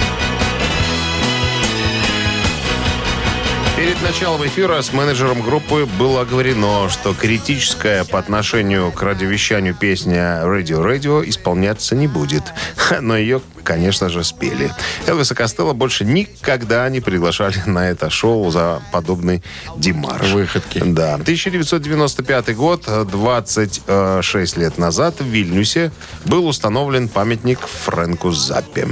Перед 3.77 4.01
началом 4.03 4.47
эфира 4.47 4.81
с 4.81 4.95
менеджером 4.95 5.43
группы 5.43 5.87
было 5.99 6.23
оговорено, 6.23 6.89
что 6.89 7.13
критическая 7.13 8.05
по 8.05 8.19
отношению 8.19 8.91
к 8.91 9.03
радиовещанию 9.03 9.75
песня 9.75 10.41
«Radio 10.45 10.83
Radio» 10.83 11.23
исполняться 11.29 11.95
не 11.95 12.07
будет. 12.07 12.55
Но 13.03 13.19
ее, 13.19 13.43
конечно 13.65 14.09
же, 14.09 14.25
спели. 14.25 14.73
Элвиса 15.07 15.35
Костелло 15.35 15.75
больше 15.75 16.07
никогда 16.07 16.89
не 16.89 17.01
приглашали 17.01 17.59
на 17.67 17.91
это 17.91 18.09
шоу 18.09 18.51
за 18.51 18.81
подобный 18.93 19.43
демарш. 19.77 20.31
Выходки. 20.31 20.83
Да. 20.83 21.17
1995 21.17 22.57
год, 22.57 22.89
26 23.11 24.57
лет 24.57 24.79
назад, 24.79 25.21
в 25.21 25.27
Вильнюсе 25.27 25.93
был 26.25 26.47
установлен 26.47 27.09
памятник 27.09 27.61
Фрэнку 27.61 28.31
Заппе. 28.31 28.89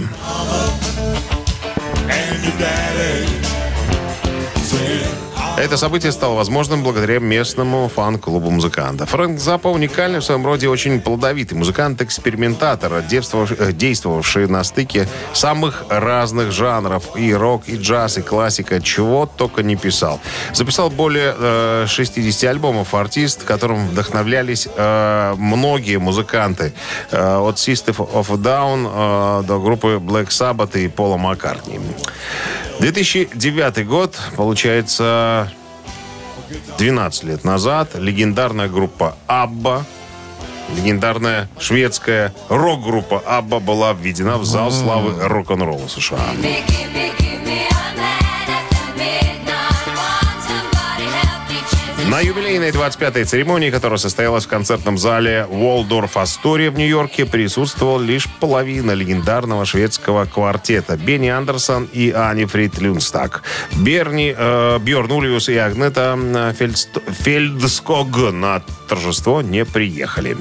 Это 5.57 5.77
событие 5.77 6.11
стало 6.11 6.35
возможным 6.35 6.83
благодаря 6.83 7.21
местному 7.21 7.89
фан-клубу 7.89 8.51
музыкантов. 8.51 9.11
Фрэнк 9.11 9.39
Заппа 9.39 9.69
уникальный 9.69 10.19
в 10.19 10.25
своем 10.25 10.45
роде 10.45 10.69
очень 10.69 11.01
плодовитый 11.01 11.57
музыкант-экспериментатор, 11.57 12.93
э, 12.95 13.73
действовавший 13.73 14.49
на 14.49 14.65
стыке 14.65 15.07
самых 15.33 15.85
разных 15.89 16.51
жанров. 16.51 17.17
И 17.17 17.33
рок, 17.33 17.69
и 17.69 17.77
джаз, 17.77 18.19
и 18.19 18.23
классика, 18.23 18.81
чего 18.83 19.27
только 19.27 19.63
не 19.63 19.77
писал. 19.77 20.19
Записал 20.53 20.91
более 20.91 21.37
э, 21.39 21.87
60 21.87 22.51
альбомов 22.51 22.93
артист, 22.93 23.45
которым 23.45 23.87
вдохновлялись 23.87 24.67
э, 24.75 25.35
многие 25.39 25.99
музыканты. 25.99 26.73
Э, 27.13 27.37
от 27.39 27.59
System 27.59 27.97
of 27.97 28.27
a 28.33 28.37
Down 28.37 29.41
э, 29.43 29.47
до 29.47 29.61
группы 29.61 30.01
Black 30.03 30.31
Sabbath 30.31 30.77
и 30.77 30.89
Пола 30.89 31.17
Маккартни. 31.17 31.79
2009 32.81 33.87
год, 33.87 34.19
получается, 34.37 35.53
12 36.79 37.25
лет 37.25 37.45
назад 37.45 37.95
легендарная 37.95 38.69
группа 38.69 39.17
«Абба», 39.27 39.85
легендарная 40.77 41.49
шведская 41.59 42.35
рок-группа 42.49 43.23
«Абба» 43.27 43.61
была 43.61 43.93
введена 43.93 44.39
в 44.39 44.45
зал 44.45 44.71
славы 44.71 45.15
рок-н-ролла 45.21 45.89
США. 45.89 46.19
На 52.15 52.21
юбилейной 52.21 52.71
25-й 52.71 53.25
церемонии, 53.25 53.71
которая 53.71 53.99
состоялась 53.99 54.45
в 54.45 54.49
концертном 54.49 54.99
зале 54.99 55.49
Waldorf 55.51 56.13
Astoria 56.13 56.71
в 56.71 56.79
Нью-Йорке, 56.79 57.27
присутствовал 57.27 57.99
лишь 57.99 58.29
половина 58.39 58.93
легендарного 58.93 59.65
шведского 59.65 60.25
квартета 60.25 60.97
Бенни 60.97 61.27
Андерсон 61.27 61.89
и 61.93 62.13
Ани 62.13 62.45
Фрид 62.45 62.79
Люнстаг. 62.79 63.43
Берни, 63.73 64.33
э, 64.33 64.79
Бьорн 64.79 65.11
Ульвиус 65.11 65.49
и 65.49 65.57
Агнета 65.57 66.17
Фельдст- 66.57 67.03
Фельдског 67.25 68.17
на 68.33 68.63
торжество 68.89 69.43
не 69.43 69.65
приехали. 69.65 70.37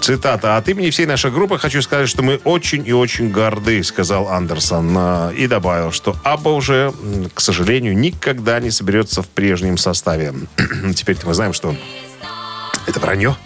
Цитата. 0.00 0.56
«От 0.56 0.68
имени 0.68 0.90
всей 0.90 1.06
нашей 1.06 1.30
группы 1.30 1.58
хочу 1.58 1.80
сказать, 1.80 2.08
что 2.08 2.24
мы 2.24 2.40
очень 2.42 2.82
и 2.88 2.92
очень 2.92 3.30
горды», 3.30 3.84
сказал 3.84 4.30
Андерсон. 4.30 4.92
э, 4.98 5.34
И 5.36 5.46
добавил, 5.46 5.92
что 5.92 6.16
Абба 6.24 6.48
уже, 6.48 6.92
к 7.34 7.40
сожалению, 7.40 7.96
никогда 7.96 8.58
не 8.58 8.72
соберется 8.72 9.22
в 9.22 9.28
прежнем 9.28 9.78
составе. 9.78 10.34
Теперь 11.04 11.18
мы 11.26 11.34
знаем, 11.34 11.52
что 11.52 11.76
это 12.86 12.98
вранье. 12.98 13.36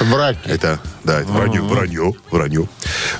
Враки. 0.00 0.40
Это, 0.48 0.80
да, 1.04 1.20
это 1.20 1.30
вранье, 1.30 1.62
вранье, 1.62 2.14
вранье. 2.32 2.68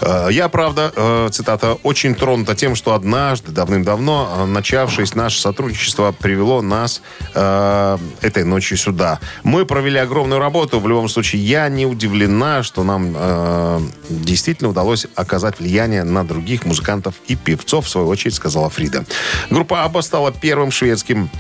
Э, 0.00 0.26
Я, 0.32 0.48
правда, 0.48 0.92
э, 0.96 1.28
цитата, 1.30 1.74
очень 1.84 2.16
тронута 2.16 2.56
тем, 2.56 2.74
что 2.74 2.94
однажды, 2.94 3.52
давным-давно, 3.52 4.38
э, 4.38 4.44
начавшись 4.46 5.14
наше 5.14 5.40
сотрудничество, 5.40 6.10
привело 6.10 6.62
нас 6.62 7.00
э, 7.32 7.98
этой 8.22 8.42
ночью 8.42 8.76
сюда. 8.76 9.20
Мы 9.44 9.64
провели 9.66 10.00
огромную 10.00 10.40
работу. 10.40 10.80
В 10.80 10.88
любом 10.88 11.08
случае, 11.08 11.46
я 11.46 11.68
не 11.68 11.86
удивлена, 11.86 12.64
что 12.64 12.82
нам 12.82 13.14
э, 13.16 13.80
действительно 14.10 14.70
удалось 14.70 15.06
оказать 15.14 15.60
влияние 15.60 16.02
на 16.02 16.26
других 16.26 16.64
музыкантов 16.64 17.14
и 17.28 17.36
певцов, 17.36 17.86
в 17.86 17.88
свою 17.88 18.08
очередь, 18.08 18.34
сказала 18.34 18.68
Фрида. 18.68 19.04
Группа 19.48 19.84
Абба 19.84 20.00
стала 20.00 20.32
первым 20.32 20.72
шведским 20.72 21.30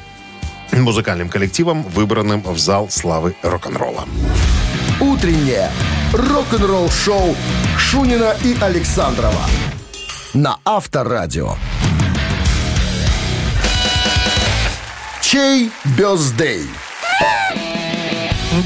музыкальным 0.72 1.28
коллективом, 1.28 1.82
выбранным 1.82 2.42
в 2.42 2.58
зал 2.58 2.88
славы 2.90 3.34
рок-н-ролла. 3.42 4.04
Утреннее 5.00 5.70
рок-н-ролл-шоу 6.12 7.36
Шунина 7.78 8.34
и 8.42 8.56
Александрова 8.60 9.42
на 10.34 10.58
Авторадио. 10.64 11.56
Чей 15.20 15.70
бездей? 15.98 16.62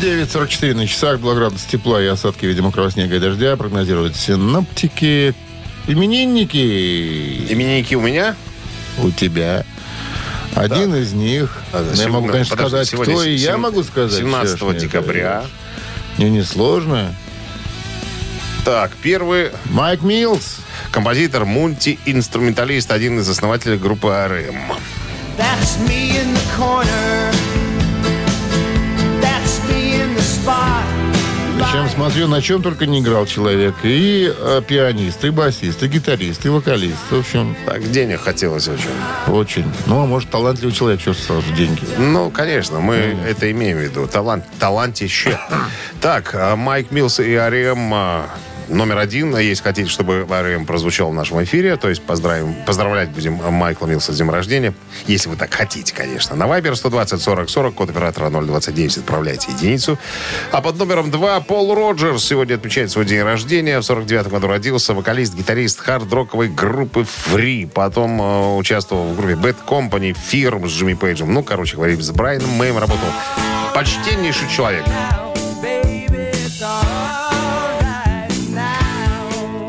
9.44 0.00 0.74
на 0.74 0.86
часах. 0.86 1.20
2 1.20 1.34
градуса 1.34 1.68
тепла 1.68 2.00
и 2.00 2.06
осадки, 2.06 2.46
видимо, 2.46 2.72
снега 2.90 3.16
и 3.16 3.18
дождя. 3.18 3.56
Прогнозируют 3.56 4.16
синоптики. 4.16 5.34
Именинники 5.88 7.52
Именинники 7.52 7.94
у 7.94 8.00
меня? 8.00 8.36
у 9.02 9.10
тебя. 9.10 9.64
Один 10.54 10.94
из 10.96 11.12
них. 11.12 11.62
А, 11.72 11.80
Ну, 11.82 11.90
я 11.90 11.96
сегодня- 11.96 12.12
могу, 12.12 12.28
конечно, 12.28 12.56
подожди, 12.56 12.70
сказать, 12.70 12.88
сегодня 12.88 13.14
кто, 13.14 13.24
и 13.24 13.34
я 13.34 13.56
могу 13.56 13.82
сказать. 13.82 14.18
17 14.18 14.58
честно, 14.58 14.74
декабря. 14.74 15.44
Не, 16.18 16.28
не 16.30 16.42
сложно. 16.42 17.14
Так, 18.64 18.90
первый 19.02 19.50
Майк 19.66 20.02
Милс. 20.02 20.58
композитор, 20.90 21.44
мультиинструменталист, 21.44 22.90
один 22.90 23.20
из 23.20 23.28
основателей 23.28 23.78
группы 23.78 24.08
АРМ. 24.08 24.72
That's 25.38 25.78
me 25.88 26.16
in 26.20 26.34
the 26.34 26.58
corner. 26.58 27.19
Причем 31.72 31.88
смотрю, 31.88 32.26
на 32.26 32.42
чем 32.42 32.62
только 32.62 32.84
не 32.84 32.98
играл 32.98 33.26
человек. 33.26 33.76
И 33.84 34.28
э, 34.36 34.60
пианист, 34.66 35.24
и 35.24 35.30
басист, 35.30 35.80
и 35.84 35.86
гитарист, 35.86 36.44
и 36.44 36.48
вокалист. 36.48 36.98
В 37.10 37.18
общем, 37.20 37.56
Так, 37.64 37.88
денег 37.92 38.22
хотелось 38.22 38.66
очень. 38.66 38.90
очень. 39.28 39.64
Ну, 39.86 40.02
а 40.02 40.06
может, 40.06 40.28
талантливый 40.30 40.74
человек, 40.74 41.00
что 41.00 41.14
сразу 41.14 41.52
деньги. 41.52 41.82
Ну, 41.96 42.28
конечно, 42.30 42.80
мы 42.80 43.16
это 43.24 43.48
имеем 43.52 43.78
в 43.78 43.82
виду. 43.82 44.08
Талант, 44.08 44.44
талантище. 44.58 45.38
так, 46.00 46.34
а 46.34 46.56
Майк 46.56 46.90
Милс 46.90 47.20
и 47.20 47.36
АРМ 47.36 47.94
а, 47.94 48.26
номер 48.70 48.98
один. 48.98 49.36
Если 49.36 49.62
хотите, 49.62 49.88
чтобы 49.88 50.26
АРМ 50.28 50.66
прозвучал 50.66 51.10
в 51.10 51.14
нашем 51.14 51.42
эфире, 51.44 51.76
то 51.76 51.88
есть 51.88 52.02
поздравим, 52.02 52.54
поздравлять 52.66 53.10
будем 53.10 53.34
Майкла 53.34 53.86
Милса 53.86 54.12
с 54.12 54.16
днем 54.16 54.30
рождения. 54.30 54.74
Если 55.06 55.28
вы 55.28 55.36
так 55.36 55.52
хотите, 55.52 55.94
конечно. 55.94 56.36
На 56.36 56.46
Вайбер 56.46 56.76
120 56.76 57.20
40 57.20 57.50
40, 57.50 57.74
код 57.74 57.90
оператора 57.90 58.30
029, 58.30 58.98
отправляйте 58.98 59.52
единицу. 59.52 59.98
А 60.52 60.60
под 60.60 60.76
номером 60.76 61.10
два 61.10 61.40
Пол 61.40 61.74
Роджерс 61.74 62.24
сегодня 62.24 62.54
отмечает 62.54 62.90
свой 62.90 63.04
день 63.04 63.22
рождения. 63.22 63.80
В 63.80 63.84
49 63.84 64.28
году 64.28 64.46
родился 64.46 64.94
вокалист, 64.94 65.34
гитарист 65.34 65.80
хард-роковой 65.80 66.48
группы 66.48 67.06
Free. 67.26 67.68
Потом 67.68 68.20
э, 68.20 68.56
участвовал 68.56 69.08
в 69.08 69.16
группе 69.16 69.34
Bad 69.34 69.56
Company, 69.66 70.16
Фирм 70.28 70.68
с 70.68 70.72
Джимми 70.72 70.94
Пейджем. 70.94 71.32
Ну, 71.32 71.42
короче 71.42 71.76
говоря, 71.76 71.96
с 71.96 72.10
Брайаном 72.10 72.50
Мэем 72.50 72.78
работал. 72.78 73.08
Почтеннейший 73.74 74.48
человек. 74.48 74.84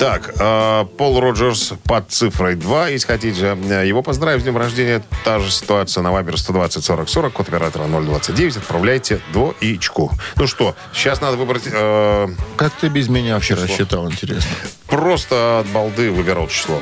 Так, 0.02 0.34
э, 0.40 0.86
Пол 0.98 1.20
Роджерс 1.20 1.74
под 1.84 2.10
цифрой 2.12 2.56
2, 2.56 2.88
если 2.88 3.06
хотите. 3.06 3.56
э, 3.70 3.86
Его 3.88 4.02
поздравить 4.02 4.42
с 4.42 4.44
днем 4.44 4.58
рождения. 4.58 5.04
Та 5.24 5.38
же 5.38 5.52
ситуация 5.52 6.02
на 6.02 6.12
Вайбер 6.12 6.40
120 6.40 6.84
40 6.84 7.08
40, 7.08 7.34
код 7.34 7.48
оператора 7.50 7.86
029. 7.86 8.58
Отправляйте 8.58 9.22
двоечку. 9.32 10.12
Ну 10.38 10.48
что, 10.48 10.76
сейчас 10.92 11.22
надо 11.22 11.38
выбрать 11.38 11.66
э, 11.72 12.28
Как 12.58 12.74
ты 12.82 12.88
без 12.88 13.10
меня 13.10 13.38
вчера 13.38 13.62
Число. 13.62 13.78
считал, 13.78 14.10
интересно? 14.12 14.50
просто 14.88 15.60
от 15.60 15.68
балды 15.68 16.10
выбирал 16.10 16.48
число. 16.48 16.82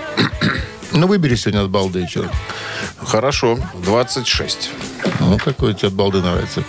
Ну, 0.94 1.06
выбери 1.06 1.36
сегодня 1.36 1.64
от 1.64 1.70
балды, 1.70 2.08
черт. 2.08 2.32
Хорошо, 3.06 3.60
26. 3.84 4.70
Ну, 5.30 5.38
какой 5.38 5.74
тебе 5.74 5.90
от 5.90 5.94
балды 5.94 6.22
нравится. 6.22 6.64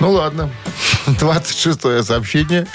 Ну, 0.00 0.10
ладно. 0.12 0.50
26 1.06 2.04
сообщение 2.06 2.66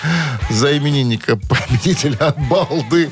за 0.50 0.78
именинника 0.78 1.38
победителя 1.50 2.18
от 2.28 2.38
балды 2.48 3.12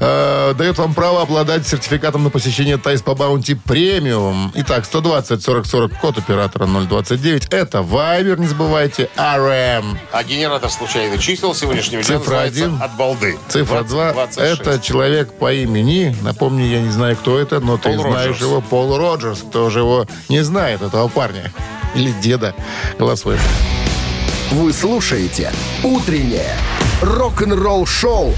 э, 0.00 0.54
дает 0.56 0.78
вам 0.78 0.94
право 0.94 1.22
обладать 1.22 1.66
сертификатом 1.66 2.24
на 2.24 2.30
посещение 2.30 2.76
Тайс 2.76 3.02
по 3.02 3.14
Баунти 3.14 3.54
премиум. 3.54 4.52
Итак, 4.54 4.84
120 4.84 5.42
40 5.42 5.66
40 5.66 5.98
код 6.00 6.18
оператора 6.18 6.66
029. 6.66 7.46
Это 7.50 7.82
Вайбер, 7.82 8.38
не 8.38 8.46
забывайте. 8.46 9.08
RM. 9.16 9.96
А 10.12 10.22
генератор 10.24 10.70
случайно 10.70 11.18
чисел 11.18 11.54
сегодняшнего 11.54 12.02
дня 12.02 12.18
Цифра 12.18 12.30
называется 12.30 12.64
один. 12.64 12.82
от 12.82 12.96
балды. 12.96 13.38
Цифра 13.48 13.82
20, 13.82 13.88
2. 13.90 14.12
26. 14.12 14.60
Это 14.60 14.80
человек 14.80 15.32
по 15.38 15.52
имени. 15.52 16.16
Напомню, 16.22 16.66
я 16.66 16.80
не 16.80 16.90
знаю, 16.90 17.16
кто 17.16 17.38
это, 17.38 17.60
но 17.60 17.76
ты 17.76 17.90
Пол 17.94 18.02
знаешь 18.02 18.26
Роджерс. 18.28 18.40
его. 18.40 18.60
Пол 18.60 18.96
Роджерс. 18.98 19.40
Кто 19.48 19.70
же 19.70 19.80
его 19.80 20.06
не 20.28 20.42
знает, 20.42 20.82
этого 20.82 21.08
парня? 21.08 21.52
Или 21.94 22.10
деда. 22.22 22.54
Голосуем. 22.98 23.38
Вы 24.52 24.72
слушаете 24.72 25.52
«Утреннее 25.82 26.56
рок-н-ролл-шоу» 27.02 28.34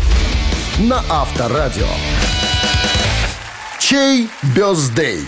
на 0.79 1.03
Авторадио. 1.09 1.87
Чей 3.79 4.29
бездей? 4.43 5.21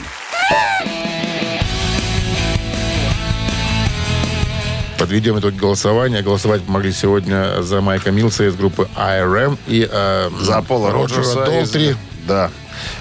Подведем 4.98 5.38
итоги 5.38 5.56
голосования. 5.56 6.22
Голосовать 6.22 6.62
могли 6.66 6.92
сегодня 6.92 7.62
за 7.62 7.80
Майка 7.80 8.10
Милса 8.10 8.48
из 8.48 8.56
группы 8.56 8.88
IRM 8.96 9.56
и 9.68 9.88
э, 9.90 10.30
За 10.40 10.60
Пола 10.62 10.90
Роджера 10.90 11.18
Роджерса. 11.22 11.44
из- 11.44 11.70
Долтри. 11.70 11.96
Да. 12.26 12.50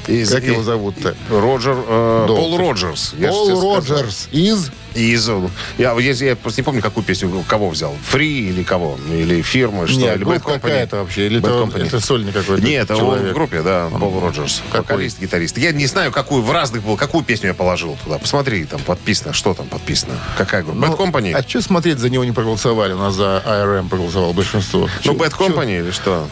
Из- 0.07 0.29
Как 0.31 0.43
и- 0.43 0.47
его 0.47 0.63
зовут-то? 0.63 1.15
Роджер, 1.29 1.75
э, 1.87 2.25
Доктор. 2.27 2.35
Пол 2.37 2.57
Роджерс. 2.57 3.13
Пол. 3.19 3.75
Роджерс 3.75 4.27
из... 4.31 4.71
Из, 4.95 5.29
я, 5.77 5.93
я, 5.93 6.11
я 6.11 6.35
просто 6.35 6.61
не 6.61 6.63
помню, 6.63 6.81
какую 6.81 7.03
песню 7.03 7.43
кого 7.47 7.69
взял. 7.69 7.95
Фри 8.09 8.47
или 8.49 8.63
кого? 8.63 8.97
Или 9.11 9.43
фирмы, 9.43 9.85
что? 9.85 9.99
Нет, 9.99 10.15
или 10.15 10.23
группа 10.23 10.37
Bad 10.37 10.53
Company? 10.55 10.59
какая-то 10.59 10.95
вообще? 10.97 11.27
Или 11.27 11.37
это, 11.37 11.69
это 11.77 11.99
сольный 11.99 12.31
какой-то 12.31 12.63
Нет, 12.65 12.89
он 12.89 12.97
человек? 12.97 13.31
в 13.31 13.33
группе, 13.35 13.61
да, 13.61 13.89
Пол 13.89 14.19
Роджерс. 14.19 14.63
Какой? 14.71 14.81
Вокалист, 14.81 15.19
гитарист. 15.21 15.57
Я 15.59 15.71
не 15.71 15.85
знаю, 15.85 16.11
какую, 16.11 16.41
в 16.41 16.51
разных 16.51 16.81
был, 16.81 16.97
какую 16.97 17.23
песню 17.23 17.49
я 17.49 17.53
положил 17.53 17.95
туда. 18.03 18.17
Посмотри, 18.17 18.65
там 18.65 18.79
подписано, 18.79 19.33
что 19.33 19.53
там 19.53 19.67
подписано. 19.67 20.13
Какая 20.35 20.63
группа? 20.63 20.79
Bad 20.85 20.97
Company? 20.97 21.31
А 21.33 21.47
что 21.47 21.61
смотреть, 21.61 21.99
за 21.99 22.09
него 22.09 22.23
не 22.25 22.31
проголосовали? 22.31 22.93
У 22.93 22.97
нас 22.97 23.13
за 23.13 23.43
ARM 23.45 23.89
проголосовало 23.89 24.33
большинство. 24.33 24.89
Ну, 25.05 25.13
Bad? 25.13 25.37
Company 25.37 25.79
или 25.79 25.91
что? 25.91 26.27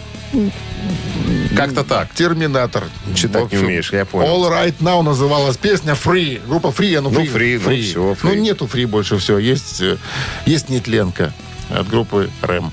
Как-то 1.55 1.83
так. 1.83 2.13
Терминатор. 2.13 2.83
Читать 3.15 3.43
общем, 3.43 3.59
не 3.59 3.65
умеешь, 3.65 3.91
я 3.93 4.05
понял. 4.05 4.27
All 4.27 4.51
Right 4.51 4.75
Now 4.79 5.01
называлась 5.01 5.57
песня 5.57 5.93
Free. 5.93 6.41
Группа 6.47 6.67
Free, 6.67 6.99
ну 7.01 7.09
Ну, 7.09 7.21
Free. 7.21 7.33
Free, 7.33 7.61
ну, 7.63 7.81
всё, 7.81 8.13
Free. 8.13 8.35
Ну, 8.35 8.41
нету 8.41 8.65
Free 8.65 8.87
больше 8.87 9.17
все. 9.17 9.37
Есть, 9.37 9.81
э, 9.81 9.97
есть 10.45 10.69
нетленка 10.69 11.33
от 11.69 11.87
группы 11.87 12.29
Рэм. 12.41 12.71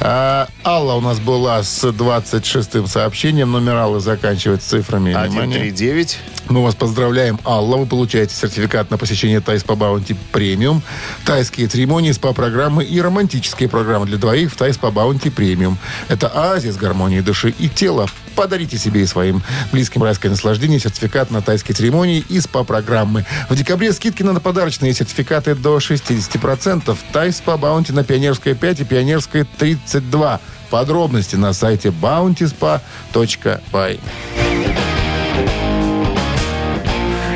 А, 0.00 0.48
Алла 0.64 0.94
у 0.94 1.00
нас 1.00 1.18
была 1.18 1.62
с 1.62 1.84
26-м 1.84 2.86
сообщением. 2.86 3.52
Нумералы 3.52 4.00
заканчиваются 4.00 4.70
цифрами. 4.70 5.10
Внимание. 5.10 5.58
139. 5.58 6.18
Мы 6.48 6.62
вас 6.62 6.74
поздравляем, 6.74 7.38
Алла. 7.44 7.76
Вы 7.76 7.86
получаете 7.86 8.34
сертификат 8.34 8.90
на 8.90 8.98
посещение 8.98 9.40
Тайс 9.40 9.62
по 9.62 9.76
Баунти 9.76 10.16
Премиум, 10.32 10.82
тайские 11.24 11.68
церемонии, 11.68 12.12
СПА-программы 12.12 12.84
и 12.84 13.00
романтические 13.00 13.68
программы 13.68 14.06
для 14.06 14.18
двоих 14.18 14.52
в 14.52 14.56
Тай 14.56 14.76
СПА 14.76 14.90
Bounty 14.90 15.30
Premium. 15.30 15.78
Это 16.08 16.28
оазис 16.28 16.76
гармонии 16.76 17.20
души 17.20 17.54
и 17.56 17.68
тела. 17.68 18.08
Подарите 18.34 18.78
себе 18.78 19.02
и 19.02 19.06
своим 19.06 19.42
близким 19.72 20.02
райское 20.02 20.30
наслаждение, 20.30 20.78
сертификат 20.78 21.30
на 21.30 21.42
тайские 21.42 21.74
церемонии 21.74 22.24
и 22.28 22.40
СПА-программы. 22.40 23.26
В 23.48 23.54
декабре 23.54 23.92
скидки 23.92 24.22
на 24.22 24.38
подарочные 24.40 24.94
сертификаты 24.94 25.54
до 25.54 25.78
60%. 25.78 26.96
Тай 27.12 27.40
СПА 27.40 27.56
Bounty 27.56 27.92
на 27.92 28.04
Пионерской 28.04 28.54
5 28.54 28.80
и 28.80 28.84
Пионерской 28.84 29.46
32. 29.58 30.40
Подробности 30.70 31.36
на 31.36 31.52
сайте 31.52 31.88
bountyspa.by. 31.88 34.00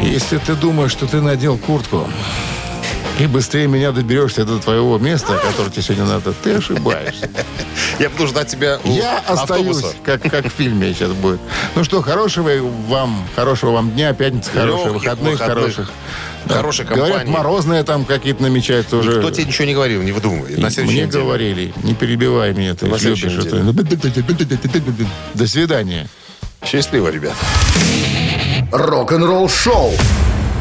Если 0.02 0.38
ты 0.38 0.54
думаешь, 0.54 0.92
что 0.92 1.06
ты 1.06 1.20
надел 1.20 1.58
куртку 1.58 2.08
и 3.20 3.26
быстрее 3.26 3.66
меня 3.68 3.92
доберешься 3.92 4.44
до 4.44 4.58
твоего 4.58 4.98
места, 4.98 5.38
которое 5.42 5.70
тебе 5.70 5.82
сегодня 5.82 6.04
надо, 6.04 6.32
ты 6.32 6.54
ошибаешься. 6.54 7.30
Я 7.98 8.10
буду 8.10 8.26
ждать 8.26 8.48
тебя 8.48 8.78
у 8.82 8.88
Я 8.92 9.18
остаюсь, 9.18 9.76
автобуса. 9.78 9.86
как, 10.04 10.22
как 10.22 10.46
в 10.46 10.50
фильме 10.50 10.92
сейчас 10.92 11.12
будет. 11.12 11.40
Ну 11.76 11.84
что, 11.84 12.02
хорошего 12.02 12.50
вам, 12.88 13.24
хорошего 13.36 13.70
вам 13.72 13.92
дня, 13.92 14.12
пятницы, 14.14 14.50
хороших 14.50 14.92
выходных, 14.92 15.32
выходных. 15.34 15.38
хороших. 15.56 15.92
Хорошей 16.48 16.84
Говорят, 16.84 17.08
компании. 17.08 17.32
морозные 17.32 17.82
там 17.84 18.04
какие-то 18.04 18.42
намечаются 18.42 18.96
уже. 18.96 19.20
Кто 19.20 19.30
тебе 19.30 19.44
ничего 19.46 19.64
не 19.66 19.74
говорил, 19.74 20.02
не 20.02 20.12
выдумывай. 20.12 20.56
На 20.56 20.70
следующей 20.70 20.98
Мне 20.98 21.06
неделе. 21.06 21.24
говорили, 21.24 21.74
не 21.82 21.94
перебивай 21.94 22.52
меня, 22.52 22.74
ты 22.74 22.86
На 22.86 22.98
ж 22.98 23.00
следующей 23.00 23.28
любишь 23.28 23.46
это. 23.46 25.06
До 25.34 25.46
свидания. 25.46 26.08
Счастливо, 26.66 27.08
ребят. 27.08 27.34
Рок-н-ролл 28.72 29.48
шоу 29.48 29.92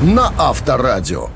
на 0.03 0.31
Авторадио. 0.37 1.29